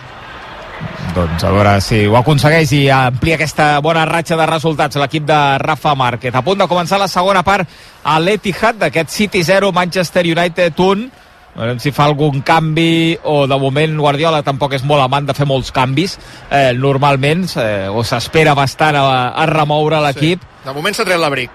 Doncs 1.15 1.43
a 1.43 1.49
veure 1.51 1.71
si 1.81 2.03
ho 2.07 2.15
aconsegueix 2.19 2.71
i 2.77 2.83
amplia 2.93 3.35
aquesta 3.35 3.71
bona 3.83 4.05
ratxa 4.07 4.37
de 4.37 4.45
resultats 4.47 4.99
l'equip 5.01 5.25
de 5.27 5.39
Rafa 5.57 5.95
Márquez. 5.97 6.35
A 6.35 6.43
punt 6.45 6.59
de 6.61 6.67
començar 6.69 6.99
la 7.01 7.09
segona 7.09 7.41
part 7.43 7.67
a 8.03 8.19
l'Etihad 8.21 8.77
d'aquest 8.83 9.09
City 9.09 9.41
0, 9.43 9.71
Manchester 9.73 10.23
United 10.29 10.77
1. 10.77 11.09
Veurem 11.55 11.79
si 11.81 11.91
fa 11.91 12.05
algun 12.05 12.43
canvi 12.45 13.17
o 13.25 13.41
de 13.49 13.57
moment 13.59 13.97
Guardiola 13.97 14.43
tampoc 14.45 14.77
és 14.77 14.85
molt 14.85 15.01
amant 15.03 15.25
de 15.27 15.33
fer 15.35 15.47
molts 15.49 15.73
canvis 15.75 16.13
eh, 16.53 16.71
normalment 16.77 17.47
eh, 17.57 17.89
o 17.89 18.05
s'espera 18.05 18.53
bastant 18.55 18.99
a, 19.01 19.07
a 19.33 19.49
remoure 19.49 19.99
l'equip 20.05 20.45
Sí. 20.45 20.65
De 20.65 20.75
moment 20.75 20.93
s'ha 20.93 21.05
tret 21.07 21.19
l'abric. 21.19 21.49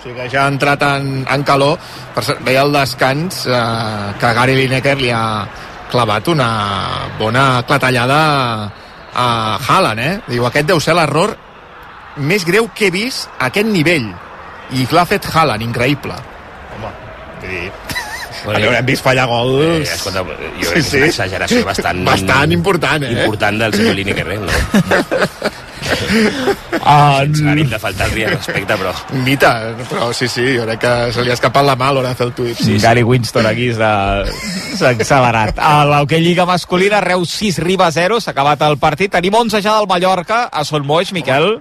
O 0.00 0.02
sigui 0.02 0.16
que 0.16 0.30
ja 0.32 0.46
ha 0.46 0.48
entrat 0.48 0.80
en, 0.86 1.26
en 1.28 1.42
calor. 1.44 1.76
Per 2.14 2.22
cert, 2.24 2.40
veia 2.46 2.62
el 2.64 2.72
descans 2.72 3.42
eh, 3.44 4.14
que 4.16 4.32
Gary 4.38 4.56
Lineker 4.56 4.96
li 4.96 5.10
ha 5.12 5.24
clavat 5.92 6.30
una 6.32 6.48
bona 7.18 7.62
clatellada 7.68 8.20
a 9.12 9.26
Haaland, 9.60 10.00
eh? 10.00 10.14
Diu, 10.30 10.46
aquest 10.48 10.70
deu 10.70 10.80
ser 10.80 10.96
l'error 10.96 11.34
més 12.16 12.46
greu 12.48 12.70
que 12.72 12.88
he 12.88 12.94
vist 12.94 13.28
a 13.36 13.50
aquest 13.50 13.68
nivell. 13.68 14.08
I 14.72 14.86
l'ha 14.88 15.04
fet 15.04 15.28
Haaland, 15.34 15.68
increïble. 15.68 16.16
Home, 16.78 16.94
vull 17.42 17.50
dir... 17.50 17.64
a 18.46 18.56
veure, 18.56 18.76
hem 18.78 18.88
vist 18.88 19.04
fallar 19.04 19.28
gols... 19.28 19.84
Eh, 19.84 19.96
escolta, 19.98 20.24
jo 20.24 20.32
crec 20.32 20.70
que 20.72 20.80
és 20.80 20.94
una 20.96 21.10
exageració 21.12 21.64
bastant... 21.68 22.04
Bastant 22.08 22.56
important, 22.56 23.04
eh? 23.04 23.16
Important 23.18 23.60
del 23.66 23.76
senyor 23.76 24.00
Lineker, 24.00 24.30
eh? 24.32 24.40
No? 24.46 25.50
Ah, 26.80 27.20
Sense 27.20 27.44
ànim 27.44 27.68
de 27.70 27.78
faltar-li 27.82 28.24
al 28.24 28.34
respecte, 28.36 28.76
però... 28.80 28.92
Mita, 29.26 29.50
però 29.90 30.10
sí, 30.16 30.28
sí, 30.32 30.44
jo 30.56 30.64
crec 30.64 30.80
que 30.82 30.92
se 31.14 31.24
li 31.26 31.32
ha 31.32 31.36
escapat 31.36 31.66
la 31.66 31.76
mà 31.78 31.90
a 31.90 31.96
l'hora 31.96 32.12
de 32.12 32.18
fer 32.18 32.28
el 32.28 32.34
tuit. 32.36 32.60
Sí, 32.60 32.78
Gary 32.82 33.02
Winston 33.06 33.46
aquí 33.50 33.70
s'ha 33.76 34.92
accelerat. 34.92 35.60
A 35.60 35.84
l'Hockey 35.88 36.22
Lliga 36.24 36.46
masculina, 36.48 37.02
Reus 37.04 37.34
6, 37.36 37.60
Riba 37.66 37.90
0, 37.94 38.20
s'ha 38.20 38.32
acabat 38.34 38.64
el 38.68 38.78
partit. 38.82 39.12
Tenim 39.12 39.36
11 39.42 39.62
ja 39.64 39.76
del 39.78 39.90
Mallorca, 39.90 40.46
a 40.46 40.64
Son 40.64 40.86
Moix, 40.86 41.12
Miquel. 41.12 41.58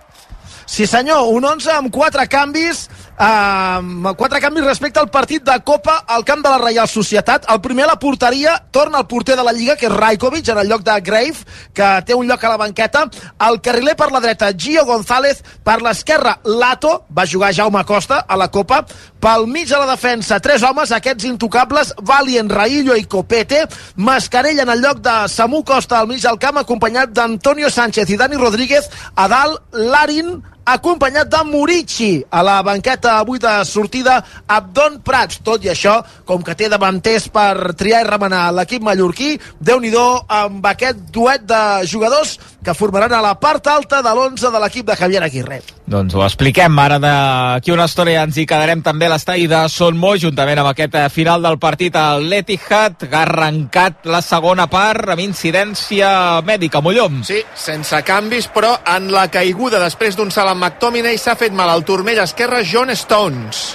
Sí 0.69 0.85
senyor, 0.85 1.31
un 1.33 1.45
11 1.49 1.71
amb 1.73 1.89
quatre 1.89 2.27
canvis 2.29 2.83
uh, 3.19 4.13
quatre 4.15 4.39
canvis 4.41 4.65
respecte 4.65 4.99
al 5.01 5.09
partit 5.09 5.43
de 5.43 5.55
Copa 5.65 6.03
al 6.07 6.23
camp 6.25 6.43
de 6.45 6.49
la 6.49 6.59
Reial 6.61 6.87
Societat. 6.87 7.47
El 7.49 7.61
primer 7.61 7.87
la 7.89 7.97
porteria 7.99 8.55
torna 8.71 8.99
el 8.99 9.07
porter 9.07 9.35
de 9.35 9.43
la 9.43 9.53
Lliga, 9.53 9.75
que 9.75 9.87
és 9.89 9.93
Rajkovic, 9.93 10.47
en 10.49 10.61
el 10.61 10.69
lloc 10.69 10.83
de 10.85 10.99
Grave, 11.01 11.45
que 11.73 11.89
té 12.05 12.15
un 12.15 12.27
lloc 12.29 12.43
a 12.43 12.53
la 12.53 12.59
banqueta. 12.61 13.07
El 13.49 13.59
carriler 13.65 13.95
per 13.97 14.11
la 14.13 14.21
dreta, 14.21 14.51
Gio 14.53 14.85
González. 14.85 15.43
Per 15.63 15.79
l'esquerra, 15.81 16.37
Lato, 16.45 17.05
va 17.15 17.25
jugar 17.25 17.53
Jaume 17.55 17.83
Costa 17.85 18.21
a 18.27 18.37
la 18.37 18.49
Copa. 18.51 18.83
Pel 19.19 19.47
mig 19.47 19.67
de 19.67 19.79
la 19.81 19.89
defensa, 19.89 20.39
tres 20.39 20.63
homes, 20.63 20.93
aquests 20.95 21.25
intocables, 21.27 21.95
Valien, 22.05 22.49
Raillo 22.49 22.95
i 22.95 23.07
Copete. 23.09 23.65
Mascarell 23.95 24.61
en 24.61 24.69
el 24.69 24.85
lloc 24.85 25.01
de 25.01 25.17
Samu 25.33 25.63
Costa 25.65 25.99
al 25.99 26.07
mig 26.07 26.21
del 26.21 26.39
camp, 26.39 26.61
acompanyat 26.61 27.11
d'Antonio 27.11 27.73
Sánchez 27.73 28.13
i 28.13 28.21
Dani 28.21 28.37
Rodríguez. 28.37 28.87
A 29.15 29.27
dalt, 29.27 29.59
Larin, 29.73 30.37
acompanyat 30.73 31.29
de 31.31 31.41
Murici 31.47 32.11
a 32.29 32.43
la 32.45 32.59
banqueta 32.63 33.17
avui 33.19 33.39
de 33.41 33.51
sortida 33.65 34.19
Abdon 34.47 34.99
Prats. 35.05 35.39
Tot 35.45 35.63
i 35.65 35.71
això, 35.73 35.99
com 36.25 36.43
que 36.45 36.55
té 36.55 36.69
davanters 36.69 37.29
per 37.33 37.73
triar 37.79 38.03
i 38.03 38.09
remenar 38.09 38.49
l'equip 38.53 38.83
mallorquí, 38.85 39.35
déu 39.59 39.79
nhi 39.81 39.89
amb 40.27 40.65
aquest 40.65 40.99
duet 41.11 41.47
de 41.49 41.61
jugadors 41.89 42.37
que 42.63 42.73
formaran 42.75 43.13
a 43.13 43.21
la 43.23 43.35
part 43.39 43.67
alta 43.71 44.01
de 44.03 44.11
l'11 44.11 44.51
de 44.51 44.59
l'equip 44.59 44.87
de 44.87 44.95
Javier 44.99 45.23
Aguirre. 45.23 45.61
Doncs 45.89 46.13
ho 46.13 46.23
expliquem. 46.25 46.75
Ara 46.79 46.99
d'aquí 47.01 47.71
una 47.71 47.87
estona 47.89 48.13
ja 48.13 48.25
ens 48.27 48.37
hi 48.37 48.45
quedarem 48.49 48.83
també 48.85 49.07
a 49.07 49.13
l'estadi 49.13 49.47
de 49.49 49.61
Son 49.71 49.97
Mo, 49.97 50.13
juntament 50.19 50.59
amb 50.61 50.71
aquest 50.73 50.97
eh, 50.99 51.07
final 51.09 51.41
del 51.45 51.57
partit 51.59 51.95
al 51.95 52.27
l'Etihad, 52.29 52.99
que 53.07 53.15
ha 53.15 53.23
arrencat 53.23 54.05
la 54.05 54.21
segona 54.21 54.67
part 54.69 55.15
amb 55.15 55.23
incidència 55.23 56.41
mèdica. 56.45 56.83
Mollom. 56.83 57.23
Sí, 57.27 57.41
sense 57.55 57.97
canvis, 58.07 58.47
però 58.53 58.75
en 58.95 59.09
la 59.11 59.27
caiguda 59.31 59.81
després 59.81 60.15
d'un 60.15 60.31
salt 60.31 60.53
amb 60.53 60.63
McTominay 60.63 61.17
s'ha 61.19 61.35
fet 61.39 61.55
mal 61.55 61.71
al 61.71 61.85
turmell 61.87 62.21
esquerre 62.23 62.63
John 62.67 62.91
Stones 62.95 63.69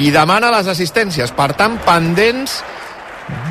i 0.00 0.10
demana 0.12 0.50
les 0.52 0.68
assistències. 0.72 1.32
Per 1.36 1.52
tant, 1.58 1.76
pendents 1.84 2.62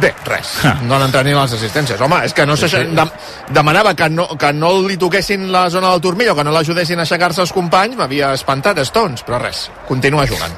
Bé, 0.02 0.12
res, 0.26 0.56
no 0.88 0.96
han 0.98 1.04
entrat 1.08 1.26
ni 1.28 1.34
les 1.36 1.54
assistències. 1.54 2.00
Home, 2.02 2.24
és 2.26 2.34
que 2.34 2.46
no 2.46 2.56
Sí, 2.58 2.68
sí. 2.70 2.78
de, 2.96 3.06
demanava 3.54 3.94
que 3.96 4.10
no, 4.10 4.28
que 4.38 4.52
no 4.54 4.72
li 4.88 4.98
toquessin 4.98 5.52
la 5.54 5.68
zona 5.70 5.92
del 5.92 6.02
turmell 6.02 6.30
o 6.34 6.36
que 6.36 6.44
no 6.44 6.52
l'ajudessin 6.56 7.00
a 7.00 7.06
aixecar-se 7.06 7.42
els 7.42 7.54
companys, 7.54 7.96
m'havia 8.00 8.34
espantat 8.34 8.80
Stones, 8.86 9.24
però 9.28 9.40
res, 9.42 9.70
continua 9.88 10.26
jugant. 10.28 10.54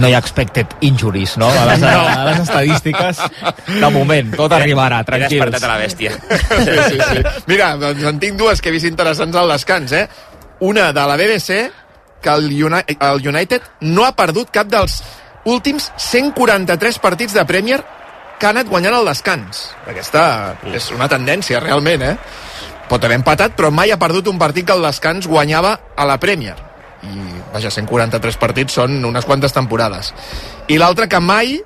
No 0.00 0.06
hi 0.08 0.14
ha 0.14 0.20
expected 0.22 0.70
injuries, 0.86 1.36
no? 1.40 1.48
A 1.50 1.64
les, 1.66 1.82
a 1.90 2.24
les 2.30 2.38
estadístiques, 2.44 3.20
de 3.66 3.90
moment, 3.90 4.32
tot 4.38 4.52
arribarà, 4.56 5.00
He 5.02 5.18
despertat 5.26 5.60
tranquils. 5.60 5.64
a 5.64 5.68
la 5.68 5.78
bèstia. 5.78 6.12
Sí, 6.64 6.76
sí, 6.88 6.98
sí. 7.10 7.22
Mira, 7.50 7.72
doncs 7.76 8.04
en 8.12 8.20
tinc 8.22 8.38
dues 8.38 8.60
que 8.62 8.70
he 8.70 8.72
vist 8.76 8.86
interessants 8.88 9.36
al 9.36 9.50
descans, 9.50 9.92
eh? 9.92 10.06
Una 10.60 10.92
de 10.92 11.06
la 11.08 11.16
BBC, 11.16 11.60
que 12.22 12.30
el 12.30 12.50
United, 12.52 12.96
el 13.00 13.26
United 13.28 13.62
no 13.80 14.04
ha 14.06 14.12
perdut 14.16 14.50
cap 14.54 14.68
dels 14.70 15.00
últims 15.48 15.90
143 15.96 16.98
partits 17.00 17.32
de 17.34 17.44
Premier 17.48 17.80
que 18.40 18.48
ha 18.48 18.54
anat 18.56 18.70
guanyant 18.72 18.96
al 18.96 19.06
descans. 19.10 19.68
Aquesta 19.90 20.56
és 20.72 20.88
una 20.96 21.10
tendència, 21.12 21.60
realment, 21.60 22.02
eh? 22.02 22.16
Pot 22.90 23.04
haver 23.04 23.20
empatat, 23.20 23.54
però 23.54 23.70
mai 23.70 23.92
ha 23.92 24.00
perdut 24.00 24.32
un 24.32 24.40
partit 24.40 24.66
que 24.66 24.74
al 24.74 24.82
descans 24.82 25.28
guanyava 25.30 25.76
a 25.94 26.06
la 26.08 26.16
Premier. 26.18 26.56
I, 27.04 27.12
vaja, 27.52 27.70
143 27.72 28.40
partits 28.40 28.80
són 28.80 28.98
unes 29.04 29.28
quantes 29.28 29.54
temporades. 29.56 30.10
I 30.72 30.80
l'altra 30.80 31.06
que 31.08 31.20
mai 31.20 31.60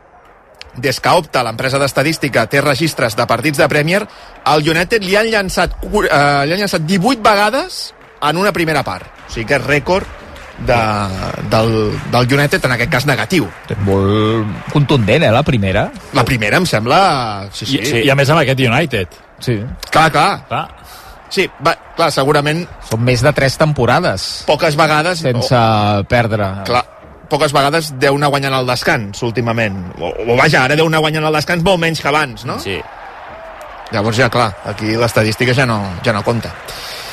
des 0.75 0.99
que 0.99 1.15
Opta, 1.15 1.45
l'empresa 1.47 1.79
d'estadística, 1.79 2.49
té 2.51 2.61
registres 2.61 3.15
de 3.15 3.27
partits 3.31 3.61
de 3.63 3.69
Premier, 3.71 4.03
al 4.51 4.67
United 4.67 5.07
li 5.07 5.15
han 5.17 5.31
llançat, 5.31 5.79
eh, 5.79 6.43
li 6.47 6.57
han 6.57 6.65
llançat 6.65 6.83
18 6.83 7.23
vegades 7.23 7.95
en 8.21 8.37
una 8.43 8.53
primera 8.53 8.83
part. 8.83 9.07
O 9.29 9.33
sigui 9.33 9.47
que 9.47 9.61
és 9.61 9.67
rècord 9.67 10.24
de, 10.59 10.79
del, 11.51 11.75
del 12.13 12.39
United, 12.39 12.65
en 12.65 12.77
aquest 12.77 12.93
cas 12.93 13.07
negatiu. 13.09 13.49
Molt 13.87 14.71
contundent, 14.73 15.27
eh, 15.27 15.33
la 15.35 15.43
primera. 15.47 15.89
La 16.15 16.25
primera 16.25 16.61
em 16.63 16.69
sembla... 16.69 17.01
Sí, 17.53 17.67
sí. 17.67 17.79
I, 17.79 17.85
sí. 17.91 18.01
I 18.07 18.13
a 18.13 18.17
més 18.19 18.31
amb 18.31 18.43
aquest 18.45 18.65
United. 18.65 19.21
Sí. 19.45 19.59
Clar, 19.91 20.09
clar. 20.15 20.31
clar. 20.49 20.65
Sí, 21.35 21.49
va, 21.67 21.73
clar, 21.97 22.13
segurament 22.15 22.61
Són 22.87 23.01
més 23.03 23.23
de 23.25 23.33
tres 23.35 23.57
temporades 23.59 24.45
poques 24.47 24.77
vegades... 24.79 25.25
sense 25.25 25.63
perdre. 26.11 26.47
Clar, 26.69 26.85
poques 27.33 27.55
vegades 27.57 27.91
deu 27.99 28.15
anar 28.15 28.31
guanyant 28.31 28.55
el 28.61 28.69
descans 28.69 29.25
últimament. 29.27 29.81
O, 29.99 30.13
o 30.13 30.37
vaja, 30.39 30.63
ara 30.63 30.77
deu 30.79 30.87
anar 30.91 31.03
guanyant 31.03 31.27
el 31.27 31.41
descans 31.41 31.65
molt 31.67 31.83
menys 31.83 32.03
que 32.05 32.13
abans, 32.13 32.45
no? 32.47 32.61
Sí. 32.63 32.79
Llavors 33.93 34.17
ja, 34.17 34.31
clar, 34.33 34.51
aquí 34.65 34.97
l'estadística 34.97 35.55
ja 35.55 35.67
no, 35.67 35.81
ja 36.05 36.13
no 36.17 36.25
compta. 36.25 36.55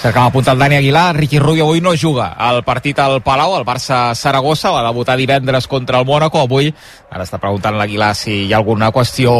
S'acaba 0.01 0.31
apuntant 0.31 0.55
el 0.55 0.61
Dani 0.63 0.75
Aguilar, 0.79 1.13
Riqui 1.13 1.37
Rubio 1.37 1.67
avui 1.67 1.77
no 1.79 1.91
juga. 1.93 2.31
Al 2.33 2.63
partit 2.65 2.97
al 2.97 3.19
Palau, 3.21 3.51
el 3.59 3.65
Barça-Saragossa, 3.67 4.71
va 4.73 4.81
debutar 4.87 5.13
divendres 5.13 5.67
contra 5.69 5.99
el 5.99 6.07
Mónaco, 6.09 6.39
avui 6.41 6.71
ara 7.11 7.21
està 7.21 7.37
preguntant 7.37 7.77
l'Aguilar 7.77 8.15
si 8.17 8.47
hi 8.47 8.53
ha 8.53 8.57
alguna 8.57 8.89
qüestió 8.89 9.33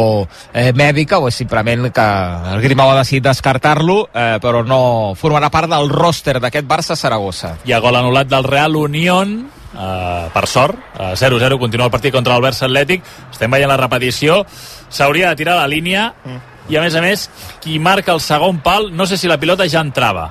eh, 0.54 0.70
mèdica 0.70 1.18
o 1.18 1.26
és 1.26 1.40
simplement 1.42 1.88
que 1.90 2.04
el 2.52 2.62
Grimau 2.62 2.92
ha 2.92 3.00
decidit 3.00 3.26
descartar-lo, 3.26 4.04
eh, 4.14 4.36
però 4.38 4.62
no 4.62 5.16
formarà 5.18 5.50
part 5.50 5.72
del 5.72 5.90
roster 5.90 6.36
d'aquest 6.38 6.70
Barça-Saragossa. 6.70 7.56
Hi 7.66 7.74
ha 7.74 7.82
gol 7.82 7.98
anul·lat 7.98 8.30
del 8.30 8.46
Real 8.46 8.78
Unión, 8.78 9.34
eh, 9.74 10.30
per 10.30 10.46
sort, 10.46 10.78
eh, 10.94 11.16
0-0, 11.18 11.58
continua 11.58 11.90
el 11.90 11.96
partit 11.96 12.14
contra 12.14 12.38
el 12.38 12.46
Barça 12.46 12.70
Atlètic, 12.70 13.02
estem 13.32 13.50
veient 13.50 13.72
la 13.72 13.82
repetició, 13.82 14.44
s'hauria 14.88 15.34
de 15.34 15.42
tirar 15.42 15.58
la 15.58 15.66
línia, 15.66 16.12
i 16.68 16.76
a 16.76 16.82
més 16.84 16.94
a 16.94 17.02
més, 17.02 17.26
qui 17.62 17.78
marca 17.82 18.14
el 18.14 18.20
segon 18.22 18.60
pal, 18.62 18.90
no 18.94 19.06
sé 19.06 19.18
si 19.18 19.30
la 19.30 19.40
pilota 19.40 19.66
ja 19.68 19.82
entrava, 19.82 20.30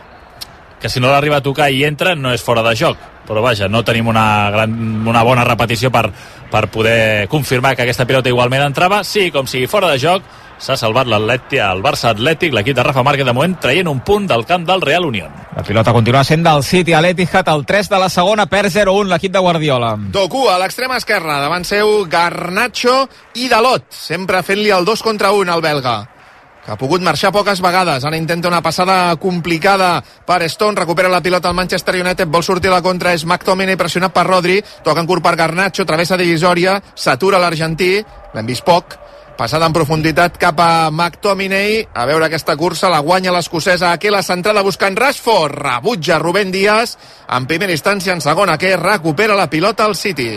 que 0.81 0.89
si 0.89 0.99
no 0.99 1.11
l'arriba 1.11 1.37
a 1.37 1.45
tocar 1.45 1.69
i 1.69 1.83
entra 1.85 2.15
no 2.15 2.33
és 2.33 2.43
fora 2.43 2.63
de 2.65 2.75
joc. 2.75 3.09
Però 3.27 3.41
vaja, 3.43 3.67
no 3.69 3.83
tenim 3.85 4.07
una, 4.09 4.49
gran, 4.49 4.73
una 5.07 5.21
bona 5.23 5.43
repetició 5.45 5.91
per, 5.93 6.07
per 6.51 6.67
poder 6.73 7.27
confirmar 7.29 7.75
que 7.75 7.85
aquesta 7.85 8.07
pilota 8.09 8.31
igualment 8.31 8.65
entrava. 8.65 9.03
Sí, 9.05 9.29
com 9.31 9.47
sigui 9.47 9.69
fora 9.69 9.91
de 9.91 9.99
joc. 10.01 10.25
S'ha 10.61 10.75
salvat 10.77 11.07
l'Atleti, 11.09 11.57
el 11.61 11.79
Barça 11.81 12.11
Atlètic 12.11 12.53
l'equip 12.53 12.75
de 12.77 12.83
Rafa 12.85 13.01
Márquez 13.05 13.25
de 13.25 13.33
moment 13.33 13.55
traient 13.61 13.87
un 13.89 14.01
punt 14.05 14.27
del 14.29 14.43
camp 14.49 14.65
del 14.67 14.81
Real 14.81 15.05
Unión. 15.05 15.33
La 15.55 15.63
pilota 15.65 15.93
continua 15.93 16.21
sent 16.25 16.43
del 16.45 16.61
City 16.65 16.93
a 16.93 17.01
l'Etihad, 17.01 17.49
el 17.49 17.65
3 17.65 17.89
de 17.89 18.01
la 18.01 18.09
segona, 18.13 18.45
perd 18.49 18.69
0-1 18.73 19.09
l'equip 19.09 19.33
de 19.33 19.41
Guardiola. 19.41 19.95
Doku 20.13 20.47
a 20.49 20.59
l'extrema 20.61 21.01
esquerra, 21.01 21.39
davant 21.41 21.65
seu 21.65 22.03
Garnacho 22.09 23.07
i 23.41 23.49
Dalot, 23.49 23.89
sempre 23.89 24.43
fent-li 24.45 24.69
el 24.69 24.85
2 24.85 25.05
contra 25.05 25.33
1 25.33 25.53
al 25.53 25.65
belga 25.65 25.99
que 26.65 26.71
ha 26.71 26.77
pogut 26.77 27.01
marxar 27.01 27.31
poques 27.33 27.61
vegades. 27.61 28.05
Ara 28.05 28.17
intenta 28.17 28.49
una 28.49 28.61
passada 28.61 29.15
complicada 29.17 30.03
per 30.25 30.43
Stone, 30.43 30.77
recupera 30.77 31.09
la 31.09 31.21
pilota 31.21 31.49
al 31.49 31.57
Manchester 31.57 31.95
United, 32.01 32.27
vol 32.29 32.43
sortir 32.43 32.69
a 32.69 32.77
la 32.77 32.81
contra, 32.85 33.13
és 33.13 33.25
McTominay 33.25 33.77
pressionat 33.77 34.13
per 34.13 34.27
Rodri, 34.27 34.61
toca 34.83 35.01
en 35.01 35.09
curt 35.09 35.23
per 35.25 35.35
Garnacho, 35.35 35.85
travessa 35.85 36.19
divisòria, 36.19 36.79
s'atura 36.95 37.41
l'argentí, 37.41 37.97
l'hem 38.35 38.45
vist 38.45 38.65
poc, 38.67 38.97
passada 39.37 39.65
en 39.65 39.73
profunditat 39.73 40.37
cap 40.37 40.59
a 40.61 40.91
McTominay, 40.91 41.81
a 41.93 42.05
veure 42.05 42.29
aquesta 42.29 42.55
cursa, 42.55 42.91
la 42.93 43.01
guanya 43.01 43.33
l'escocesa, 43.33 43.91
aquí 43.91 44.13
la 44.13 44.21
centrada 44.21 44.61
buscant 44.61 44.97
Rashford, 44.97 45.57
rebutja 45.57 46.19
Rubén 46.19 46.51
Díaz, 46.53 46.97
en 47.27 47.49
primera 47.49 47.73
instància, 47.73 48.13
en 48.13 48.21
segona, 48.21 48.59
que 48.61 48.77
recupera 48.77 49.35
la 49.35 49.49
pilota 49.49 49.85
al 49.85 49.95
City 49.95 50.35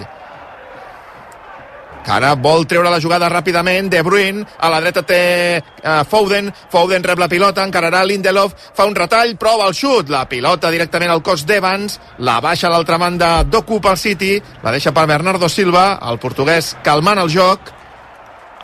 que 2.05 2.13
ara 2.13 2.35
vol 2.37 2.67
treure 2.69 2.93
la 2.93 3.01
jugada 3.01 3.31
ràpidament, 3.33 3.89
De 3.91 4.03
Bruyne, 4.05 4.45
a 4.61 4.71
la 4.73 4.81
dreta 4.85 5.03
té 5.09 5.21
uh, 5.59 6.03
Foden, 6.09 6.51
Foden 6.73 7.05
rep 7.05 7.21
la 7.21 7.31
pilota, 7.33 7.65
encararà 7.65 8.05
Lindelof, 8.05 8.55
fa 8.77 8.87
un 8.89 8.97
retall, 8.97 9.37
prova 9.41 9.69
el 9.71 9.77
xut, 9.77 10.13
la 10.13 10.27
pilota 10.29 10.73
directament 10.75 11.15
al 11.15 11.25
cos 11.25 11.47
d'Evans, 11.49 11.99
la 12.27 12.41
baixa 12.45 12.69
a 12.69 12.75
l'altra 12.75 13.01
banda 13.01 13.43
Doku 13.49 13.81
pel 13.81 13.99
City, 14.01 14.37
la 14.63 14.75
deixa 14.75 14.93
per 14.93 15.07
Bernardo 15.11 15.49
Silva, 15.49 15.95
el 16.11 16.21
portuguès 16.21 16.75
calmant 16.85 17.23
el 17.25 17.33
joc, 17.33 17.73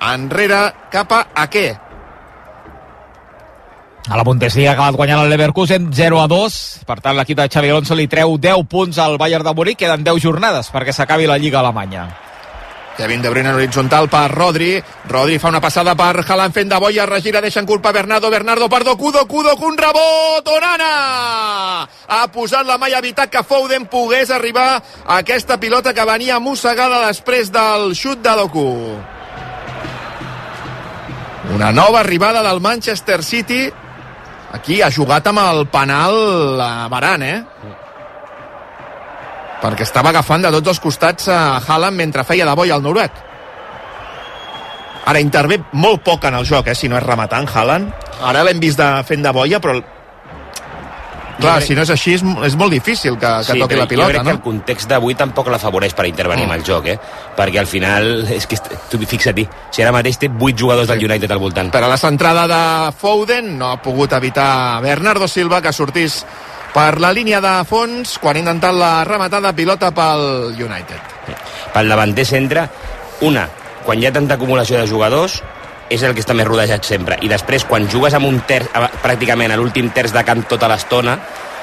enrere 0.01 0.67
cap 0.93 1.13
a 1.13 1.27
Ake. 1.45 1.69
A 4.11 4.17
la 4.17 4.25
Bundesliga 4.25 4.73
ha 4.73 4.75
acabat 4.75 4.97
guanyant 4.97 5.21
el 5.23 5.31
Leverkusen 5.31 5.91
0 5.95 6.23
a 6.23 6.25
2. 6.27 6.57
Per 6.89 6.97
tant, 7.05 7.15
l'equip 7.19 7.39
de 7.39 7.47
Xavi 7.53 7.71
Alonso 7.71 7.95
li 7.95 8.09
treu 8.11 8.39
10 8.41 8.65
punts 8.67 8.99
al 8.99 9.21
Bayern 9.21 9.45
de 9.47 9.55
Múnich. 9.55 9.79
Queden 9.79 10.03
10 10.09 10.25
jornades 10.25 10.73
perquè 10.73 10.97
s'acabi 10.97 11.29
la 11.31 11.39
Lliga 11.39 11.61
Alemanya. 11.61 12.09
Kevin 12.97 13.23
De 13.23 13.31
Bruyne 13.31 13.49
en 13.49 13.55
horitzontal 13.55 14.09
per 14.09 14.31
Rodri. 14.31 14.83
Rodri 15.09 15.39
fa 15.39 15.49
una 15.49 15.61
passada 15.61 15.95
per 15.97 16.25
Haaland 16.25 16.55
fent 16.55 16.69
de 16.69 16.79
boia, 16.81 17.07
regira, 17.07 17.41
deixa 17.41 17.61
en 17.61 17.67
culpa 17.67 17.93
Bernardo, 17.93 18.31
Bernardo 18.31 18.69
per 18.69 18.83
Doku, 18.85 19.13
Doku, 19.13 19.43
Doku, 19.43 19.67
un 19.67 19.79
rebot, 19.79 20.49
Onana! 20.57 21.89
Ha 22.07 22.27
posat 22.33 22.67
la 22.67 22.77
mà 22.77 22.91
i 22.91 22.95
ha 22.95 23.01
evitat 23.01 23.31
que 23.33 23.45
Foden 23.47 23.87
pogués 23.89 24.31
arribar 24.31 24.69
a 24.77 25.21
aquesta 25.21 25.59
pilota 25.61 25.95
que 25.95 26.05
venia 26.05 26.41
mossegada 26.41 27.07
després 27.07 27.53
del 27.55 27.95
xut 27.95 28.21
de 28.23 28.37
Doku. 28.43 28.69
Una 31.55 31.73
nova 31.73 32.01
arribada 32.01 32.43
del 32.43 32.61
Manchester 32.61 33.23
City. 33.25 33.71
Aquí 34.53 34.83
ha 34.83 34.91
jugat 34.91 35.27
amb 35.31 35.41
el 35.43 35.67
penal 35.71 36.61
a 36.61 36.89
Baran, 36.91 37.23
eh? 37.23 37.39
Perquè 39.61 39.85
estava 39.85 40.09
agafant 40.15 40.43
de 40.47 40.51
tots 40.55 40.69
els 40.75 40.81
costats 40.81 41.29
a 41.29 41.41
Haaland 41.61 41.97
mentre 41.97 42.25
feia 42.25 42.47
de 42.49 42.55
boi 42.57 42.71
al 42.73 42.83
noruec. 42.83 43.13
Ara 45.11 45.21
intervé 45.21 45.59
molt 45.73 46.03
poc 46.07 46.25
en 46.29 46.37
el 46.39 46.45
joc, 46.47 46.69
eh, 46.69 46.75
si 46.75 46.89
no 46.89 46.97
és 46.99 47.03
rematant 47.05 47.49
Haaland. 47.49 47.91
Ara 48.23 48.45
l'hem 48.47 48.61
vist 48.61 48.79
de, 48.79 48.91
fent 49.09 49.23
de 49.25 49.33
boia, 49.33 49.59
però 49.61 49.81
Clar, 51.41 51.55
crec- 51.57 51.69
si 51.71 51.75
no 51.75 51.81
és 51.87 51.91
així, 51.91 52.13
és, 52.19 52.23
és 52.45 52.55
molt 52.61 52.71
difícil 52.71 53.15
que, 53.17 53.29
que 53.47 53.55
toqui 53.57 53.73
però 53.75 53.79
la 53.81 53.87
pilota, 53.89 54.09
jo 54.11 54.13
crec 54.13 54.19
no? 54.21 54.29
que 54.29 54.37
el 54.37 54.43
context 54.45 54.91
d'avui 54.91 55.15
tampoc 55.17 55.49
l'afavoreix 55.49 55.95
per 55.97 56.05
intervenir 56.11 56.45
Mm. 56.47 56.51
en 56.51 56.59
el 56.59 56.65
joc, 56.69 56.87
eh? 56.93 56.99
Perquè 57.37 57.59
al 57.63 57.67
final, 57.67 58.27
és 58.29 58.47
que 58.47 58.59
tu 58.91 58.99
fixa-t'hi, 59.09 59.47
si 59.73 59.83
ara 59.83 59.91
mateix 59.93 60.19
té 60.21 60.29
8 60.29 60.53
jugadors 60.61 60.87
del 60.89 61.03
United 61.09 61.31
al 61.33 61.39
voltant. 61.41 61.71
Per 61.73 61.83
a 61.83 61.89
la 61.89 61.97
centrada 61.97 62.45
de 62.47 62.93
Foden 62.93 63.57
no 63.59 63.73
ha 63.73 63.81
pogut 63.83 64.13
evitar 64.13 64.81
Bernardo 64.83 65.27
Silva 65.29 65.63
que 65.63 65.73
sortís 65.73 66.27
per 66.75 67.01
la 67.03 67.13
línia 67.13 67.41
de 67.43 67.53
fons 67.69 68.17
quan 68.23 68.37
ha 68.37 68.43
intentat 68.45 68.75
la 68.77 68.93
rematada 69.05 69.53
pilota 69.57 69.91
pel 69.95 70.55
United. 70.55 71.01
Pel 71.75 71.89
davanter 71.91 72.25
centre, 72.27 72.69
una, 73.27 73.47
quan 73.85 73.99
hi 74.01 74.07
ha 74.07 74.13
tanta 74.15 74.35
acumulació 74.39 74.79
de 74.81 74.87
jugadors, 74.91 75.41
és 75.91 76.03
el 76.07 76.15
que 76.15 76.23
està 76.23 76.35
més 76.39 76.47
rodejat 76.47 76.85
sempre. 76.87 77.17
I 77.23 77.29
després, 77.29 77.65
quan 77.67 77.89
jugues 77.91 78.15
amb 78.15 78.29
un 78.29 78.39
terç, 78.47 78.69
pràcticament 79.03 79.51
a 79.51 79.57
l'últim 79.59 79.91
terç 79.91 80.13
de 80.15 80.23
camp 80.25 80.45
tota 80.51 80.69
l'estona, 80.71 81.17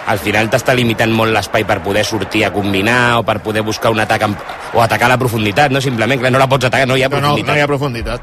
al 0.08 0.20
final 0.24 0.47
t'està 0.51 0.72
limitant 0.76 1.12
molt 1.12 1.32
l'espai 1.36 1.66
per 1.68 1.82
poder 1.84 2.03
sortir 2.08 2.45
a 2.47 2.51
combinar 2.55 3.18
o 3.20 3.24
per 3.28 3.39
poder 3.43 3.64
buscar 3.64 3.91
un 3.91 3.99
atac 3.99 4.22
amb, 4.24 4.38
o 4.74 4.80
atacar 4.84 5.10
la 5.12 5.18
profunditat, 5.20 5.72
no? 5.72 5.82
Simplement, 5.84 6.20
clar, 6.20 6.32
no 6.32 6.39
la 6.39 6.47
pots 6.47 6.68
atacar, 6.68 6.88
no 6.88 6.95
hi 6.95 7.03
ha 7.03 7.10
No, 7.10 7.16
no, 7.20 7.22
profunditat. 7.22 7.51
no 7.53 7.58
hi 7.58 7.64
ha 7.64 7.68
profunditat. 7.68 8.22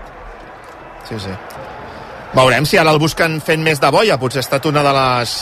Sí, 1.08 1.18
sí. 1.20 1.32
Veurem 2.34 2.64
si 2.66 2.78
ara 2.80 2.90
el 2.90 2.98
busquen 2.98 3.36
fent 3.44 3.62
més 3.62 3.80
de 3.80 3.90
boia. 3.92 4.16
Potser 4.18 4.40
ha 4.40 4.46
estat 4.46 4.64
una 4.66 4.82
de 4.82 4.92
les 4.96 5.34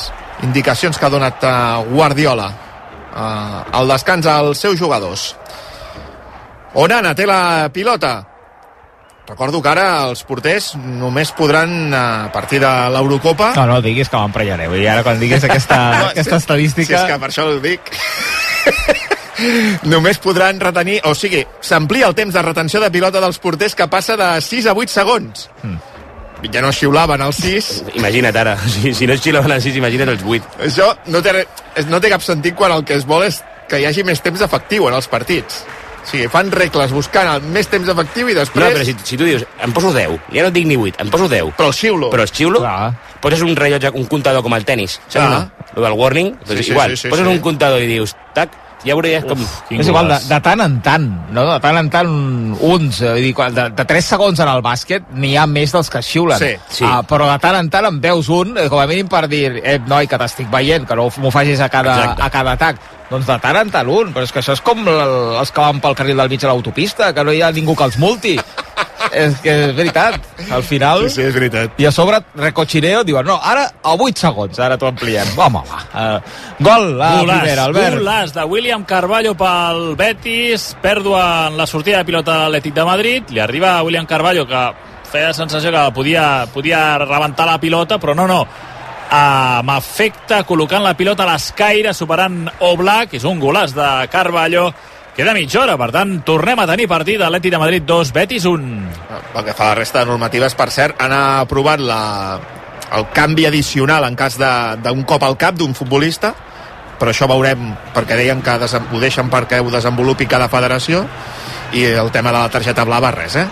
indicacions 0.42 0.96
que 0.98 1.06
ha 1.06 1.12
donat 1.12 1.44
uh, 1.44 1.84
Guardiola 1.92 2.48
al 3.12 3.88
descans 3.92 4.26
als 4.26 4.58
seus 4.64 4.80
jugadors. 4.80 5.34
Onana 6.74 7.12
té 7.14 7.26
la 7.28 7.68
pilota. 7.72 8.22
Recordo 9.28 9.60
que 9.62 9.68
ara 9.70 9.84
els 10.08 10.24
porters 10.26 10.72
només 10.80 11.30
podran, 11.36 11.92
uh, 11.92 12.24
a 12.26 12.32
partir 12.32 12.58
de 12.64 12.72
l'Eurocopa... 12.90 13.52
No, 13.56 13.66
no 13.68 13.78
diguis 13.84 14.08
que 14.10 14.16
m'emprenyareu. 14.18 14.74
I 14.80 14.88
ara 14.90 15.04
quan 15.06 15.20
diguis 15.20 15.44
aquesta, 15.44 15.76
No, 15.98 16.08
aquesta 16.10 16.38
si- 16.38 16.42
estadística... 16.42 16.88
Si 16.88 17.04
és 17.04 17.10
que 17.12 17.20
per 17.20 17.28
això 17.30 17.46
ho 17.52 17.60
dic. 17.62 17.92
Només 19.92 20.18
podran 20.22 20.58
retenir... 20.60 20.98
O 21.08 21.14
sigui, 21.18 21.44
s'amplia 21.64 22.08
el 22.10 22.16
temps 22.18 22.34
de 22.34 22.42
retenció 22.42 22.82
de 22.82 22.90
pilota 22.94 23.22
dels 23.22 23.38
porters 23.42 23.76
que 23.78 23.86
passa 23.92 24.16
de 24.18 24.32
6 24.42 24.68
a 24.72 24.74
8 24.74 24.92
segons. 24.96 25.46
Mm. 25.62 25.78
Ja 26.50 26.62
no 26.64 26.72
xiulaven 26.74 27.22
els 27.22 27.38
6. 27.44 27.70
Imagina't 28.00 28.36
ara, 28.36 28.56
si, 28.72 28.94
si 28.94 29.06
no 29.06 29.14
es 29.14 29.22
xilaven 29.22 29.52
els 29.54 29.64
6, 29.68 29.76
imagina't 29.78 30.10
els 30.16 30.24
8. 30.26 30.56
Això 30.66 30.88
no 31.12 31.22
té, 31.22 31.44
no 31.88 32.00
té 32.02 32.10
cap 32.10 32.24
sentit 32.26 32.56
quan 32.58 32.74
el 32.74 32.82
que 32.88 32.96
es 32.98 33.06
vol 33.06 33.22
és 33.28 33.38
que 33.70 33.78
hi 33.80 33.86
hagi 33.88 34.02
més 34.04 34.20
temps 34.20 34.42
efectiu 34.42 34.88
en 34.90 34.96
els 34.98 35.06
partits. 35.08 35.62
O 36.02 36.06
sigui, 36.10 36.26
fan 36.26 36.48
regles 36.50 36.90
buscant 36.90 37.28
el 37.30 37.44
més 37.54 37.68
temps 37.70 37.86
efectiu 37.88 38.26
i 38.26 38.34
No, 38.34 38.40
després... 38.40 38.72
però 38.74 38.84
si, 38.84 38.96
si 39.06 39.16
tu 39.16 39.22
dius, 39.28 39.44
em 39.62 39.70
poso 39.72 39.92
10, 39.94 40.16
ja 40.34 40.42
no 40.42 40.50
et 40.50 40.56
dic 40.56 40.66
ni 40.66 40.74
8, 40.76 40.98
em 41.04 41.12
poso 41.14 41.28
10. 41.30 41.52
Però 41.60 41.68
el 41.70 41.76
xiulo. 41.78 42.08
Però 42.10 42.24
el 42.26 42.32
xiulo, 42.34 42.58
Clar. 42.64 42.90
poses 43.22 43.44
un 43.46 43.54
rellotge, 43.54 43.92
un 43.94 44.08
comptador 44.10 44.42
com 44.42 44.56
el 44.58 44.66
tennis, 44.66 44.98
saps? 45.06 45.14
Clar. 45.14 45.30
No? 45.30 45.68
Lo 45.76 45.84
del 45.86 45.94
warning, 45.96 46.32
doncs 46.42 46.58
Sí, 46.58 46.64
sí, 46.64 46.70
igual, 46.74 46.96
sí, 46.96 47.04
sí, 47.04 47.08
poses 47.14 47.24
sí. 47.24 47.30
un 47.32 47.38
comptador 47.38 47.80
i 47.80 47.86
dius, 47.86 48.16
tac, 48.34 48.50
ja 48.82 48.96
veuries 48.96 49.24
com... 49.26 49.42
És 49.70 49.88
igual, 49.88 50.08
de, 50.10 50.18
de 50.28 50.38
tant 50.44 50.62
en 50.64 50.78
tant, 50.84 51.04
no? 51.34 51.44
De 51.48 51.58
tant 51.62 51.78
en 51.78 51.90
tant, 51.92 52.12
uns, 52.68 53.02
eh, 53.02 53.14
dir, 53.22 53.34
de, 53.54 53.66
de 53.78 53.86
3 53.92 54.08
segons 54.14 54.42
en 54.42 54.50
el 54.50 54.62
bàsquet 54.64 55.12
n'hi 55.14 55.34
ha 55.38 55.46
més 55.50 55.74
dels 55.74 55.90
que 55.92 56.02
xiulen. 56.02 56.40
Sí, 56.40 56.54
sí. 56.80 56.86
Ah, 56.88 57.02
però 57.06 57.28
de 57.30 57.38
tant 57.42 57.60
en 57.60 57.70
tant 57.72 57.86
en 57.88 58.00
veus 58.02 58.30
un, 58.32 58.56
eh, 58.58 58.68
com 58.72 58.82
a 58.82 58.88
mínim 58.90 59.10
per 59.12 59.26
dir, 59.30 59.46
eh, 59.62 59.78
noi, 59.86 60.10
que 60.10 60.18
t'estic 60.20 60.50
veient, 60.52 60.88
que 60.88 60.98
no 60.98 61.08
m'ho 61.22 61.32
facis 61.34 61.62
a 61.62 61.70
cada, 61.72 61.94
Exacte. 62.00 62.26
a 62.26 62.30
cada 62.34 62.58
atac. 62.58 62.82
Doncs 63.12 63.26
de 63.28 63.38
tant 63.44 63.58
en 63.60 63.70
tant 63.70 63.88
un, 63.92 64.12
però 64.14 64.24
és 64.24 64.32
que 64.32 64.40
això 64.40 64.54
és 64.56 64.62
com 64.64 64.86
el, 64.88 65.16
els 65.38 65.52
que 65.52 65.60
van 65.60 65.82
pel 65.84 65.96
carril 65.98 66.22
del 66.22 66.30
mig 66.32 66.40
de 66.40 66.48
l'autopista, 66.48 67.12
que 67.12 67.24
no 67.24 67.34
hi 67.34 67.42
ha 67.44 67.52
ningú 67.52 67.76
que 67.76 67.84
els 67.90 67.98
multi. 68.00 68.38
És 69.12 69.36
que 69.44 69.52
és 69.68 69.74
veritat, 69.76 70.16
al 70.52 70.62
final... 70.66 71.04
Sí, 71.08 71.16
sí, 71.20 71.26
és 71.28 71.34
veritat. 71.36 71.78
I 71.80 71.86
a 71.88 71.92
sobre, 71.94 72.18
recochineo, 72.38 73.02
diuen, 73.04 73.26
no, 73.28 73.36
ara 73.38 73.66
a 73.82 73.94
8 73.94 74.22
segons, 74.24 74.58
ara 74.62 74.78
t'ho 74.80 74.88
ampliem. 74.88 75.28
Home, 75.36 75.62
va. 75.68 75.82
Uh, 75.92 76.38
gol, 76.64 76.88
la 76.98 77.10
Golaç, 77.20 77.42
primera, 77.42 77.66
Albert. 77.68 77.98
golaç 78.00 78.32
de 78.36 78.46
William 78.48 78.84
Carballo 78.88 79.34
pel 79.38 79.82
Betis, 80.00 80.70
pèrdua 80.82 81.24
en 81.50 81.60
la 81.60 81.66
sortida 81.68 82.00
de 82.00 82.08
pilota 82.08 82.34
de 82.36 82.46
l'Atlètic 82.46 82.74
de 82.76 82.88
Madrid, 82.88 83.30
li 83.30 83.42
arriba 83.44 83.76
a 83.76 83.82
William 83.86 84.08
Carballo 84.08 84.46
que 84.48 84.64
feia 85.12 85.28
la 85.28 85.36
sensació 85.36 85.70
que 85.74 85.86
podia, 85.92 86.46
podia 86.52 86.96
rebentar 87.02 87.44
la 87.46 87.58
pilota, 87.60 87.98
però 88.00 88.14
no, 88.16 88.24
no, 88.30 88.46
amb 89.12 89.74
efecte, 89.76 90.40
col·locant 90.48 90.82
la 90.84 90.94
pilota 90.96 91.26
a 91.26 91.32
l'escaire, 91.34 91.92
superant 91.92 92.46
Oblak, 92.64 93.12
és 93.18 93.26
un 93.28 93.40
golaç 93.42 93.74
de 93.76 93.88
Carballo, 94.12 94.70
queda 95.16 95.34
mitja 95.36 95.60
hora, 95.62 95.76
per 95.80 95.90
tant, 95.92 96.14
tornem 96.24 96.62
a 96.62 96.66
tenir 96.68 96.88
partit 96.88 97.20
Atlètic 97.20 97.52
de 97.52 97.60
Madrid 97.60 97.84
2, 97.88 98.12
Betis 98.16 98.46
1. 98.48 98.70
Pel 99.34 99.44
que 99.44 99.54
fa 99.56 99.66
a 99.66 99.72
la 99.72 99.80
resta 99.82 100.00
de 100.00 100.10
normatives, 100.10 100.56
per 100.56 100.70
cert, 100.72 101.02
han 101.02 101.12
aprovat 101.12 101.82
la, 101.84 102.00
el 102.96 103.08
canvi 103.12 103.46
addicional 103.48 104.06
en 104.08 104.16
cas 104.16 104.38
d'un 104.38 105.04
cop 105.08 105.26
al 105.26 105.36
cap 105.40 105.58
d'un 105.58 105.76
futbolista, 105.76 106.32
però 107.00 107.12
això 107.12 107.26
veurem, 107.28 107.72
perquè 107.92 108.16
deien 108.16 108.42
que 108.44 108.56
ho 108.56 109.02
deixen 109.02 109.30
perquè 109.32 109.60
ho 109.60 109.70
desenvolupi 109.72 110.28
cada 110.30 110.48
federació, 110.52 111.04
i 111.72 111.84
el 111.88 112.10
tema 112.12 112.32
de 112.32 112.38
la 112.38 112.50
targeta 112.52 112.84
blava, 112.88 113.10
res, 113.12 113.36
eh? 113.36 113.46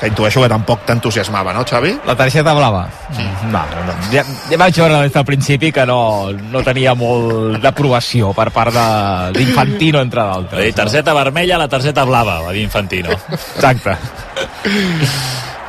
Que 0.00 0.08
intueixo 0.08 0.40
que 0.40 0.48
tampoc 0.48 0.86
t'entusiasmava, 0.88 1.52
no, 1.52 1.60
Xavi? 1.68 1.90
La 2.08 2.14
targeta 2.16 2.54
blava? 2.56 2.86
Mm. 3.12 3.50
No, 3.52 3.60
no, 3.68 3.82
no. 3.84 3.96
Ja, 4.12 4.22
ja 4.48 4.56
vaig 4.56 4.78
veure 4.80 5.02
des 5.02 5.12
del 5.12 5.26
principi 5.28 5.68
que 5.76 5.84
no, 5.84 6.30
no 6.32 6.62
tenia 6.64 6.94
molt 6.96 7.58
d'aprovació 7.60 8.32
per 8.32 8.48
part 8.54 8.72
de- 8.72 9.32
d'Infantino, 9.36 10.00
entre 10.00 10.24
d'altres. 10.24 10.74
targeta 10.74 11.12
vermella, 11.12 11.58
la 11.60 11.68
targeta 11.68 12.04
blava, 12.08 12.40
va 12.46 12.52
dir 12.56 12.62
Infantino. 12.64 13.10
Exacte. 13.56 13.96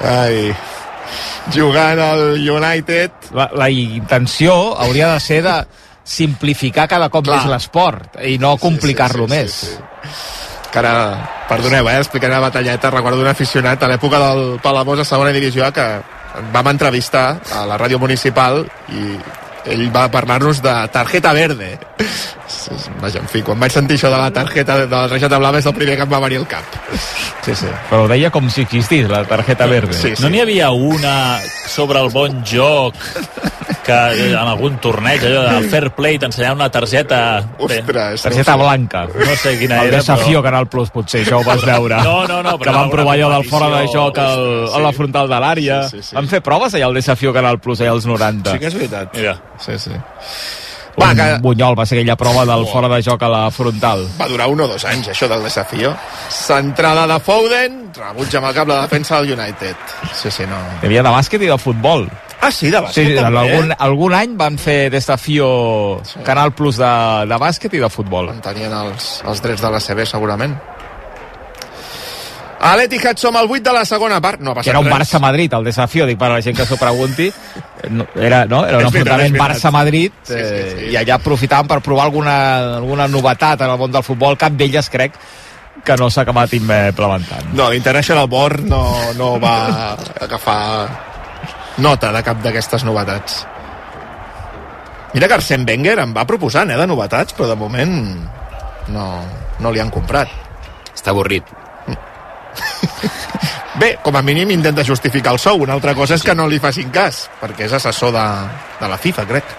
Ai, 0.02 0.54
jugant 1.54 2.00
al 2.00 2.24
United... 2.40 3.12
La, 3.36 3.50
la 3.56 3.70
intenció 3.70 4.78
hauria 4.80 5.12
de 5.14 5.20
ser 5.20 5.42
de 5.44 5.58
simplificar 6.04 6.88
cada 6.90 7.10
cop 7.14 7.24
Clar. 7.28 7.38
més 7.44 7.52
l'esport 7.52 8.18
i 8.26 8.38
no 8.42 8.56
complicar-lo 8.60 9.28
sí, 9.28 9.34
sí, 9.34 9.38
més. 9.38 9.52
sí. 9.52 9.78
Que 10.72 10.80
ara, 10.80 11.46
perdoneu, 11.50 11.90
eh, 11.90 11.98
explicaré 12.00 12.34
la 12.34 12.40
batalleta, 12.48 12.90
recordo 12.90 13.22
un 13.22 13.28
aficionat 13.28 13.84
a 13.84 13.92
l'època 13.92 14.20
del 14.24 14.60
Palamós 14.64 15.04
a 15.04 15.06
segona 15.06 15.36
divisió 15.36 15.68
que 15.76 15.88
vam 16.54 16.68
entrevistar 16.72 17.42
a 17.52 17.66
la 17.68 17.78
ràdio 17.78 18.00
municipal 18.00 18.64
i 18.90 19.18
ell 19.66 19.88
va 19.94 20.08
parlar-nos 20.12 20.62
de 20.64 20.74
tarjeta 20.94 21.34
verde. 21.34 21.78
Vaja, 23.02 23.22
en 23.22 23.30
fi, 23.32 23.42
quan 23.46 23.60
vaig 23.62 23.74
sentir 23.74 23.98
això 23.98 24.12
de 24.12 24.20
la 24.20 24.30
tarjeta 24.34 24.78
de 24.84 24.90
la 24.90 25.08
targeta 25.10 25.40
blava 25.42 25.62
és 25.62 25.68
el 25.70 25.76
primer 25.78 25.96
que 25.98 26.06
em 26.06 26.12
va 26.12 26.20
venir 26.24 26.42
al 26.42 26.48
cap. 26.50 26.78
Sí, 27.46 27.56
sí. 27.56 27.70
Però 27.90 28.04
ho 28.06 28.10
deia 28.12 28.32
com 28.34 28.50
si 28.52 28.66
existís, 28.68 29.08
la 29.10 29.24
targeta 29.30 29.68
verde. 29.70 29.98
Sí, 29.98 30.16
sí. 30.16 30.24
No 30.24 30.30
n'hi 30.34 30.44
havia 30.44 30.72
una 30.72 31.16
sobre 31.70 32.02
el 32.04 32.12
bon 32.14 32.44
joc 32.46 32.98
que 33.82 33.98
en 34.28 34.36
algun 34.38 34.78
torneig, 34.82 35.24
allò 35.26 35.44
del 35.48 35.68
fair 35.72 35.90
play, 35.98 36.20
t'ensenyava 36.22 36.58
una 36.60 36.70
targeta... 36.74 37.20
Ostres, 37.58 38.26
Targeta 38.26 38.56
blanca. 38.60 39.04
No 39.10 39.36
sé 39.40 39.56
quina 39.60 39.82
el 39.82 39.90
era, 39.90 40.02
desafió 40.02 40.40
però... 40.40 40.50
Canal 40.52 40.68
Plus, 40.72 40.92
potser, 40.94 41.24
això 41.24 41.40
ho 41.40 41.48
vas 41.48 41.64
veure. 41.66 41.98
No, 42.06 42.22
no, 42.30 42.42
no, 42.46 42.56
però 42.62 42.76
que 42.76 42.78
van 42.78 42.94
provar 42.94 43.16
allò 43.18 43.32
del 43.34 43.48
fora 43.50 43.72
de 43.74 43.88
joc 43.90 44.20
al, 44.22 44.44
ostres, 44.44 44.76
a 44.78 44.84
la 44.86 44.92
sí. 44.92 45.00
frontal 45.02 45.32
de 45.32 45.42
l'àrea. 45.46 45.80
Sí, 45.90 45.98
sí, 46.02 46.10
sí. 46.12 46.18
Van 46.20 46.30
fer 46.32 46.42
proves 46.46 46.78
allà 46.78 46.92
al 46.92 47.00
desafió 47.00 47.34
Canal 47.34 47.62
Plus, 47.64 47.82
allà 47.82 47.96
als 47.96 48.08
90. 48.10 48.54
Sí 48.54 48.62
que 48.62 48.70
és 48.70 48.78
veritat. 48.78 49.18
Mira. 49.18 49.36
Sí, 49.66 49.78
sí. 49.80 49.92
Va, 51.00 51.14
que 51.16 51.38
Bunyol 51.40 51.78
va 51.80 51.86
ser 51.88 51.98
aquella 52.00 52.18
prova 52.20 52.44
del 52.46 52.66
fora 52.68 52.90
de 52.92 52.98
joc 53.02 53.22
a 53.24 53.30
la 53.32 53.46
frontal. 53.52 54.02
va 54.20 54.28
durar 54.28 54.50
un 54.52 54.60
o 54.60 54.68
dos 54.68 54.84
anys, 54.86 55.08
això 55.14 55.30
del 55.32 55.44
desafió. 55.48 55.94
Centrada 56.30 57.06
de 57.08 57.20
Foden, 57.24 57.78
rebutja 57.96 58.42
amb 58.42 58.50
el 58.50 58.58
cap 58.58 58.68
la 58.68 58.82
defensa 58.82 59.22
del 59.22 59.32
United. 59.40 59.76
Sí, 60.14 60.30
sí, 60.32 60.44
no. 60.50 60.60
Hi 60.82 60.90
havia 60.90 61.04
de 61.08 61.14
bàsquet 61.16 61.42
i 61.48 61.48
de 61.48 61.58
futbol. 61.58 62.10
Ah, 62.42 62.52
sí, 62.52 62.72
de 62.74 62.78
Sí, 62.80 62.84
bàsquet 62.84 63.08
sí, 63.08 63.16
també, 63.16 63.40
algun, 63.40 63.72
eh? 63.72 63.76
algun 63.80 64.14
any 64.18 64.36
van 64.36 64.58
fer 64.58 64.90
desafió 64.90 66.02
Canal 66.26 66.52
Plus 66.58 66.76
de, 66.82 66.92
de 67.30 67.38
bàsquet 67.40 67.74
i 67.78 67.80
de 67.80 67.90
futbol. 67.90 68.30
En 68.34 68.42
tenien 68.42 68.74
els, 68.74 69.22
els 69.24 69.42
drets 69.46 69.62
de 69.62 69.70
la 69.72 69.80
CB, 69.80 70.06
segurament. 70.10 70.58
A 72.62 72.76
l'Etihad 72.78 73.18
som 73.18 73.36
al 73.36 73.48
8 73.50 73.64
de 73.66 73.74
la 73.74 73.84
segona 73.90 74.20
part. 74.22 74.40
No 74.40 74.52
ha 74.52 74.54
Que 74.54 74.60
passat 74.62 74.74
era 74.76 74.80
un. 74.84 74.90
Barça-Madrid, 74.92 75.54
el 75.58 75.64
desafió, 75.66 76.06
dic 76.06 76.20
per 76.22 76.28
a 76.30 76.36
la 76.36 76.42
gent 76.46 76.58
que 76.58 76.66
s'ho 76.70 76.78
pregunti. 76.78 77.32
No, 77.90 78.06
era, 78.16 78.44
no? 78.46 78.64
era 78.68 78.78
un 78.78 78.86
enfrontament. 78.86 79.38
Barça-Madrid 79.40 80.12
Sí, 80.22 80.34
sí, 80.34 80.40
eh, 80.40 80.74
sí. 80.78 80.90
i 80.94 80.98
allà 81.00 81.16
aprofitaven 81.18 81.68
per 81.68 81.80
provar 81.82 82.06
alguna, 82.06 82.36
alguna 82.78 83.08
novetat 83.10 83.64
en 83.66 83.72
el 83.74 83.80
món 83.82 83.92
del 83.92 84.06
futbol, 84.06 84.38
cap 84.38 84.54
d'elles 84.54 84.90
crec 84.94 85.18
que 85.84 85.96
no 85.98 86.10
s'ha 86.14 86.22
acabat 86.22 86.54
implementant. 86.54 87.50
No, 87.58 87.72
l'International 87.72 88.28
Board 88.30 88.68
no, 88.70 88.84
no 89.18 89.40
va 89.42 89.96
agafar 90.22 90.62
nota 91.82 92.12
de 92.14 92.22
cap 92.28 92.44
d'aquestes 92.44 92.86
novetats. 92.86 93.48
Mira 95.16 95.28
que 95.28 95.36
Arsène 95.40 95.66
Wenger 95.68 95.98
em 96.06 96.14
va 96.14 96.28
proposant, 96.30 96.70
eh, 96.70 96.78
de 96.78 96.86
novetats, 96.88 97.34
però 97.34 97.50
de 97.50 97.58
moment 97.58 97.98
no, 98.94 99.08
no 99.60 99.72
li 99.74 99.82
han 99.82 99.90
comprat. 99.90 100.30
Està 100.94 101.10
avorrit. 101.16 101.48
Bé, 103.82 103.96
com 104.04 104.16
a 104.16 104.22
mínim 104.22 104.52
intenta 104.52 104.84
justificar 104.84 105.34
el 105.34 105.40
sou. 105.40 105.64
Una 105.64 105.74
altra 105.74 105.96
cosa 105.96 106.18
és 106.18 106.26
que 106.26 106.36
no 106.36 106.48
li 106.50 106.60
facin 106.60 106.92
cas, 106.94 107.26
perquè 107.42 107.66
és 107.70 107.74
assessor 107.74 108.12
de, 108.14 108.28
de 108.82 108.90
la 108.92 109.00
FIFA, 109.00 109.26
crec. 109.30 109.56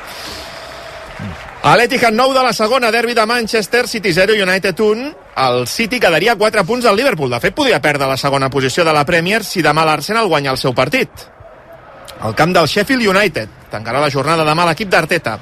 A 1.62 1.76
l'Etihad 1.78 2.10
9 2.10 2.34
de 2.34 2.42
la 2.42 2.52
segona, 2.52 2.90
derbi 2.90 3.14
de 3.14 3.24
Manchester, 3.24 3.86
City 3.86 4.12
0, 4.12 4.34
United 4.34 4.78
1. 4.78 5.10
El 5.44 5.66
City 5.70 6.00
quedaria 6.02 6.34
4 6.36 6.64
punts 6.66 6.86
al 6.90 6.96
Liverpool. 6.98 7.30
De 7.30 7.38
fet, 7.40 7.54
podria 7.54 7.80
perdre 7.80 8.08
la 8.10 8.18
segona 8.18 8.50
posició 8.50 8.84
de 8.84 8.92
la 8.92 9.04
Premier 9.06 9.44
si 9.46 9.62
demà 9.62 9.84
l'Arsenal 9.86 10.26
guanya 10.26 10.50
el 10.50 10.58
seu 10.58 10.74
partit. 10.74 11.28
El 12.26 12.34
camp 12.34 12.52
del 12.54 12.66
Sheffield 12.66 13.06
United. 13.14 13.54
Tancarà 13.70 14.02
la 14.02 14.10
jornada 14.10 14.44
demà 14.44 14.66
l'equip 14.66 14.90
d'Arteta. 14.90 15.38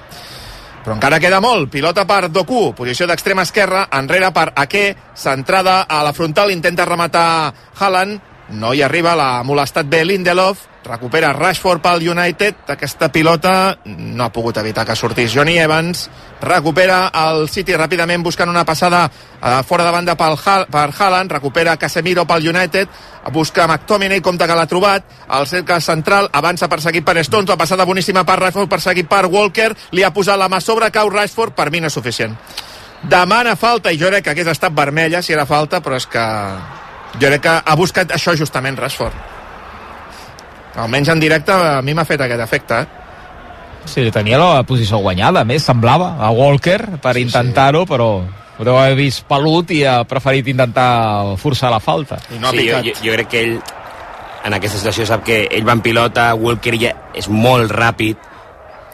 Però 0.81 0.97
encara 0.97 1.20
queda 1.20 1.43
molt. 1.45 1.68
Pilota 1.72 2.07
per 2.09 2.31
Doku, 2.33 2.70
posició 2.76 3.07
d'extrema 3.11 3.45
esquerra, 3.45 3.87
enrere 3.99 4.31
per 4.33 4.49
Ake, 4.62 4.85
centrada 5.14 5.83
a 5.85 6.01
la 6.07 6.14
frontal, 6.16 6.53
intenta 6.55 6.89
rematar 6.89 7.53
Haaland, 7.78 8.30
no 8.51 8.72
hi 8.74 8.82
arriba, 8.82 9.14
l'ha 9.16 9.42
molestat 9.46 9.88
bé 9.90 10.03
Lindelof, 10.05 10.66
recupera 10.84 11.32
Rashford 11.36 11.82
pel 11.84 12.07
United, 12.09 12.64
aquesta 12.72 13.11
pilota 13.12 13.53
no 13.84 14.24
ha 14.24 14.32
pogut 14.32 14.57
evitar 14.62 14.86
que 14.88 14.96
sortís 14.96 15.32
Johnny 15.34 15.59
Evans, 15.61 16.09
recupera 16.40 17.11
el 17.26 17.48
City 17.53 17.76
ràpidament 17.76 18.24
buscant 18.24 18.48
una 18.51 18.64
passada 18.64 19.05
eh, 19.07 19.61
fora 19.68 19.84
de 19.84 19.92
banda 19.92 20.16
pel, 20.16 20.38
Hal 20.40 20.66
per 20.72 20.88
Haaland, 20.88 21.32
recupera 21.36 21.76
Casemiro 21.76 22.24
pel 22.26 22.48
United, 22.48 22.88
busca 23.32 23.68
McTominay, 23.68 24.20
compta 24.24 24.48
que 24.48 24.57
l'ha 24.57 24.66
trobat, 24.66 25.07
el 25.36 25.46
cercle 25.46 25.80
central 25.84 26.30
avança 26.32 26.68
perseguit 26.68 27.05
per 27.05 27.18
Stones, 27.24 27.51
la 27.51 27.61
passada 27.61 27.84
boníssima 27.84 28.24
per 28.24 28.40
Rashford, 28.40 28.70
perseguit 28.72 29.09
per 29.09 29.26
Walker, 29.26 29.74
li 29.92 30.03
ha 30.03 30.14
posat 30.16 30.40
la 30.40 30.48
mà 30.48 30.61
sobre, 30.64 30.90
cau 30.90 31.12
Rashford, 31.12 31.55
per 31.55 31.70
mi 31.70 31.80
no 31.80 31.92
és 31.92 31.94
suficient. 31.94 32.36
Demana 33.01 33.55
falta, 33.57 33.92
i 33.92 34.01
jo 34.01 34.11
crec 34.11 34.24
que 34.24 34.34
hagués 34.34 34.51
estat 34.53 34.74
vermella 34.76 35.22
si 35.22 35.32
era 35.32 35.46
falta, 35.48 35.80
però 35.80 35.96
és 35.96 36.07
que 36.09 36.24
jo 37.17 37.27
crec 37.27 37.43
que 37.43 37.59
ha 37.65 37.77
buscat 37.77 38.13
això 38.17 38.37
justament 38.39 38.79
Rashford. 38.79 39.15
Almenys 40.81 41.11
en 41.13 41.21
directe 41.21 41.53
a 41.53 41.81
mi 41.83 41.95
m'ha 41.95 42.07
fet 42.07 42.23
aquest 42.25 42.43
efecte, 42.45 42.81
eh? 42.81 42.87
Sí, 43.89 44.05
tenia 44.13 44.39
la 44.39 44.63
posició 44.69 45.01
guanyada, 45.01 45.41
a 45.41 45.49
més, 45.49 45.65
semblava, 45.65 46.15
a 46.21 46.31
Walker, 46.37 46.99
per 47.03 47.17
intentar-ho, 47.19 47.87
però 47.89 48.11
ho 48.61 48.65
deu 48.65 48.77
haver 48.77 48.97
vist 48.99 49.25
pelut 49.29 49.73
i 49.73 49.83
ha 49.89 50.03
preferit 50.05 50.51
intentar 50.53 51.37
forçar 51.41 51.71
la 51.73 51.81
falta. 51.81 52.21
no 52.39 52.49
ha 52.49 52.53
sí, 52.53 52.69
jo, 52.69 52.83
jo, 52.85 52.93
jo 53.03 53.15
crec 53.17 53.31
que 53.33 53.45
ell 53.47 53.55
en 54.45 54.57
aquesta 54.57 54.79
situació 54.79 55.07
sap 55.09 55.25
que 55.25 55.43
ell 55.51 55.67
va 55.67 55.77
en 55.77 55.83
pilota 55.85 56.31
Walker 56.37 56.77
ja 56.81 56.93
és 57.17 57.29
molt 57.33 57.73
ràpid 57.73 58.30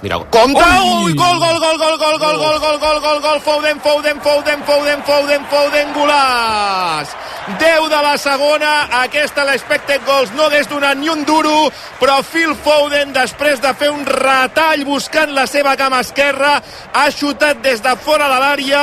mira, 0.03 0.19
Compte! 0.31 0.65
Ui, 1.05 1.13
gol, 1.15 1.39
gol, 1.39 1.59
gol, 1.61 1.79
gol, 1.79 1.99
gol, 1.99 2.19
gol, 2.19 2.39
gol, 2.39 2.59
gol, 2.61 2.79
gol, 2.79 3.01
gol, 3.01 3.21
gol, 3.21 3.41
Foden, 3.41 3.81
Foden, 3.81 4.21
Foden, 4.21 4.63
Foden, 4.65 5.03
Foden, 5.07 5.47
Foden, 5.51 5.93
golàs! 5.95 7.17
10 7.59 7.89
de 7.89 8.01
la 8.03 8.17
segona, 8.19 8.73
aquesta 9.05 9.45
l'expected 9.47 10.03
goals 10.07 10.33
no 10.35 10.49
hagués 10.49 10.67
donat 10.67 10.99
ni 10.99 11.09
un 11.09 11.23
duro, 11.25 11.69
però 12.01 12.19
Phil 12.27 12.57
Foden, 12.59 13.13
després 13.15 13.63
de 13.63 13.73
fer 13.79 13.93
un 13.95 14.03
retall 14.07 14.83
buscant 14.85 15.31
la 15.35 15.47
seva 15.47 15.77
cama 15.79 16.03
esquerra, 16.03 16.57
ha 16.93 17.07
xutat 17.15 17.63
des 17.63 17.85
de 17.85 17.95
fora 18.03 18.27
de 18.33 18.41
l'àrea, 18.43 18.83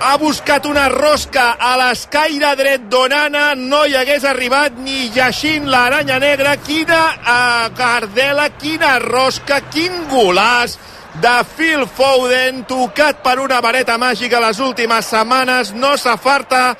ha 0.00 0.16
buscat 0.18 0.66
una 0.66 0.88
rosca 0.88 1.56
a 1.58 1.74
l'escaire 1.80 2.54
dret 2.58 2.86
d'Onana, 2.90 3.54
no 3.54 3.84
hi 3.84 3.96
hagués 3.98 4.24
arribat 4.24 4.76
ni 4.82 5.08
llegint 5.14 5.68
l'aranya 5.70 6.18
negra. 6.22 6.56
Quina 6.62 7.00
uh, 7.18 7.68
cardela, 7.76 8.48
quina 8.60 8.98
rosca, 9.02 9.60
quin 9.72 10.06
golàs 10.10 10.78
de 11.22 11.34
Phil 11.56 11.86
Foden, 11.86 12.62
tocat 12.68 13.22
per 13.24 13.38
una 13.42 13.60
vareta 13.64 13.98
màgica 13.98 14.42
les 14.42 14.60
últimes 14.62 15.08
setmanes, 15.10 15.72
no 15.74 15.96
s'afarta 15.96 16.76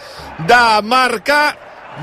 de 0.47 0.63
marcar 0.87 1.57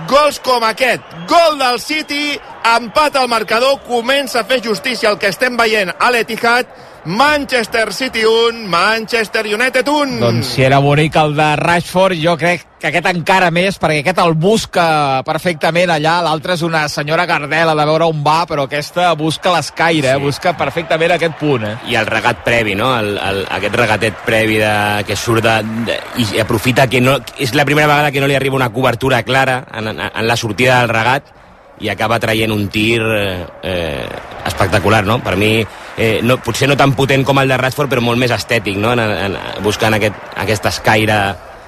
gols 0.10 0.42
com 0.44 0.66
aquest. 0.68 1.04
Gol 1.30 1.60
del 1.62 1.80
City, 1.80 2.36
empat 2.76 3.16
al 3.16 3.32
marcador, 3.32 3.80
comença 3.88 4.42
a 4.42 4.48
fer 4.50 4.60
justícia 4.64 5.10
el 5.10 5.20
que 5.22 5.32
estem 5.32 5.56
veient 5.58 5.94
a 5.96 6.12
l'Etihad, 6.12 6.68
Manchester 7.06 7.94
City 7.94 8.24
1, 8.26 8.68
Manchester 8.68 9.46
United 9.46 9.88
1. 9.88 10.20
Doncs 10.20 10.56
si 10.56 10.64
era 10.66 10.80
bonic 10.82 11.16
el 11.22 11.36
de 11.38 11.50
Rashford, 11.60 12.18
jo 12.18 12.34
crec 12.34 12.64
que 12.82 12.90
aquest 12.90 13.06
encara 13.12 13.52
més, 13.54 13.78
perquè 13.78 14.00
aquest 14.02 14.22
el 14.24 14.34
busca 14.42 15.22
perfectament 15.28 15.94
allà, 15.94 16.16
l'altre 16.26 16.56
és 16.58 16.64
una 16.66 16.88
senyora 16.90 17.28
Gardela 17.30 17.76
de 17.78 17.86
veure 17.86 18.10
on 18.10 18.26
va, 18.26 18.40
però 18.50 18.66
aquesta 18.66 19.12
busca 19.20 19.54
l'escaire, 19.54 20.16
sí. 20.16 20.24
busca 20.24 20.56
perfectament 20.58 21.14
aquest 21.14 21.38
punt. 21.38 21.70
Eh? 21.70 21.76
i 21.94 22.00
el 22.00 22.10
regat 22.10 22.42
previ, 22.48 22.74
no? 22.74 22.90
El, 22.98 23.14
el, 23.22 23.44
aquest 23.54 23.78
regatet 23.78 24.26
previ 24.26 24.58
de, 24.64 24.74
que 25.06 25.20
surt 25.20 25.46
de, 25.46 25.56
de, 25.86 26.02
i 26.26 26.42
aprofita 26.42 26.90
que 26.90 27.06
no, 27.06 27.20
és 27.38 27.54
la 27.54 27.70
primera 27.70 27.92
vegada 27.92 28.10
que 28.10 28.24
no 28.24 28.32
li 28.32 28.38
arriba 28.38 28.58
una 28.58 28.74
cobertura 28.74 29.22
clara 29.22 29.62
en, 29.78 29.94
en, 29.94 30.06
en 30.10 30.28
la 30.28 30.42
sortida 30.42 30.82
del 30.82 30.90
regat 30.90 31.35
i 31.80 31.90
acaba 31.90 32.20
traient 32.20 32.52
un 32.52 32.68
tir 32.72 33.02
eh, 33.02 33.46
eh, 33.64 34.08
espectacular, 34.48 35.04
no? 35.06 35.20
Per 35.24 35.36
mi, 35.36 35.60
eh, 35.98 36.20
no, 36.24 36.38
potser 36.44 36.70
no 36.72 36.78
tan 36.80 36.94
potent 36.96 37.26
com 37.28 37.40
el 37.42 37.52
de 37.52 37.58
Rashford, 37.60 37.92
però 37.92 38.04
molt 38.04 38.22
més 38.22 38.32
estètic, 38.32 38.78
no? 38.80 38.94
En, 38.96 39.02
en, 39.02 39.38
buscant 39.64 39.98
aquest, 39.98 40.22
aquest 40.46 40.70
escaire 40.72 41.20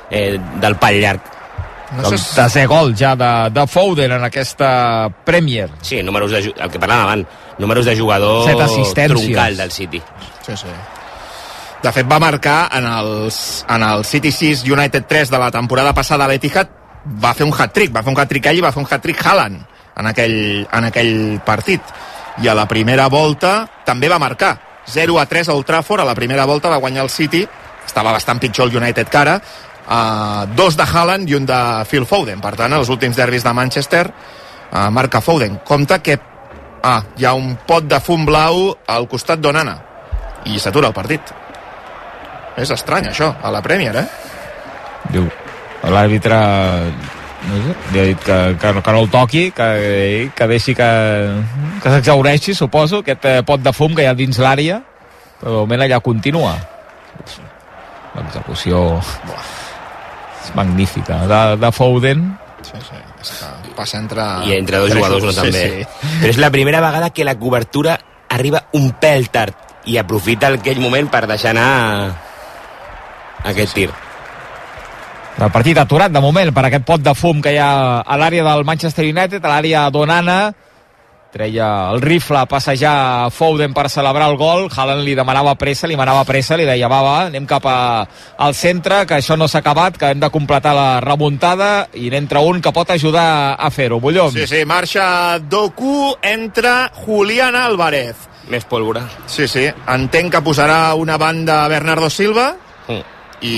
eh, 0.10 0.38
del 0.62 0.78
pal 0.80 1.00
llarg. 1.02 1.34
No 1.98 2.04
doncs 2.04 2.34
desè 2.36 2.66
gol 2.68 2.92
ja 3.00 3.14
de, 3.16 3.32
de 3.56 3.64
Foden 3.72 4.12
en 4.18 4.26
aquesta 4.28 4.70
Premier. 5.28 5.70
Sí, 5.82 6.02
números 6.04 6.36
de, 6.36 6.44
el 6.52 6.72
que 6.72 6.80
parlàvem 6.80 7.06
abans, 7.06 7.44
números 7.60 7.88
de 7.88 7.96
jugador 7.96 8.48
troncal 8.48 9.56
del 9.60 9.72
City. 9.72 10.02
Sí, 10.44 10.58
sí. 10.64 10.74
De 11.84 11.92
fet, 11.94 12.08
va 12.10 12.18
marcar 12.20 12.58
en, 12.76 12.88
els, 12.90 13.64
en 13.70 13.84
el 13.86 14.04
City 14.08 14.32
6 14.34 14.66
United 14.68 15.06
3 15.08 15.32
de 15.32 15.40
la 15.40 15.52
temporada 15.54 15.94
passada 15.94 16.26
a 16.26 16.32
l'Etihad, 16.32 16.72
va 17.24 17.32
fer 17.38 17.46
un 17.48 17.54
hat-trick, 17.56 17.94
va 17.96 18.04
fer 18.04 18.12
un 18.12 18.20
hat-trick 18.20 18.50
ell 18.52 18.60
i 18.60 18.64
va 18.66 18.74
fer 18.76 18.84
un 18.84 18.90
hat-trick 18.90 19.24
Haaland 19.24 19.77
en 19.98 20.08
aquell, 20.12 20.68
en 20.72 20.90
aquell 20.90 21.14
partit. 21.46 21.82
I 22.44 22.48
a 22.48 22.56
la 22.58 22.68
primera 22.70 23.08
volta 23.10 23.68
també 23.86 24.10
va 24.10 24.22
marcar. 24.22 24.56
0 24.88 25.20
a 25.20 25.26
3 25.26 25.50
a 25.50 25.56
Old 25.58 25.66
Trafford, 25.68 26.02
a 26.02 26.08
la 26.08 26.16
primera 26.16 26.46
volta 26.46 26.70
va 26.70 26.80
guanyar 26.80 27.04
el 27.04 27.10
City, 27.12 27.42
estava 27.86 28.14
bastant 28.16 28.40
pitjor 28.40 28.70
el 28.70 28.78
United 28.78 29.10
que 29.10 29.18
ara, 29.20 29.36
uh, 29.88 30.46
dos 30.56 30.78
de 30.78 30.86
Haaland 30.88 31.30
i 31.30 31.36
un 31.36 31.46
de 31.46 31.60
Phil 31.90 32.06
Foden. 32.06 32.40
Per 32.44 32.54
tant, 32.56 32.74
els 32.74 32.90
últims 32.90 33.18
derbis 33.18 33.44
de 33.44 33.54
Manchester 33.54 34.06
uh, 34.08 34.88
marca 34.92 35.22
Foden. 35.22 35.60
Compte 35.68 36.00
que 36.00 36.20
ah, 36.84 37.02
hi 37.18 37.26
ha 37.26 37.34
un 37.36 37.58
pot 37.68 37.84
de 37.84 38.00
fum 38.00 38.26
blau 38.26 38.72
al 38.88 39.10
costat 39.12 39.42
d'Onana 39.44 39.76
i 40.48 40.60
s'atura 40.60 40.92
el 40.92 40.96
partit. 40.96 41.34
És 42.58 42.72
estrany, 42.74 43.12
això, 43.12 43.34
a 43.44 43.52
la 43.54 43.62
Premier, 43.62 43.94
eh? 44.00 44.06
Diu, 45.14 45.28
l'àrbitre 45.94 46.40
no 47.48 47.60
sé, 47.64 47.76
li 47.94 48.02
ha 48.02 48.08
dit 48.12 48.24
que, 48.24 48.38
que, 48.62 48.74
que 48.84 48.96
no 48.96 49.04
el 49.04 49.12
toqui, 49.14 49.44
que, 49.56 49.68
que 50.36 50.48
deixi 50.52 50.76
que, 50.78 50.90
que 51.84 51.94
s'exaureixi, 51.94 52.56
suposo, 52.58 53.02
aquest 53.06 53.28
eh, 53.30 53.38
pot 53.48 53.64
de 53.64 53.74
fum 53.76 53.96
que 53.96 54.06
hi 54.06 54.10
ha 54.12 54.16
dins 54.18 54.40
l'àrea, 54.44 54.82
però 55.40 55.54
de 55.54 55.62
moment 55.64 55.86
allà 55.88 56.02
continua. 56.04 56.58
L'execució 58.18 58.84
és 59.00 60.52
magnífica. 60.58 61.24
De, 61.30 61.42
de 61.62 61.72
Foden, 61.76 62.28
Sí, 62.68 62.74
sí, 62.82 63.38
que 63.64 63.76
passa 63.76 64.00
entre... 64.02 64.24
I 64.44 64.58
entre 64.58 64.80
dos 64.82 64.92
jugadors, 64.92 65.24
no, 65.24 65.32
sí, 65.32 65.40
també. 65.40 65.86
Sí. 65.86 66.10
Però 66.20 66.32
és 66.34 66.40
la 66.42 66.50
primera 66.52 66.82
vegada 66.84 67.12
que 67.16 67.24
la 67.24 67.38
cobertura 67.40 67.96
arriba 68.34 68.66
un 68.76 68.90
pèl 69.00 69.30
tard 69.32 69.86
i 69.88 69.96
aprofita 70.02 70.50
aquell 70.52 70.82
moment 70.84 71.08
per 71.12 71.24
deixar 71.30 71.54
anar 71.56 71.70
aquest 73.48 73.78
tir. 73.78 73.88
El 75.38 75.52
partit 75.54 75.78
aturat 75.78 76.10
de 76.10 76.22
moment 76.22 76.50
per 76.50 76.64
aquest 76.66 76.86
pot 76.86 77.02
de 77.06 77.14
fum 77.14 77.44
que 77.46 77.52
hi 77.54 77.60
ha 77.62 78.02
a 78.02 78.16
l'àrea 78.18 78.42
del 78.42 78.64
Manchester 78.66 79.06
United, 79.06 79.44
a 79.46 79.52
l'àrea 79.52 79.84
d'Onana. 79.94 80.38
Treia 81.30 81.68
el 81.92 82.02
rifle 82.02 82.40
a 82.40 82.48
passejar 82.50 83.30
Foden 83.36 83.76
per 83.76 83.86
celebrar 83.94 84.32
el 84.32 84.38
gol. 84.40 84.66
Haaland 84.74 85.06
li 85.06 85.14
demanava 85.14 85.54
pressa, 85.60 85.86
li 85.86 85.94
demanava 85.94 86.24
pressa, 86.26 86.58
li 86.58 86.66
deia, 86.66 86.90
va, 86.90 87.04
va, 87.06 87.16
anem 87.28 87.46
cap 87.46 87.68
a, 87.70 87.78
al 88.42 88.58
centre, 88.58 89.04
que 89.06 89.20
això 89.20 89.38
no 89.38 89.46
s'ha 89.46 89.62
acabat, 89.62 90.00
que 90.02 90.10
hem 90.10 90.24
de 90.24 90.32
completar 90.34 90.74
la 90.74 90.90
remuntada, 91.06 91.72
i 91.94 92.10
n'entra 92.10 92.42
un 92.42 92.64
que 92.64 92.74
pot 92.74 92.90
ajudar 92.96 93.30
a 93.60 93.70
fer-ho. 93.70 94.02
Bullom. 94.02 94.34
Sí, 94.34 94.48
sí, 94.50 94.66
marxa 94.66 95.38
Doku, 95.38 96.16
entra 96.24 96.90
Julián 97.04 97.60
Álvarez. 97.60 98.26
Més 98.50 98.66
pólvora. 98.66 99.06
Sí, 99.28 99.46
sí, 99.46 99.68
entenc 99.86 100.34
que 100.34 100.42
posarà 100.42 100.96
una 100.98 101.22
banda 101.22 101.68
Bernardo 101.68 102.10
Silva 102.10 102.56
Mm. 102.88 103.04
I 103.42 103.54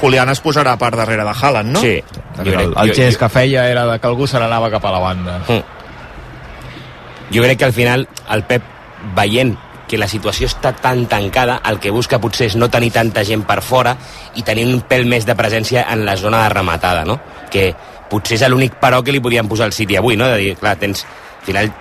Julián 0.00 0.28
es 0.32 0.42
posarà 0.42 0.76
per 0.78 0.92
darrere 0.96 1.24
de 1.24 1.32
Haaland, 1.32 1.72
no? 1.72 1.80
Sí. 1.80 2.02
El, 2.42 2.48
el, 2.48 2.74
el 2.76 2.94
gest 2.94 3.20
que 3.20 3.28
feia 3.32 3.68
era 3.70 3.86
de 3.86 3.98
que 3.98 4.08
algú 4.08 4.26
se 4.26 4.40
n'anava 4.40 4.70
cap 4.72 4.84
a 4.84 4.92
la 4.92 5.00
banda. 5.02 5.38
Mm. 5.48 7.32
Jo 7.32 7.44
crec 7.44 7.58
que 7.58 7.64
al 7.64 7.72
final 7.72 8.08
el 8.30 8.42
Pep, 8.44 8.62
veient 9.16 9.56
que 9.88 9.98
la 9.98 10.08
situació 10.08 10.46
està 10.48 10.72
tan 10.72 11.06
tancada, 11.10 11.58
el 11.68 11.78
que 11.82 11.90
busca 11.92 12.20
potser 12.20 12.46
és 12.48 12.56
no 12.56 12.70
tenir 12.72 12.92
tanta 12.94 13.24
gent 13.28 13.42
per 13.48 13.60
fora 13.64 13.96
i 14.38 14.44
tenir 14.46 14.64
un 14.70 14.80
pèl 14.88 15.04
més 15.08 15.26
de 15.28 15.36
presència 15.36 15.84
en 15.92 16.06
la 16.06 16.16
zona 16.16 16.42
de 16.44 16.52
rematada, 16.54 17.04
no? 17.04 17.18
Que 17.52 17.72
potser 18.08 18.38
és 18.38 18.46
l'únic 18.48 18.78
però 18.80 19.02
que 19.04 19.12
li 19.12 19.20
podien 19.20 19.48
posar 19.48 19.68
al 19.68 19.76
City 19.76 19.98
avui, 20.00 20.16
no? 20.16 20.30
De 20.32 20.38
dir, 20.40 20.54
clar, 20.60 20.78
tens, 20.80 21.04
al 21.04 21.46
final 21.48 21.72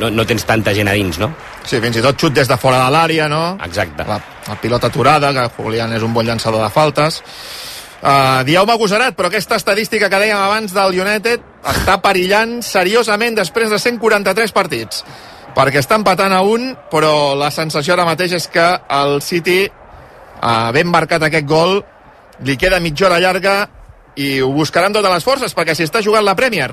no, 0.00 0.10
no 0.10 0.26
tens 0.26 0.46
tanta 0.48 0.74
gent 0.74 0.90
a 0.90 0.96
dins, 0.98 1.20
no? 1.22 1.30
Sí, 1.64 1.80
fins 1.80 1.96
i 1.96 2.02
tot 2.04 2.20
xut 2.20 2.34
des 2.36 2.48
de 2.48 2.56
fora 2.60 2.82
de 2.84 2.92
l'àrea, 2.92 3.28
no? 3.32 3.56
Exacte. 3.64 4.04
La, 4.08 4.18
la 4.48 4.56
pilota 4.60 4.90
aturada, 4.92 5.32
que 5.32 5.46
Julián 5.56 5.94
és 5.96 6.04
un 6.04 6.12
bon 6.12 6.26
llançador 6.26 6.60
de 6.60 6.70
faltes. 6.72 7.22
Uh, 8.04 8.42
Dieu-me 8.44 8.74
agosarat, 8.74 9.14
però 9.16 9.30
aquesta 9.30 9.56
estadística 9.56 10.10
que 10.12 10.18
dèiem 10.20 10.36
abans 10.36 10.74
del 10.76 10.98
United 11.00 11.44
està 11.72 11.96
perillant 12.04 12.58
seriosament 12.60 13.38
després 13.38 13.72
de 13.72 13.78
143 13.80 14.52
partits 14.52 15.00
perquè 15.54 15.80
està 15.80 15.96
empatant 16.00 16.34
a 16.34 16.42
un, 16.42 16.72
però 16.90 17.34
la 17.38 17.50
sensació 17.54 17.94
ara 17.94 18.06
mateix 18.08 18.34
és 18.40 18.48
que 18.50 18.64
el 18.98 19.20
City, 19.22 19.60
uh, 19.70 20.70
ben 20.74 20.90
marcat 20.90 21.22
aquest 21.22 21.46
gol, 21.46 21.78
li 22.44 22.56
queda 22.58 22.82
mitja 22.82 23.06
hora 23.06 23.20
llarga 23.22 23.54
i 24.18 24.40
ho 24.42 24.50
buscaran 24.54 24.94
totes 24.94 25.12
les 25.12 25.26
forces, 25.26 25.54
perquè 25.54 25.76
si 25.78 25.86
està 25.86 26.02
jugant 26.02 26.26
la 26.26 26.36
Premier. 26.38 26.72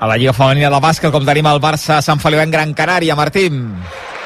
A 0.00 0.06
la 0.08 0.16
Lliga 0.16 0.32
Femenina 0.32 0.70
de 0.72 0.78
Bàsquet, 0.80 1.12
com 1.12 1.26
tenim 1.28 1.44
el 1.44 1.58
Barça 1.60 1.98
a 1.98 2.02
Sant 2.04 2.20
Feliu 2.22 2.40
en 2.40 2.48
Gran 2.48 2.70
Canària, 2.72 3.12
Martín. 3.18 3.66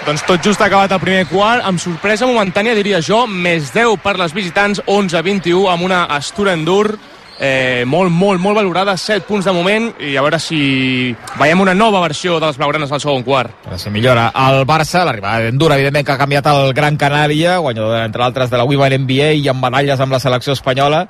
Doncs 0.07 0.22
tot 0.22 0.45
just 0.45 0.62
ha 0.62 0.68
acabat 0.68 0.93
el 0.95 1.01
primer 1.03 1.25
quart, 1.27 1.64
amb 1.66 1.83
sorpresa 1.83 2.29
momentània, 2.31 2.77
diria 2.79 3.01
jo, 3.03 3.25
més 3.27 3.72
10 3.75 3.99
per 4.05 4.14
les 4.20 4.31
visitants, 4.37 4.79
11-21, 4.87 5.64
amb 5.72 5.89
una 5.89 6.05
Astura 6.14 6.55
Endur 6.55 6.95
eh, 7.41 7.83
molt, 7.91 8.14
molt, 8.14 8.39
molt 8.39 8.61
valorada, 8.61 8.95
7 8.97 9.27
punts 9.27 9.51
de 9.51 9.57
moment, 9.57 9.91
i 9.99 10.14
a 10.14 10.22
veure 10.22 10.39
si 10.39 11.11
veiem 11.41 11.66
una 11.66 11.75
nova 11.75 12.05
versió 12.07 12.39
de 12.39 12.47
les 12.47 12.61
blaugranes 12.61 12.95
al 12.95 13.03
segon 13.03 13.27
quart. 13.27 13.66
A 13.66 13.79
si 13.81 13.91
millora 13.91 14.31
el 14.47 14.62
Barça, 14.70 15.03
l'arribada 15.03 15.49
d'Endur, 15.49 15.72
evidentment, 15.75 16.07
que 16.07 16.14
ha 16.14 16.20
canviat 16.22 16.55
el 16.55 16.72
Gran 16.77 17.01
Canària, 17.01 17.59
guanyador, 17.59 17.99
entre 18.05 18.22
altres, 18.22 18.51
de 18.53 18.62
la 18.62 18.68
Women 18.70 19.01
NBA 19.09 19.33
i 19.43 19.49
amb 19.51 19.66
medalles 19.66 19.99
amb 19.99 20.14
la 20.14 20.22
selecció 20.22 20.55
espanyola, 20.55 21.09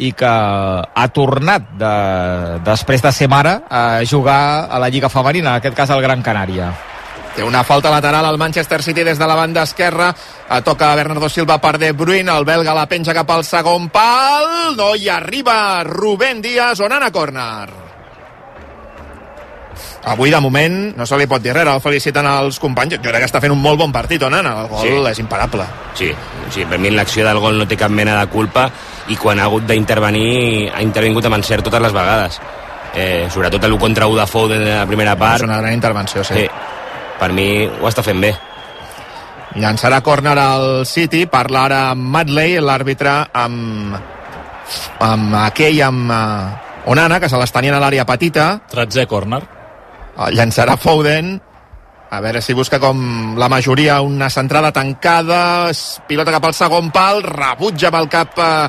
i 0.00 0.12
que 0.16 0.30
ha 0.30 1.08
tornat 1.12 1.74
de, 1.80 1.94
després 2.64 3.04
de 3.04 3.12
ser 3.12 3.28
mare 3.28 3.58
a 3.68 4.00
jugar 4.08 4.68
a 4.70 4.80
la 4.80 4.88
Lliga 4.88 5.12
Femenina, 5.12 5.52
en 5.52 5.60
aquest 5.60 5.76
cas 5.76 5.92
al 5.92 6.02
Gran 6.04 6.24
Canària. 6.24 6.70
Té 7.36 7.44
una 7.46 7.62
falta 7.62 7.92
lateral 7.92 8.26
al 8.26 8.38
Manchester 8.40 8.82
City 8.82 9.04
des 9.06 9.18
de 9.18 9.26
la 9.28 9.36
banda 9.38 9.62
esquerra. 9.62 10.10
A 10.48 10.62
toca 10.66 10.94
Bernardo 10.98 11.28
Silva 11.28 11.60
per 11.62 11.76
De 11.78 11.92
Bruyne. 11.92 12.32
El 12.32 12.44
belga 12.44 12.74
la 12.74 12.88
penja 12.90 13.14
cap 13.14 13.30
al 13.30 13.44
segon 13.46 13.88
pal. 13.94 14.74
No 14.76 14.96
hi 14.96 15.08
arriba 15.08 15.84
Rubén 15.84 16.42
Díaz. 16.42 16.80
On 16.80 16.92
a 16.92 17.12
córner? 17.12 17.89
Avui, 20.00 20.30
de 20.32 20.40
moment, 20.40 20.76
no 20.96 21.04
se 21.06 21.18
li 21.20 21.26
pot 21.28 21.42
dir 21.44 21.52
res. 21.52 21.68
El 21.68 21.82
feliciten 21.84 22.26
els 22.26 22.58
companys. 22.62 22.96
Jo 22.96 23.10
crec 23.10 23.20
que 23.20 23.28
està 23.28 23.42
fent 23.42 23.52
un 23.52 23.60
molt 23.60 23.78
bon 23.82 23.92
partit, 23.92 24.22
Onana. 24.22 24.54
El 24.62 24.70
gol 24.72 24.86
sí. 24.86 24.94
és 25.10 25.20
imparable. 25.20 25.66
Sí, 25.98 26.08
sí, 26.48 26.64
per 26.64 26.80
mi 26.80 26.94
l'acció 26.94 27.26
del 27.26 27.42
gol 27.42 27.60
no 27.60 27.68
té 27.68 27.76
cap 27.76 27.92
mena 27.92 28.16
de 28.20 28.26
culpa 28.32 28.70
i 29.12 29.18
quan 29.20 29.40
ha 29.40 29.50
hagut 29.50 29.68
d'intervenir 29.68 30.70
ha 30.72 30.80
intervingut 30.82 31.28
amb 31.28 31.40
encert 31.40 31.68
totes 31.68 31.84
les 31.84 31.96
vegades. 31.96 32.40
Eh, 32.94 33.28
sobretot 33.30 33.68
l'1 33.68 33.78
contra 33.78 34.08
1 34.10 34.18
de 34.18 34.26
Foden 34.26 34.62
en 34.64 34.76
la 34.78 34.86
primera 34.86 35.16
part. 35.18 35.42
És 35.42 35.48
una 35.50 35.60
gran 35.60 35.76
intervenció, 35.76 36.24
sí. 36.24 36.42
sí 36.42 36.78
per 37.20 37.34
mi 37.36 37.50
ho 37.68 37.90
està 37.90 38.04
fent 38.06 38.22
bé. 38.22 38.32
Llançarà 39.60 40.00
córner 40.06 40.36
al 40.38 40.86
City, 40.86 41.26
parla 41.30 41.66
ara 41.68 41.80
amb 41.92 42.06
Madley, 42.14 42.56
l'àrbitre 42.62 43.16
amb, 43.44 43.96
amb 45.04 45.38
aquell, 45.44 45.80
amb 45.90 46.14
uh, 46.14 46.90
Onana, 46.90 47.18
que 47.20 47.28
se 47.28 47.40
les 47.40 47.52
tenien 47.52 47.76
a 47.76 47.82
l'àrea 47.82 48.06
petita. 48.08 48.52
Tretzè 48.70 49.08
córner. 49.10 49.42
Llançarà 50.28 50.76
Foden, 50.76 51.38
a 52.10 52.18
veure 52.20 52.42
si 52.42 52.52
busca 52.52 52.80
com 52.82 53.38
la 53.40 53.48
majoria 53.48 54.00
una 54.04 54.28
centrada 54.28 54.72
tancada, 54.74 55.70
pilota 56.08 56.34
cap 56.34 56.44
al 56.44 56.56
segon 56.58 56.90
pal, 56.92 57.22
rebutja 57.24 57.88
amb 57.88 58.00
el 58.02 58.08
cap 58.12 58.36
uh, 58.36 58.68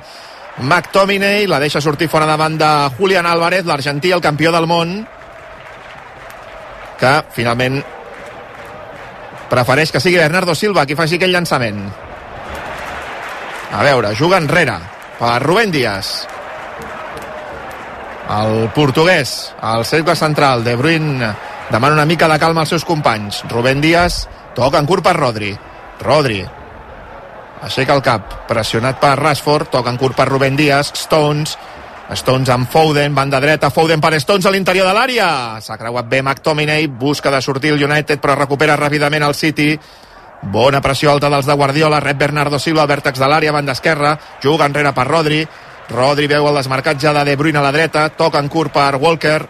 McTominay, 0.62 1.48
la 1.52 1.60
deixa 1.60 1.82
sortir 1.82 2.08
fora 2.08 2.38
de 2.38 2.72
Julián 2.98 3.26
Álvarez, 3.26 3.66
l'argentí, 3.66 4.12
el 4.12 4.22
campió 4.22 4.52
del 4.52 4.68
món, 4.68 5.08
que 7.00 7.14
finalment 7.34 7.82
prefereix 9.50 9.92
que 9.92 10.00
sigui 10.00 10.22
Bernardo 10.22 10.56
Silva 10.56 10.86
qui 10.86 10.96
faci 10.96 11.18
aquell 11.18 11.34
llançament. 11.34 11.82
A 13.72 13.84
veure, 13.84 14.16
juga 14.16 14.38
enrere 14.38 14.78
per 15.20 15.42
Rubén 15.44 15.72
Díaz 15.72 16.28
el 18.32 18.70
portuguès 18.76 19.52
al 19.60 19.84
cercle 19.86 20.16
central 20.16 20.64
De 20.64 20.76
Bruyne 20.80 21.34
demana 21.72 21.96
una 21.98 22.06
mica 22.06 22.30
de 22.32 22.40
calma 22.40 22.64
als 22.64 22.72
seus 22.72 22.86
companys 22.86 23.44
Rubén 23.50 23.82
Díaz 23.82 24.28
toca 24.56 24.80
en 24.80 24.88
curt 24.88 25.04
per 25.04 25.16
Rodri 25.18 25.52
Rodri 26.02 26.42
aixeca 27.62 27.94
el 27.94 28.02
cap, 28.02 28.48
pressionat 28.48 28.98
per 29.02 29.18
Rashford 29.20 29.72
toca 29.76 29.92
en 29.92 30.00
curt 30.00 30.16
per 30.16 30.30
Rubén 30.30 30.56
Díaz 30.56 30.94
Stones 30.96 31.58
Stones 32.12 32.50
amb 32.52 32.68
Foden, 32.68 33.14
banda 33.16 33.40
dreta, 33.40 33.70
Foden 33.72 34.02
per 34.04 34.18
Stones 34.20 34.46
a 34.46 34.52
l'interior 34.52 34.84
de 34.84 34.92
l'àrea. 34.92 35.28
S'ha 35.64 35.78
creuat 35.80 36.10
bé 36.12 36.20
McTominay, 36.20 36.88
busca 36.88 37.32
de 37.32 37.40
sortir 37.42 37.72
el 37.72 37.84
United, 37.86 38.20
però 38.20 38.36
recupera 38.36 38.76
ràpidament 38.76 39.24
el 39.24 39.36
City. 39.36 39.78
Bona 40.52 40.82
pressió 40.84 41.12
alta 41.12 41.30
dels 41.32 41.48
de 41.48 41.56
Guardiola, 41.56 42.02
rep 42.04 42.18
Bernardo 42.20 42.60
Silva, 42.60 42.84
vèrtex 42.90 43.16
de 43.22 43.30
l'àrea, 43.32 43.54
banda 43.56 43.72
esquerra, 43.78 44.18
juga 44.44 44.68
enrere 44.68 44.92
per 44.92 45.08
Rodri. 45.08 45.46
Rodri 45.92 46.28
veu 46.32 46.48
el 46.48 46.56
desmarcatge 46.56 47.12
de 47.14 47.26
De 47.28 47.36
Bruyne 47.36 47.60
a 47.60 47.66
la 47.66 47.72
dreta, 47.72 48.10
toca 48.10 48.40
en 48.40 48.48
curt 48.50 48.72
per 48.74 48.96
Walker. 48.96 49.42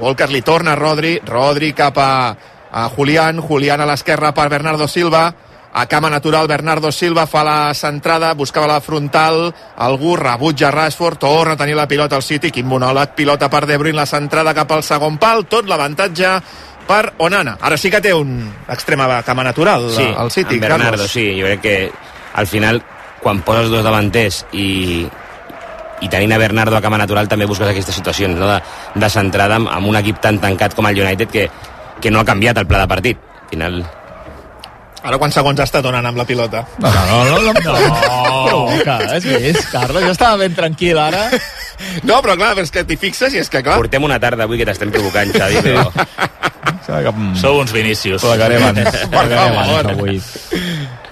Walker 0.00 0.28
li 0.30 0.42
torna 0.42 0.72
a 0.72 0.76
Rodri, 0.76 1.18
Rodri 1.24 1.72
cap 1.72 1.98
a, 1.98 2.36
a 2.70 2.88
Julián, 2.90 3.40
Julián 3.40 3.80
a 3.80 3.88
l'esquerra 3.88 4.34
per 4.34 4.48
Bernardo 4.50 4.88
Silva 4.88 5.32
a 5.74 5.86
cama 5.86 6.08
natural 6.08 6.46
Bernardo 6.46 6.92
Silva 6.92 7.26
fa 7.26 7.42
la 7.42 7.74
centrada, 7.74 8.32
buscava 8.34 8.68
la 8.70 8.80
frontal 8.80 9.52
algú 9.82 10.14
rebutja 10.14 10.70
Rashford 10.70 11.18
torna 11.18 11.54
a 11.54 11.56
tenir 11.56 11.74
la 11.74 11.88
pilota 11.88 12.14
al 12.14 12.22
City, 12.22 12.52
quin 12.54 12.68
monòleg 12.70 13.16
pilota 13.18 13.48
per 13.50 13.64
De 13.66 13.76
Bruyne, 13.76 13.98
la 13.98 14.06
centrada 14.06 14.54
cap 14.54 14.70
al 14.70 14.84
segon 14.86 15.18
pal 15.18 15.48
tot 15.50 15.66
l'avantatge 15.66 16.30
per 16.86 17.14
Onana 17.18 17.56
ara 17.60 17.76
sí 17.76 17.90
que 17.90 18.00
té 18.00 18.14
un 18.14 18.46
extrem 18.70 19.02
a 19.02 19.22
cama 19.26 19.42
natural 19.42 19.90
sí, 19.90 20.06
al 20.06 20.30
City, 20.30 20.60
Bernardo, 20.60 20.92
Carlos. 20.92 21.10
sí, 21.10 21.26
jo 21.40 21.50
crec 21.50 21.60
que 21.60 21.90
al 22.34 22.46
final 22.46 22.82
quan 23.20 23.42
poses 23.42 23.66
dos 23.72 23.82
davanters 23.82 24.44
i, 24.52 25.08
i 26.02 26.08
tenint 26.10 26.34
a 26.34 26.38
Bernardo 26.38 26.76
a 26.76 26.82
cama 26.82 26.98
natural 26.98 27.28
també 27.30 27.46
busques 27.46 27.68
aquestes 27.68 27.94
situacions 27.94 28.38
no? 28.38 28.48
de, 28.50 28.60
de 29.00 29.10
centrada 29.10 29.60
amb, 29.60 29.70
amb 29.70 29.92
un 29.92 30.00
equip 30.00 30.22
tan 30.22 30.40
tancat 30.42 30.74
com 30.74 30.88
el 30.90 31.00
United 31.00 31.30
que, 31.30 31.48
que 32.00 32.10
no 32.10 32.20
ha 32.20 32.28
canviat 32.28 32.58
el 32.58 32.66
pla 32.70 32.82
de 32.84 32.90
partit 32.90 33.20
al 33.44 33.52
final 33.52 33.84
Ara 35.04 35.18
quants 35.20 35.36
segons 35.36 35.60
estat 35.60 35.84
donant 35.84 36.06
amb 36.08 36.16
la 36.16 36.24
pilota? 36.24 36.62
No, 36.80 36.88
no, 36.88 37.16
no, 37.28 37.40
no, 37.44 37.52
no, 37.52 37.72
no. 37.92 38.44
provoca, 38.48 38.94
és 39.18 39.26
vist, 39.28 39.66
Carlos, 39.68 40.00
jo 40.00 40.14
estava 40.14 40.38
ben 40.40 40.56
tranquil 40.56 41.00
ara. 41.00 41.26
No, 42.06 42.20
però 42.22 42.36
clar, 42.38 42.52
és 42.62 42.70
que 42.70 42.84
t'hi 42.86 42.94
fixes 43.02 43.34
i 43.34 43.40
és 43.40 43.48
que 43.50 43.58
clar... 43.66 43.80
Portem 43.82 44.04
una 44.06 44.20
tarda 44.22 44.46
avui 44.46 44.60
que 44.60 44.66
t'estem 44.68 44.92
provocant, 44.94 45.32
Xavi, 45.34 45.58
però... 45.66 45.88
Sou 47.40 47.58
uns 47.58 47.72
Vinícius. 47.74 48.22
Plegarem 48.22 48.62
abans. 48.62 49.00
Per 49.10 49.24
favor. 49.32 49.90
Avui. 49.90 50.20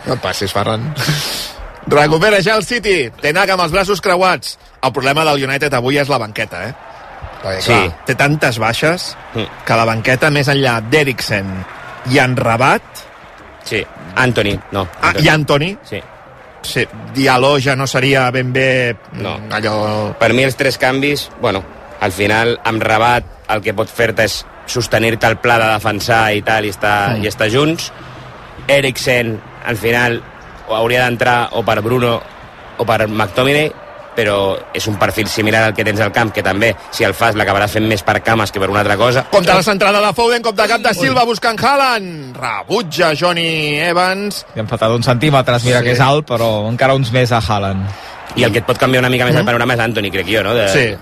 No 0.07 0.15
et 0.15 0.23
passis, 0.23 0.55
Ferran. 0.55 0.93
Recupera 1.87 2.41
ja 2.43 2.55
el 2.57 2.65
City. 2.65 3.11
Tenac 3.21 3.51
amb 3.51 3.63
els 3.65 3.73
braços 3.75 4.01
creuats. 4.01 4.57
El 4.83 4.93
problema 4.93 5.25
del 5.25 5.43
United 5.49 5.75
avui 5.75 5.99
és 5.99 6.09
la 6.09 6.19
banqueta, 6.19 6.69
eh? 6.69 6.75
Perquè, 7.43 7.61
Sí. 7.61 7.73
clar, 7.73 8.05
té 8.07 8.15
tantes 8.15 8.59
baixes 8.59 9.17
que 9.67 9.75
la 9.77 9.85
banqueta, 9.85 10.31
més 10.31 10.49
enllà 10.49 10.81
d'Eriksen 10.81 11.47
i 12.13 12.19
en 12.19 12.37
Rabat... 12.37 12.83
Sí, 13.65 13.85
Anthony, 14.17 14.59
no. 14.73 14.89
Ah, 15.01 15.13
i 15.19 15.29
Anthony? 15.29 15.77
Sí. 15.83 16.01
Sí, 16.63 16.87
Diallo 17.15 17.59
ja 17.59 17.75
no 17.75 17.87
seria 17.89 18.31
ben 18.31 18.53
bé 18.53 18.97
No. 19.15 19.41
allò... 19.51 20.13
Per 20.19 20.33
mi 20.33 20.45
els 20.45 20.55
tres 20.57 20.79
canvis, 20.79 21.29
bueno, 21.41 21.65
al 22.01 22.13
final 22.13 22.61
amb 22.65 22.83
Rabat 22.83 23.25
el 23.51 23.61
que 23.63 23.75
pot 23.75 23.89
fer-te 23.91 24.25
és 24.25 24.45
sostenir-te 24.67 25.27
el 25.27 25.39
pla 25.43 25.59
de 25.59 25.67
defensar 25.73 26.33
i 26.35 26.43
tal 26.43 26.65
i 26.65 26.69
estar, 26.71 27.17
Mm. 27.19 27.25
i 27.25 27.27
estar 27.27 27.51
junts. 27.51 27.91
Eriksen, 28.69 29.41
al 29.67 29.77
final, 29.77 30.23
hauria 30.77 31.05
d'entrar 31.05 31.49
o 31.53 31.63
per 31.63 31.81
Bruno 31.83 32.21
o 32.79 32.85
per 32.85 33.07
McTominay, 33.09 33.71
però 34.17 34.59
és 34.77 34.87
un 34.89 34.99
perfil 35.01 35.27
similar 35.29 35.63
al 35.65 35.75
que 35.75 35.85
tens 35.85 36.01
al 36.05 36.13
camp, 36.13 36.33
que 36.37 36.43
també, 36.45 36.75
si 36.93 37.05
el 37.05 37.15
fas, 37.17 37.35
l'acabaràs 37.39 37.73
fent 37.73 37.87
més 37.89 38.03
per 38.05 38.19
cames 38.23 38.53
que 38.53 38.61
per 38.61 38.69
una 38.69 38.81
altra 38.83 38.97
cosa. 39.01 39.23
Compte 39.31 39.55
la 39.55 39.63
centrada 39.63 40.03
de 40.05 40.13
Foden, 40.13 40.43
cop 40.45 40.57
de 40.57 40.67
cap 40.69 40.81
de 40.85 40.93
Silva 40.95 41.25
buscant 41.25 41.57
Haaland. 41.63 42.37
Rebutja 42.37 43.15
Johnny 43.17 43.79
Evans. 43.81 44.45
Li 44.55 44.61
han 44.61 44.69
faltat 44.69 44.91
uns 44.93 45.07
centímetres, 45.09 45.65
mira 45.65 45.79
Sí. 45.81 45.85
que 45.85 45.93
és 45.93 46.01
alt, 46.01 46.27
però 46.29 46.69
encara 46.69 46.95
uns 46.95 47.11
més 47.13 47.33
a 47.33 47.39
Haaland. 47.41 47.89
I 48.37 48.45
el 48.45 48.53
que 48.53 48.59
et 48.59 48.67
pot 48.67 48.77
canviar 48.79 49.01
una 49.01 49.11
mica 49.11 49.25
més 49.25 49.37
el 49.37 49.45
panorama 49.45 49.75
és 49.75 49.81
Anthony, 49.81 50.11
crec 50.11 50.29
jo, 50.29 50.43
no? 50.43 50.55
De, 50.55 50.69
Sí. 50.69 50.95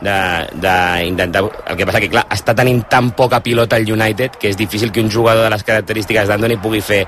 de, 0.00 0.48
de 0.54 1.06
intentar... 1.06 1.44
El 1.68 1.76
que 1.76 1.86
passa 1.86 2.00
que, 2.00 2.10
clar, 2.10 2.26
està 2.30 2.54
tenint 2.54 2.82
tan 2.90 3.12
poca 3.12 3.40
pilota 3.40 3.76
el 3.76 3.90
United 3.90 4.32
que 4.40 4.48
és 4.50 4.56
difícil 4.56 4.90
que 4.92 5.00
un 5.00 5.10
jugador 5.10 5.44
de 5.44 5.50
les 5.50 5.62
característiques 5.62 6.28
d'Anthony 6.28 6.58
pugui 6.60 6.80
fer 6.80 7.06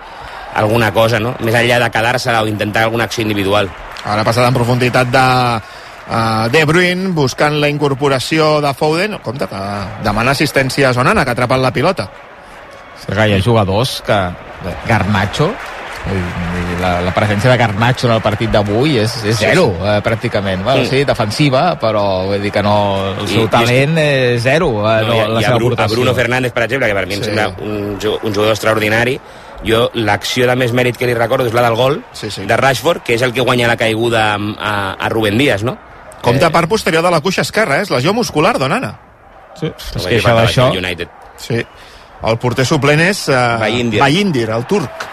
alguna 0.56 0.92
cosa, 0.92 1.20
no? 1.20 1.34
Més 1.44 1.54
enllà 1.54 1.78
de 1.84 1.90
quedar-se 1.92 2.32
o 2.40 2.46
intentar 2.48 2.82
alguna 2.86 3.04
acció 3.04 3.22
individual. 3.22 3.68
Ara 4.04 4.24
passada 4.24 4.48
en 4.48 4.54
profunditat 4.54 5.08
de 5.12 5.22
uh, 5.60 6.48
De 6.50 6.64
Bruyne 6.64 7.08
buscant 7.12 7.60
la 7.60 7.68
incorporació 7.68 8.60
de 8.64 8.72
Foden. 8.74 9.18
Compte 9.22 9.46
que 9.50 9.62
demana 10.04 10.32
assistència 10.32 10.90
a 10.90 10.94
Zonana, 10.94 11.24
que 11.24 11.30
ha 11.34 11.36
atrapat 11.38 11.60
la 11.60 11.72
pilota. 11.72 12.08
És 13.00 13.06
que 13.14 13.28
hi 13.28 13.34
ha 13.38 13.42
jugadors 13.44 14.00
que... 14.06 14.20
Garnacho, 14.88 15.50
la, 16.80 17.00
la 17.04 17.12
presència 17.14 17.50
de 17.50 17.56
Garnacho 17.60 18.06
en 18.08 18.14
el 18.16 18.22
partit 18.24 18.50
d'avui 18.50 18.96
és, 19.02 19.12
és 19.26 19.36
Sí, 19.36 19.44
zero, 19.46 19.66
sí. 19.76 19.86
eh, 19.86 19.98
pràcticament. 20.02 20.62
Bueno, 20.64 20.82
Mm. 20.82 20.88
sí, 20.90 21.04
defensiva, 21.04 21.78
però 21.78 22.24
vull 22.26 22.40
dir 22.42 22.50
que 22.52 22.62
no, 22.62 23.14
el 23.18 23.24
I- 23.24 23.28
seu 23.28 23.40
i 23.42 23.44
és 23.44 23.50
talent 23.50 23.98
és 23.98 24.42
zero, 24.42 24.68
eh, 24.88 25.02
No, 25.02 25.08
no, 25.08 25.14
i, 25.14 25.32
la 25.34 25.40
i 25.40 25.44
a, 25.44 25.48
seva 25.48 25.58
Bru, 25.58 25.74
a. 25.76 25.86
Bruno 25.88 26.14
Fernández, 26.14 26.52
per 26.52 26.62
exemple, 26.64 26.88
que 26.88 26.94
per 26.94 27.06
mi 27.06 27.14
em 27.14 27.20
Sí. 27.20 27.24
sembla 27.26 27.48
un, 27.60 27.98
un 28.22 28.34
jugador 28.34 28.52
extraordinari, 28.52 29.20
jo 29.64 29.86
l'acció 29.94 30.46
de 30.50 30.56
més 30.58 30.72
mèrit 30.76 30.98
que 30.98 31.08
li 31.08 31.14
recordo 31.16 31.46
és 31.48 31.54
la 31.56 31.64
del 31.64 31.76
gol 31.78 32.00
sí, 32.12 32.30
sí. 32.30 32.44
de 32.46 32.56
Rashford, 32.56 33.04
que 33.06 33.16
és 33.16 33.22
el 33.22 33.32
que 33.32 33.44
guanya 33.44 33.70
la 33.70 33.78
caiguda 33.80 34.34
a, 34.36 34.74
a 34.92 35.08
Rubén 35.08 35.38
Díaz, 35.38 35.64
no? 35.64 35.78
Compte 36.22 36.50
part 36.50 36.68
posterior 36.68 37.04
de 37.04 37.10
la 37.10 37.20
cuixa 37.22 37.44
esquerra, 37.46 37.78
eh? 37.78 37.86
és 37.86 37.92
lesió 37.92 38.12
muscular 38.16 38.56
d'Onana. 38.58 38.96
Sí, 39.56 39.70
es 39.70 40.06
queixa 40.08 40.34
d'això. 40.34 40.70
United. 40.74 41.12
Sí. 41.38 41.60
El 42.26 42.38
porter 42.42 42.64
suplent 42.66 43.00
és 43.04 43.26
uh, 43.28 43.56
Bayindir. 43.60 44.00
Bayindir, 44.02 44.48
el 44.50 44.66
turc. 44.68 45.06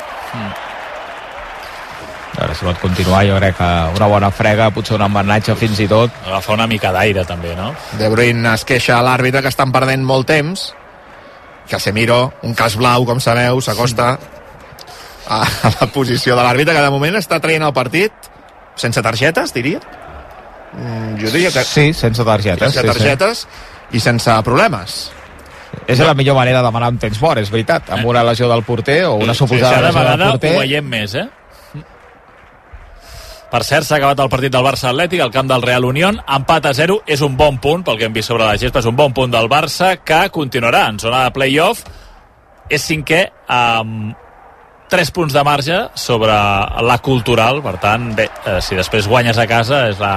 Ara 2.33 2.55
si 2.57 2.65
pot 2.65 2.79
continuar, 2.81 3.21
jo 3.27 3.35
crec 3.37 3.59
que 3.59 3.69
una 3.93 4.07
bona 4.09 4.31
frega, 4.33 4.71
potser 4.73 4.95
un 4.97 5.05
embenatge 5.05 5.53
fins 5.59 5.83
i 5.83 5.87
tot. 5.91 6.15
Agafar 6.25 6.57
una 6.57 6.67
mica 6.67 6.91
d'aire, 6.95 7.27
també, 7.29 7.53
no? 7.55 7.69
De 7.99 8.09
Bruyne 8.09 8.55
es 8.55 8.65
queixa 8.65 8.97
a 8.97 9.03
l'àrbitre 9.05 9.43
que 9.45 9.51
estan 9.53 9.71
perdent 9.75 10.01
molt 10.07 10.27
temps. 10.31 10.71
Casemiro, 11.69 12.33
un 12.43 12.53
cas 12.53 12.75
blau, 12.75 13.05
com 13.07 13.19
sabeu, 13.23 13.61
s'acosta 13.63 14.13
a, 15.27 15.41
a 15.41 15.71
la 15.79 15.87
posició 15.93 16.35
de 16.35 16.43
l'àrbitre, 16.43 16.75
que 16.75 16.83
de 16.83 16.91
moment 16.93 17.15
està 17.19 17.39
traient 17.43 17.63
el 17.63 17.73
partit 17.73 18.11
sense 18.75 19.01
targetes, 19.05 19.53
diria. 19.53 19.79
Mm, 20.73 21.17
jo 21.21 21.29
diria 21.31 21.51
que... 21.53 21.63
Sí, 21.63 21.91
sense 21.93 22.23
targetes. 22.25 22.73
Sense 22.73 22.81
sí, 22.81 22.87
targetes 22.93 23.43
i 23.93 23.99
sense 24.01 24.33
problemes. 24.45 24.95
Sí. 25.73 25.77
És 25.93 25.99
la 25.99 26.13
millor 26.13 26.35
manera 26.37 26.59
de 26.61 26.67
demanar 26.67 26.89
un 26.93 26.99
temps 27.01 27.19
mort, 27.21 27.41
és 27.41 27.49
veritat. 27.53 27.89
Amb 27.93 28.05
una 28.09 28.23
lesió 28.23 28.49
del 28.49 28.61
porter 28.63 29.03
o 29.07 29.15
una 29.15 29.33
Sí, 29.33 29.39
suposada 29.43 29.75
cada 29.79 29.87
lesió 29.87 29.99
del 29.99 30.11
vegada 30.11 30.31
porter. 30.31 30.55
ho 30.55 30.59
veiem 30.61 30.85
més, 30.89 31.15
eh? 31.15 31.27
Per 33.53 33.61
cert, 33.61 33.85
s'ha 33.85 33.99
acabat 33.99 34.17
el 34.23 34.29
partit 34.33 34.49
del 34.49 34.63
Barça 34.65 34.87
Atlètic 34.89 35.19
al 35.21 35.29
camp 35.29 35.45
del 35.45 35.61
Real 35.61 35.85
Unión, 35.85 36.15
empat 36.25 36.65
a 36.65 36.73
0, 36.73 36.95
és 37.05 37.21
un 37.21 37.35
bon 37.37 37.59
punt, 37.61 37.83
pel 37.85 37.99
que 37.99 38.07
hem 38.07 38.15
vist 38.15 38.31
sobre 38.31 38.47
la 38.47 38.57
gespa, 38.57 38.81
és 38.81 38.87
un 38.89 38.95
bon 38.97 39.13
punt 39.13 39.29
del 39.29 39.45
Barça, 39.51 39.91
que 40.01 40.23
continuarà 40.33 40.87
en 40.89 40.97
zona 40.97 41.19
de 41.27 41.35
play-off, 41.35 41.83
és 42.65 42.81
cinquè 42.89 43.19
amb 43.53 44.17
3 44.89 45.13
punts 45.13 45.37
de 45.37 45.43
marge 45.45 45.77
sobre 45.93 46.33
la 46.33 46.97
cultural, 47.05 47.61
per 47.61 47.75
tant, 47.83 48.09
bé, 48.17 48.25
eh, 48.41 48.57
si 48.57 48.73
després 48.73 49.05
guanyes 49.05 49.37
a 49.37 49.45
casa 49.45 49.83
és 49.91 50.01
la, 50.01 50.15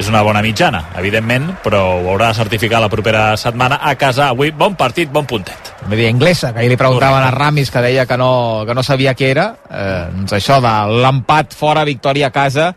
és 0.00 0.08
una 0.08 0.22
bona 0.24 0.40
mitjana, 0.40 0.80
evidentment, 0.96 1.50
però 1.60 1.82
ho 1.98 2.06
haurà 2.08 2.30
de 2.30 2.38
certificar 2.38 2.80
la 2.80 2.88
propera 2.88 3.34
setmana 3.36 3.82
a 3.84 3.92
casa. 4.00 4.30
Avui, 4.32 4.48
bon 4.56 4.74
partit, 4.78 5.10
bon 5.12 5.26
puntet. 5.28 5.74
Media 5.90 6.08
inglesa, 6.08 6.54
que 6.54 6.62
ahir 6.62 6.70
li 6.72 6.78
preguntaven 6.80 7.26
a 7.26 7.30
Ramis 7.34 7.70
que 7.70 7.82
deia 7.84 8.06
que 8.08 8.16
no, 8.16 8.64
que 8.66 8.76
no 8.76 8.84
sabia 8.86 9.12
què 9.18 9.28
era. 9.34 9.50
Eh, 9.68 10.06
doncs 10.14 10.32
això 10.38 10.56
de 10.64 10.72
l'empat 11.04 11.52
fora, 11.56 11.84
victòria 11.84 12.30
a 12.30 12.34
casa, 12.34 12.70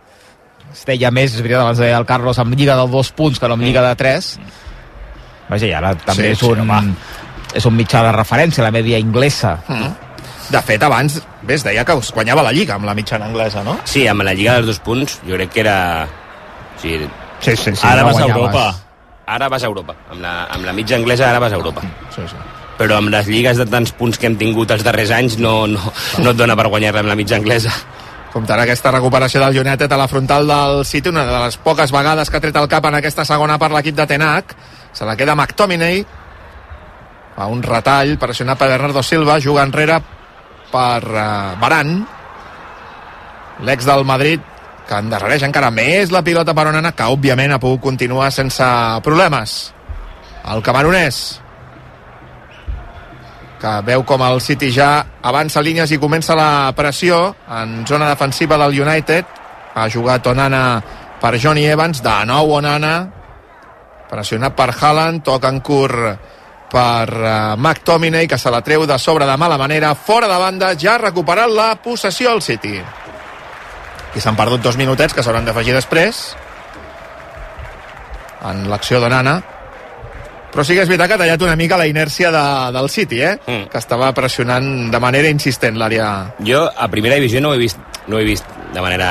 es 0.74 0.84
deia 0.90 1.12
més, 1.16 1.32
és 1.32 1.42
veritat, 1.46 1.64
abans 1.64 1.80
deia 1.80 2.00
el 2.02 2.08
Carlos, 2.10 2.40
amb 2.44 2.56
lliga 2.60 2.76
de 2.76 2.88
dos 2.92 3.12
punts 3.16 3.40
que 3.40 3.48
no 3.48 3.56
amb 3.56 3.64
lliga 3.64 3.86
de 3.86 3.94
tres. 4.00 4.34
Vaja, 5.48 5.68
i 5.70 5.72
ara 5.78 5.94
també 5.96 6.26
Sí, 6.26 6.32
és, 6.34 6.40
sí, 6.42 6.50
un, 6.50 6.66
home. 6.66 6.96
és 7.56 7.68
un 7.70 7.76
mitjà 7.78 8.02
de 8.04 8.12
referència, 8.16 8.66
la 8.66 8.72
media 8.74 9.00
inglesa. 9.00 9.60
Mm. 9.70 9.94
De 10.52 10.60
fet, 10.66 10.84
abans, 10.84 11.22
bé, 11.42 11.56
es 11.56 11.64
deia 11.64 11.86
que 11.88 11.96
us 11.96 12.12
guanyava 12.12 12.44
la 12.44 12.52
Lliga 12.52 12.76
amb 12.76 12.86
la 12.90 12.94
mitjana 12.98 13.30
anglesa, 13.32 13.64
no? 13.64 13.78
Sí, 13.88 14.04
amb 14.12 14.26
la 14.28 14.34
Lliga 14.36 14.58
dels 14.58 14.74
dos 14.74 14.84
punts, 14.84 15.22
jo 15.24 15.40
crec 15.40 15.56
que 15.56 15.64
era... 15.64 15.78
Sigui, 16.84 17.08
Sí, 17.44 17.56
sí, 17.58 17.76
sí. 17.76 17.88
Ara 17.88 18.02
no 18.02 18.08
vas 18.08 18.18
a. 18.18 18.28
Europa. 18.28 18.76
Ara 19.26 19.50
vas 19.50 19.64
a 19.64 19.68
Europa. 19.68 19.96
Amb 20.12 20.22
la, 20.22 20.34
amb 20.52 20.66
la 20.66 20.74
mitja 20.74 20.96
anglesa 20.96 21.30
ara 21.30 21.40
vas 21.40 21.52
a 21.52 21.60
Europa. 21.60 21.82
Sí, 22.16 22.24
sí. 22.28 22.40
Però 22.78 22.98
amb 22.98 23.12
les 23.14 23.28
lligues 23.28 23.60
de 23.60 23.66
tants 23.70 23.92
punts 23.96 24.18
que 24.20 24.28
hem 24.28 24.38
tingut 24.40 24.72
els 24.72 24.84
darrers 24.84 25.12
anys 25.12 25.38
no, 25.40 25.68
no, 25.68 25.92
no 26.24 26.32
et 26.32 26.40
dona 26.40 26.56
per 26.60 26.70
guanyar-la 26.72 27.04
amb 27.04 27.12
la 27.12 27.18
mitja 27.20 27.38
anglesa. 27.40 27.72
Comptarà 28.34 28.64
aquesta 28.66 28.92
recuperació 28.96 29.44
del 29.44 29.60
United 29.62 29.92
a 29.92 30.00
la 30.00 30.08
frontal 30.10 30.48
del 30.50 30.82
City, 30.90 31.12
una 31.12 31.26
de 31.28 31.36
les 31.46 31.60
poques 31.62 31.92
vegades 31.94 32.32
que 32.32 32.40
ha 32.40 32.44
tret 32.44 32.56
el 32.58 32.70
cap 32.72 32.88
en 32.90 32.98
aquesta 32.98 33.28
segona 33.30 33.60
part 33.62 33.76
l'equip 33.76 34.00
de 34.00 34.08
Tenac. 34.10 34.56
Se 34.94 35.06
la 35.06 35.16
queda 35.20 35.36
McTominay. 35.36 36.02
Fa 37.36 37.50
un 37.52 37.62
retall, 37.66 38.16
pressionat 38.22 38.58
per 38.58 38.72
Bernardo 38.72 39.04
Silva, 39.04 39.40
juga 39.42 39.68
enrere 39.68 40.00
per 40.72 41.04
uh, 41.04 41.54
Baran. 41.62 41.96
L'ex 43.68 43.86
del 43.86 44.04
Madrid, 44.06 44.42
que 44.94 45.02
endarrereix 45.02 45.42
encara 45.48 45.72
més 45.74 46.12
la 46.14 46.22
pilota 46.22 46.54
per 46.54 46.68
Onana, 46.70 46.92
que 46.94 47.08
òbviament 47.10 47.56
ha 47.56 47.62
pogut 47.62 47.82
continuar 47.82 48.30
sense 48.32 48.66
problemes. 49.06 49.74
El 50.54 50.62
camaronès, 50.62 51.22
que 53.64 53.72
veu 53.88 54.04
com 54.06 54.22
el 54.28 54.42
City 54.44 54.70
ja 54.76 54.90
avança 55.24 55.64
línies 55.66 55.96
i 55.96 56.00
comença 56.02 56.38
la 56.38 56.74
pressió 56.78 57.32
en 57.62 57.82
zona 57.90 58.12
defensiva 58.12 58.60
del 58.62 58.78
United. 58.86 59.42
Ha 59.74 59.88
jugat 59.90 60.28
Onana 60.30 60.64
per 61.22 61.40
Johnny 61.40 61.66
Evans, 61.66 62.04
de 62.04 62.18
nou 62.30 62.54
Onana, 62.60 62.94
pressionat 64.12 64.54
per 64.54 64.70
Haaland, 64.76 65.24
toca 65.26 65.50
en 65.50 65.64
curt 65.64 66.30
per 66.74 67.08
uh, 67.08 67.56
McTominay, 67.56 68.28
que 68.28 68.38
se 68.38 68.52
la 68.52 68.62
treu 68.66 68.86
de 68.90 69.00
sobre 69.00 69.26
de 69.26 69.38
mala 69.38 69.58
manera, 69.58 69.96
fora 69.96 70.30
de 70.30 70.38
banda, 70.42 70.76
ja 70.78 70.96
ha 70.96 71.02
recuperat 71.08 71.50
la 71.50 71.72
possessió 71.82 72.34
al 72.34 72.42
City. 72.42 72.82
I 74.14 74.22
s'han 74.22 74.38
perdut 74.38 74.62
dos 74.62 74.78
minutets 74.78 75.14
que 75.14 75.24
s'hauran 75.26 75.46
d'afegir 75.46 75.74
després 75.76 76.22
en 78.44 78.68
l'acció 78.70 79.00
d'Onana 79.02 79.40
però 80.54 80.62
sí 80.62 80.76
que 80.78 80.84
és 80.86 80.90
veritat 80.90 81.10
que 81.10 81.16
ha 81.18 81.22
tallat 81.24 81.42
una 81.42 81.56
mica 81.58 81.80
la 81.80 81.88
inèrcia 81.90 82.30
de, 82.32 82.44
del 82.76 82.90
City, 82.94 83.22
eh? 83.26 83.34
Mm. 83.42 83.72
que 83.74 83.82
estava 83.82 84.12
pressionant 84.14 84.68
de 84.94 85.02
manera 85.02 85.32
insistent 85.34 85.80
l'àrea 85.82 86.10
Jo 86.46 86.68
a 86.70 86.88
primera 86.94 87.18
divisió 87.18 87.42
no 87.42 87.52
ho 87.52 87.58
he 87.58 87.64
vist, 87.64 87.82
no 88.08 88.20
ho 88.20 88.22
he 88.22 88.28
vist 88.28 88.46
de 88.74 88.82
manera, 88.82 89.10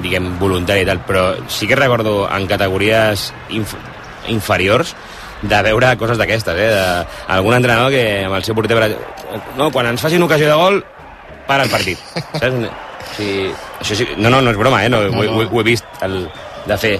diguem, 0.00 0.32
voluntària 0.40 0.84
i 0.84 0.88
tal, 0.88 1.02
però 1.04 1.24
sí 1.52 1.68
que 1.68 1.76
recordo 1.76 2.24
en 2.28 2.48
categories 2.48 3.30
inf 3.56 3.76
inferiors 4.28 4.94
de 5.40 5.62
veure 5.64 5.94
coses 6.00 6.20
d'aquestes, 6.20 6.56
eh? 6.56 6.68
De, 6.72 6.86
algun 7.32 7.56
entrenador 7.56 7.92
que 7.92 8.26
amb 8.26 8.36
el 8.36 8.44
seu 8.44 8.56
porter... 8.56 8.76
No, 9.56 9.70
quan 9.72 9.88
ens 9.88 10.04
facin 10.04 10.22
ocasió 10.22 10.48
de 10.50 10.58
gol, 10.60 10.82
para 11.46 11.64
el 11.64 11.72
partit. 11.72 11.98
Saps? 12.36 12.88
Sigui, 13.20 13.50
això 13.84 13.96
sí, 13.98 14.06
no, 14.16 14.30
no, 14.32 14.40
no 14.40 14.50
és 14.54 14.56
broma, 14.56 14.80
eh? 14.86 14.88
No, 14.92 15.02
no, 15.04 15.10
no. 15.12 15.34
Ho, 15.36 15.44
ho, 15.50 15.60
he 15.60 15.66
vist, 15.66 15.84
el, 16.06 16.22
de 16.66 16.78
fer... 16.80 16.94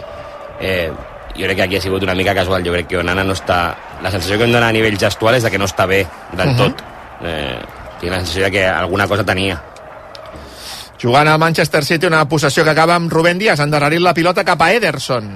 Eh, 0.60 0.90
jo 1.30 1.46
crec 1.46 1.56
que 1.56 1.62
aquí 1.62 1.76
ha 1.78 1.80
sigut 1.80 2.02
una 2.04 2.14
mica 2.18 2.34
casual. 2.36 2.64
Jo 2.66 2.72
crec 2.74 2.88
que 2.90 2.98
Onana 3.00 3.24
no 3.24 3.32
està... 3.38 3.60
La 4.04 4.10
sensació 4.12 4.36
que 4.38 4.44
em 4.48 4.52
dona 4.52 4.68
a 4.68 4.74
nivell 4.76 4.98
gestual 5.00 5.36
és 5.38 5.44
de 5.46 5.50
que 5.54 5.58
no 5.60 5.68
està 5.70 5.86
bé 5.88 6.02
del 6.36 6.48
Mhm. 6.50 6.56
tot. 6.58 6.82
Eh, 7.24 7.58
tinc 8.00 8.12
la 8.12 8.18
sensació 8.20 8.44
de 8.44 8.50
que 8.50 8.66
alguna 8.66 9.06
cosa 9.08 9.24
tenia. 9.24 9.60
jugant 11.00 11.28
al 11.28 11.38
Manchester 11.38 11.82
City 11.82 12.06
una 12.06 12.26
possessió 12.28 12.62
que 12.62 12.70
acaba 12.74 12.94
amb 12.94 13.10
Rubén 13.10 13.38
Díaz 13.38 13.60
endarrerint 13.64 14.02
la 14.04 14.12
pilota 14.12 14.44
cap 14.44 14.60
a 14.60 14.66
Ederson 14.74 15.30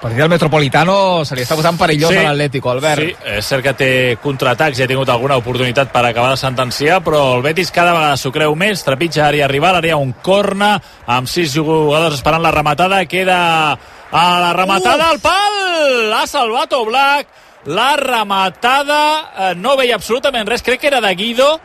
Partit 0.00 0.20
del 0.20 0.28
Metropolitano 0.30 1.24
se 1.26 1.34
li 1.34 1.42
està 1.42 1.56
posant 1.58 1.74
perillós 1.76 2.12
Sí. 2.12 2.18
a 2.20 2.28
l'Atlético, 2.28 2.70
Albert. 2.70 3.00
Sí, 3.02 3.16
és 3.34 3.44
cert 3.44 3.64
que 3.64 3.72
té 3.74 3.88
contraatacs 4.22 4.78
i 4.78 4.84
ha 4.84 4.86
tingut 4.86 5.08
alguna 5.10 5.36
oportunitat 5.36 5.90
per 5.90 6.04
acabar 6.06 6.30
de 6.30 6.36
sentenciar, 6.36 7.00
però 7.02 7.34
el 7.34 7.42
Betis 7.42 7.72
cada 7.74 7.92
vegada 7.96 8.16
s'ho 8.16 8.30
creu 8.30 8.54
més, 8.54 8.84
trepitja 8.84 9.26
àrea 9.26 9.48
rival, 9.50 9.74
àrea 9.74 9.96
un 9.98 10.12
corna, 10.22 10.80
amb 11.04 11.26
sis 11.26 11.52
jugadors 11.52 12.14
esperant 12.14 12.42
la 12.42 12.52
rematada, 12.52 13.04
queda 13.06 13.72
a 13.72 14.40
la 14.40 14.52
rematada 14.52 15.10
al 15.10 15.18
pal! 15.18 16.12
Ha 16.14 16.26
salvat 16.28 16.72
Oblak, 16.78 17.26
la 17.66 17.96
rematada, 17.96 19.02
eh, 19.50 19.54
no 19.56 19.76
veia 19.76 19.96
absolutament 19.96 20.46
res, 20.46 20.62
crec 20.62 20.80
que 20.80 20.86
era 20.86 21.00
de 21.00 21.14
Guido, 21.16 21.58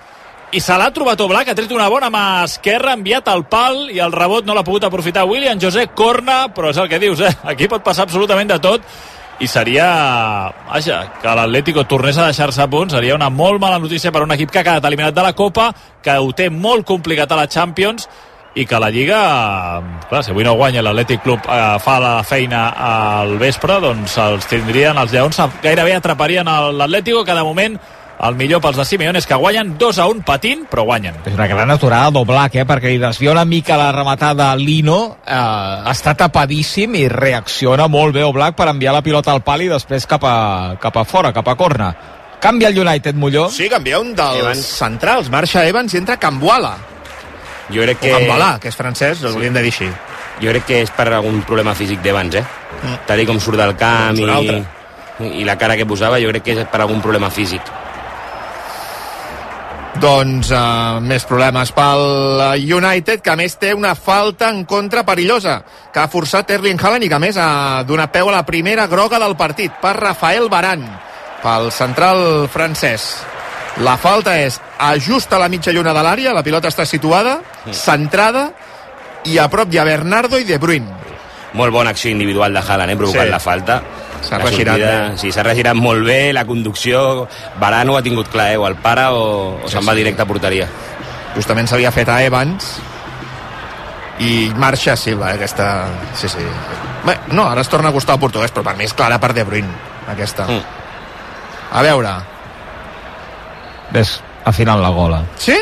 i 0.53 0.61
se 0.61 0.75
l'ha 0.77 0.91
trobat 0.93 1.21
Oblak, 1.23 1.49
ha 1.49 1.57
tret 1.57 1.71
una 1.73 1.89
bona 1.89 2.11
mà 2.13 2.43
esquerra, 2.45 2.91
ha 2.93 2.99
enviat 2.99 3.29
al 3.31 3.47
pal 3.49 3.87
i 3.89 3.97
el 4.03 4.13
rebot 4.13 4.45
no 4.45 4.53
l'ha 4.53 4.65
pogut 4.65 4.85
aprofitar 4.85 5.25
William 5.25 5.59
José 5.61 5.87
Corna, 5.97 6.45
però 6.53 6.69
és 6.69 6.77
el 6.77 6.89
que 6.91 6.99
dius, 7.01 7.23
eh? 7.25 7.31
aquí 7.49 7.67
pot 7.71 7.83
passar 7.85 8.05
absolutament 8.05 8.51
de 8.51 8.59
tot 8.61 8.85
i 9.41 9.47
seria, 9.49 9.87
vaja, 10.69 10.99
que 11.21 11.31
l'Atlético 11.35 11.87
tornés 11.89 12.19
a 12.21 12.27
deixar-se 12.29 12.61
a 12.61 12.67
punts, 12.69 12.93
seria 12.93 13.15
una 13.17 13.31
molt 13.33 13.59
mala 13.59 13.79
notícia 13.81 14.11
per 14.13 14.21
un 14.27 14.35
equip 14.35 14.53
que 14.53 14.61
ha 14.61 14.67
quedat 14.67 14.85
eliminat 14.85 15.15
de 15.15 15.25
la 15.25 15.33
Copa, 15.33 15.71
que 16.05 16.13
ho 16.21 16.29
té 16.37 16.51
molt 16.53 16.85
complicat 16.85 17.33
a 17.33 17.41
la 17.41 17.47
Champions 17.49 18.05
i 18.53 18.67
que 18.69 18.77
la 18.79 18.91
Lliga, 18.93 19.23
clar, 20.05 20.21
si 20.21 20.31
avui 20.31 20.45
no 20.45 20.53
guanya 20.53 20.83
l'Atlètic 20.85 21.23
Club 21.25 21.49
eh, 21.49 21.63
fa 21.81 21.97
la 21.99 22.13
feina 22.21 22.67
al 22.77 23.39
vespre, 23.41 23.79
doncs 23.81 24.19
els 24.21 24.45
tindrien, 24.51 25.01
els 25.01 25.17
lleons 25.17 25.41
gairebé 25.63 25.97
atraparien 25.97 26.53
l'Atlético, 26.77 27.25
que 27.25 27.33
de 27.33 27.47
moment 27.49 27.81
el 28.23 28.37
millor 28.39 28.61
pels 28.63 28.77
de 28.79 28.85
Simeone 28.87 29.19
és 29.19 29.27
que 29.27 29.35
guanyen 29.35 29.73
2 29.79 29.99
a 29.99 30.05
1 30.07 30.23
patint, 30.23 30.63
però 30.71 30.85
guanyen. 30.87 31.17
És 31.27 31.35
una 31.35 31.47
gran 31.51 31.71
aturada 31.73 32.11
d'Oblak, 32.15 32.55
eh? 32.61 32.65
perquè 32.67 32.93
li 32.93 33.01
desvia 33.01 33.33
una 33.33 33.43
mica 33.43 33.75
la 33.79 33.89
rematada 33.91 34.53
Lino, 34.55 35.17
eh, 35.25 35.91
està 35.91 36.15
tapadíssim 36.19 36.95
i 37.01 37.07
reacciona 37.11 37.89
molt 37.91 38.15
bé 38.15 38.23
Oblak 38.23 38.55
per 38.55 38.69
enviar 38.71 38.95
la 38.95 39.03
pilota 39.03 39.33
al 39.33 39.43
pal 39.43 39.65
i 39.65 39.69
després 39.71 40.07
cap 40.07 40.23
a, 40.23 40.37
cap 40.79 40.97
a 40.97 41.03
fora, 41.03 41.33
cap 41.35 41.51
a 41.51 41.57
corna. 41.59 41.91
Canvia 42.43 42.71
el 42.71 42.79
United, 42.79 43.15
Molló. 43.15 43.49
Sí, 43.51 43.67
canvia 43.71 43.99
un 43.99 44.15
dels 44.15 44.63
centrals, 44.79 45.29
marxa 45.31 45.65
Evans 45.67 45.93
i 45.93 45.99
entra 45.99 46.19
Cambuala. 46.19 46.73
Jo 47.71 47.83
crec 47.83 47.99
Que... 47.99 48.09
que... 48.09 48.15
O 48.15 48.19
Cambalà, 48.19 48.57
que 48.59 48.71
és 48.71 48.79
francès, 48.79 49.19
sí. 49.19 49.27
hauríem 49.27 49.55
de 49.55 49.63
dir 49.63 49.71
així. 49.71 49.91
Jo 50.41 50.51
crec 50.51 50.67
que 50.67 50.81
és 50.83 50.91
per 50.95 51.09
algun 51.11 51.43
problema 51.47 51.75
físic 51.75 52.01
d'Evans, 52.03 52.39
eh? 52.39 52.43
Mm. 52.81 52.97
Tal 53.07 53.27
com 53.27 53.39
surt 53.39 53.59
del 53.59 53.75
camp 53.79 54.19
Doncs 54.19 54.63
i, 55.23 55.39
i 55.43 55.47
la 55.47 55.55
cara 55.59 55.77
que 55.79 55.87
posava, 55.87 56.19
jo 56.19 56.31
crec 56.31 56.47
que 56.47 56.55
és 56.57 56.67
per 56.71 56.81
algun 56.83 57.03
problema 57.03 57.29
físic. 57.31 57.82
Doncs 60.01 60.49
uh, 60.49 60.97
més 61.05 61.23
problemes 61.29 61.69
pel 61.75 62.01
United, 62.57 63.21
que 63.21 63.29
a 63.29 63.37
més 63.37 63.53
té 63.61 63.73
una 63.77 63.93
falta 63.95 64.49
en 64.49 64.63
contra 64.65 65.03
perillosa, 65.05 65.59
que 65.93 66.01
ha 66.01 66.09
forçat 66.09 66.49
Erling 66.55 66.81
Haaland 66.81 67.05
i 67.05 67.11
que 67.11 67.19
a 67.19 67.21
més 67.21 67.37
ha 67.37 67.83
donat 67.85 68.11
peu 68.11 68.31
a 68.31 68.33
la 68.39 68.45
primera 68.47 68.87
groga 68.89 69.21
del 69.21 69.37
partit 69.37 69.75
per 69.81 69.93
Rafael 69.99 70.49
Baran, 70.49 70.81
pel 71.43 71.69
central 71.71 72.49
francès. 72.49 73.05
La 73.85 73.95
falta 73.97 74.35
és 74.41 74.59
ajusta 74.81 75.39
la 75.41 75.49
mitja 75.49 75.71
lluna 75.73 75.93
de 75.93 76.01
l'àrea, 76.05 76.33
la 76.33 76.43
pilota 76.45 76.69
està 76.73 76.85
situada, 76.89 77.39
centrada, 77.71 78.49
i 79.29 79.37
a 79.37 79.47
prop 79.49 79.71
hi 79.71 79.79
ha 79.79 79.85
Bernardo 79.87 80.41
i 80.41 80.45
De 80.45 80.57
Bruyne. 80.57 80.89
Molt 81.53 81.73
bona 81.73 81.93
acció 81.93 82.09
individual 82.09 82.53
de 82.53 82.61
Haaland, 82.65 82.91
eh, 82.91 82.97
provocant 82.97 83.25
Sí. 83.29 83.31
la 83.31 83.39
falta. 83.39 83.81
S'ha 84.23 84.37
regirat 84.39 84.77
sortida- 84.77 85.09
bé. 85.11 85.17
Sí, 85.17 85.31
s'ha 85.31 85.43
regirat 85.43 85.75
molt 85.75 86.05
bé, 86.07 86.31
la 86.33 86.45
conducció... 86.45 87.27
Varane 87.59 87.91
ho 87.91 87.97
ha 87.97 88.01
tingut 88.01 88.29
clar, 88.31 88.51
eh, 88.53 88.57
o 88.57 88.67
el 88.67 88.75
para 88.75 89.11
o, 89.13 89.59
o 89.63 89.67
Sí, 89.67 89.73
se'n 89.75 89.85
va 89.87 89.91
sí. 89.93 89.97
directe 90.03 90.21
a 90.23 90.25
porteria. 90.25 90.67
Justament 91.35 91.67
s'havia 91.67 91.91
fet 91.91 92.09
a 92.09 92.21
Evans 92.23 92.75
i 94.23 94.51
marxa 94.55 94.95
Silva, 94.95 95.31
eh, 95.31 95.35
aquesta... 95.35 95.87
Sí, 96.15 96.29
sí. 96.29 96.43
Bé, 97.05 97.17
no, 97.35 97.49
ara 97.49 97.61
es 97.61 97.69
torna 97.69 97.89
a 97.89 97.91
costar 97.95 98.15
el 98.15 98.21
portuguès, 98.21 98.51
però 98.53 98.63
per 98.63 98.77
mi 98.77 98.85
és 98.87 98.93
clara 98.93 99.19
per 99.19 99.33
De 99.33 99.43
Bruyne, 99.43 99.73
aquesta. 100.07 100.45
Mm. 100.47 100.61
A 101.73 101.81
veure, 101.81 102.11
Ves 103.93 104.19
afinant 104.45 104.81
la 104.81 104.89
gola. 104.89 105.21
Sí? 105.37 105.55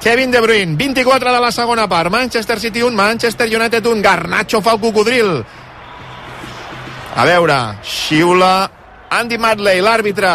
Kevin 0.00 0.30
De 0.30 0.40
Bruyne, 0.40 0.76
24 0.76 1.32
de 1.32 1.40
la 1.40 1.50
segona 1.50 1.88
part. 1.88 2.10
Manchester 2.10 2.60
City 2.60 2.82
1, 2.82 2.94
Manchester 2.94 3.48
United 3.50 3.84
1. 3.84 4.02
Garnacho 4.02 4.60
fa 4.62 4.72
el 4.76 4.80
cocodril. 4.80 5.44
A 7.18 7.24
veure, 7.26 7.56
xiula 7.82 8.70
Andy 9.10 9.38
Madley, 9.42 9.80
l'àrbitre. 9.82 10.30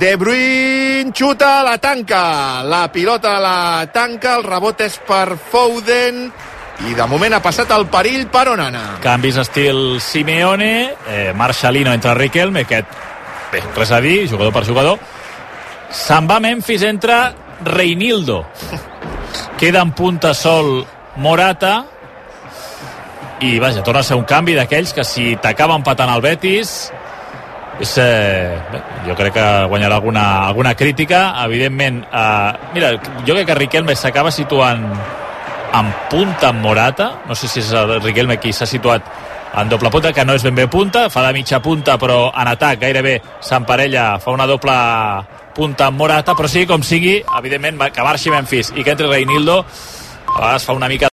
De 0.00 0.14
Bruyne 0.16 1.12
xuta, 1.12 1.58
la 1.62 1.76
tanca. 1.76 2.62
La 2.64 2.86
pilota 2.88 3.34
la 3.42 3.84
tanca, 3.92 4.38
el 4.38 4.46
rebot 4.46 4.80
és 4.80 4.96
per 5.04 5.36
Foden 5.50 6.30
i 6.88 6.94
de 6.96 7.06
moment 7.10 7.36
ha 7.36 7.42
passat 7.44 7.68
el 7.76 7.84
perill 7.92 8.24
per 8.32 8.46
Onana. 8.54 8.96
Canvis 9.04 9.42
estil 9.42 10.00
Simeone, 10.00 10.72
eh, 11.04 11.32
Marcelino 11.36 11.92
entre 11.92 12.14
Riquelme, 12.16 12.64
aquest, 12.64 12.96
bé, 13.52 13.60
res 13.76 13.92
a 13.92 14.00
dir, 14.00 14.24
jugador 14.30 14.54
per 14.56 14.64
jugador. 14.64 14.98
Se'n 15.90 16.28
va 16.30 16.40
Memphis, 16.40 16.82
entra 16.88 17.34
Reinildo. 17.64 18.46
Queda 19.58 19.82
en 19.82 19.92
punta 19.92 20.32
sol 20.32 20.86
Morata, 21.16 21.84
i 23.40 23.58
vaja, 23.58 23.82
torna 23.82 24.00
a 24.00 24.06
ser 24.06 24.16
un 24.16 24.24
canvi 24.28 24.54
d'aquells 24.54 24.92
que 24.92 25.04
si 25.04 25.34
t'acaba 25.40 25.76
empatant 25.78 26.12
el 26.12 26.20
Betis 26.24 26.90
és, 27.80 27.96
eh, 27.96 28.58
jo 29.06 29.14
crec 29.16 29.32
que 29.32 29.46
guanyarà 29.66 29.96
alguna, 29.96 30.46
alguna 30.46 30.74
crítica. 30.74 31.34
Evidentment, 31.44 32.04
eh, 32.04 32.52
mira 32.74 32.92
jo 33.26 33.34
crec 33.34 33.46
que 33.46 33.54
Riquelme 33.54 33.96
s'acaba 33.96 34.30
situant 34.30 34.84
en 35.72 35.94
punta 36.10 36.48
amb 36.48 36.60
Morata. 36.60 37.12
No 37.26 37.34
sé 37.34 37.48
si 37.48 37.60
és 37.60 37.72
el 37.72 38.00
Riquelme 38.02 38.36
qui 38.38 38.52
s'ha 38.52 38.66
situat 38.66 39.02
en 39.54 39.68
doble 39.68 39.90
punta, 39.90 40.12
que 40.12 40.24
no 40.24 40.34
és 40.34 40.42
ben 40.42 40.54
bé 40.54 40.68
punta. 40.68 41.08
Fa 41.08 41.22
de 41.26 41.32
mitja 41.32 41.60
punta 41.60 41.96
però 41.98 42.30
en 42.36 42.48
atac 42.48 42.80
gairebé 42.80 43.20
s'emparella, 43.40 44.18
fa 44.20 44.30
una 44.30 44.46
doble 44.46 44.76
punta 45.54 45.86
amb 45.86 45.98
Morata, 45.98 46.34
però 46.34 46.48
sí 46.48 46.66
com 46.66 46.82
sigui 46.82 47.22
evidentment 47.38 47.80
que 47.90 48.02
marxi 48.02 48.30
Memphis 48.30 48.72
i 48.76 48.84
que 48.84 48.90
entri 48.90 49.06
Reinildo. 49.06 49.64
A 50.30 50.38
vegades 50.38 50.64
fa 50.64 50.74
una 50.74 50.88
mica 50.88 51.08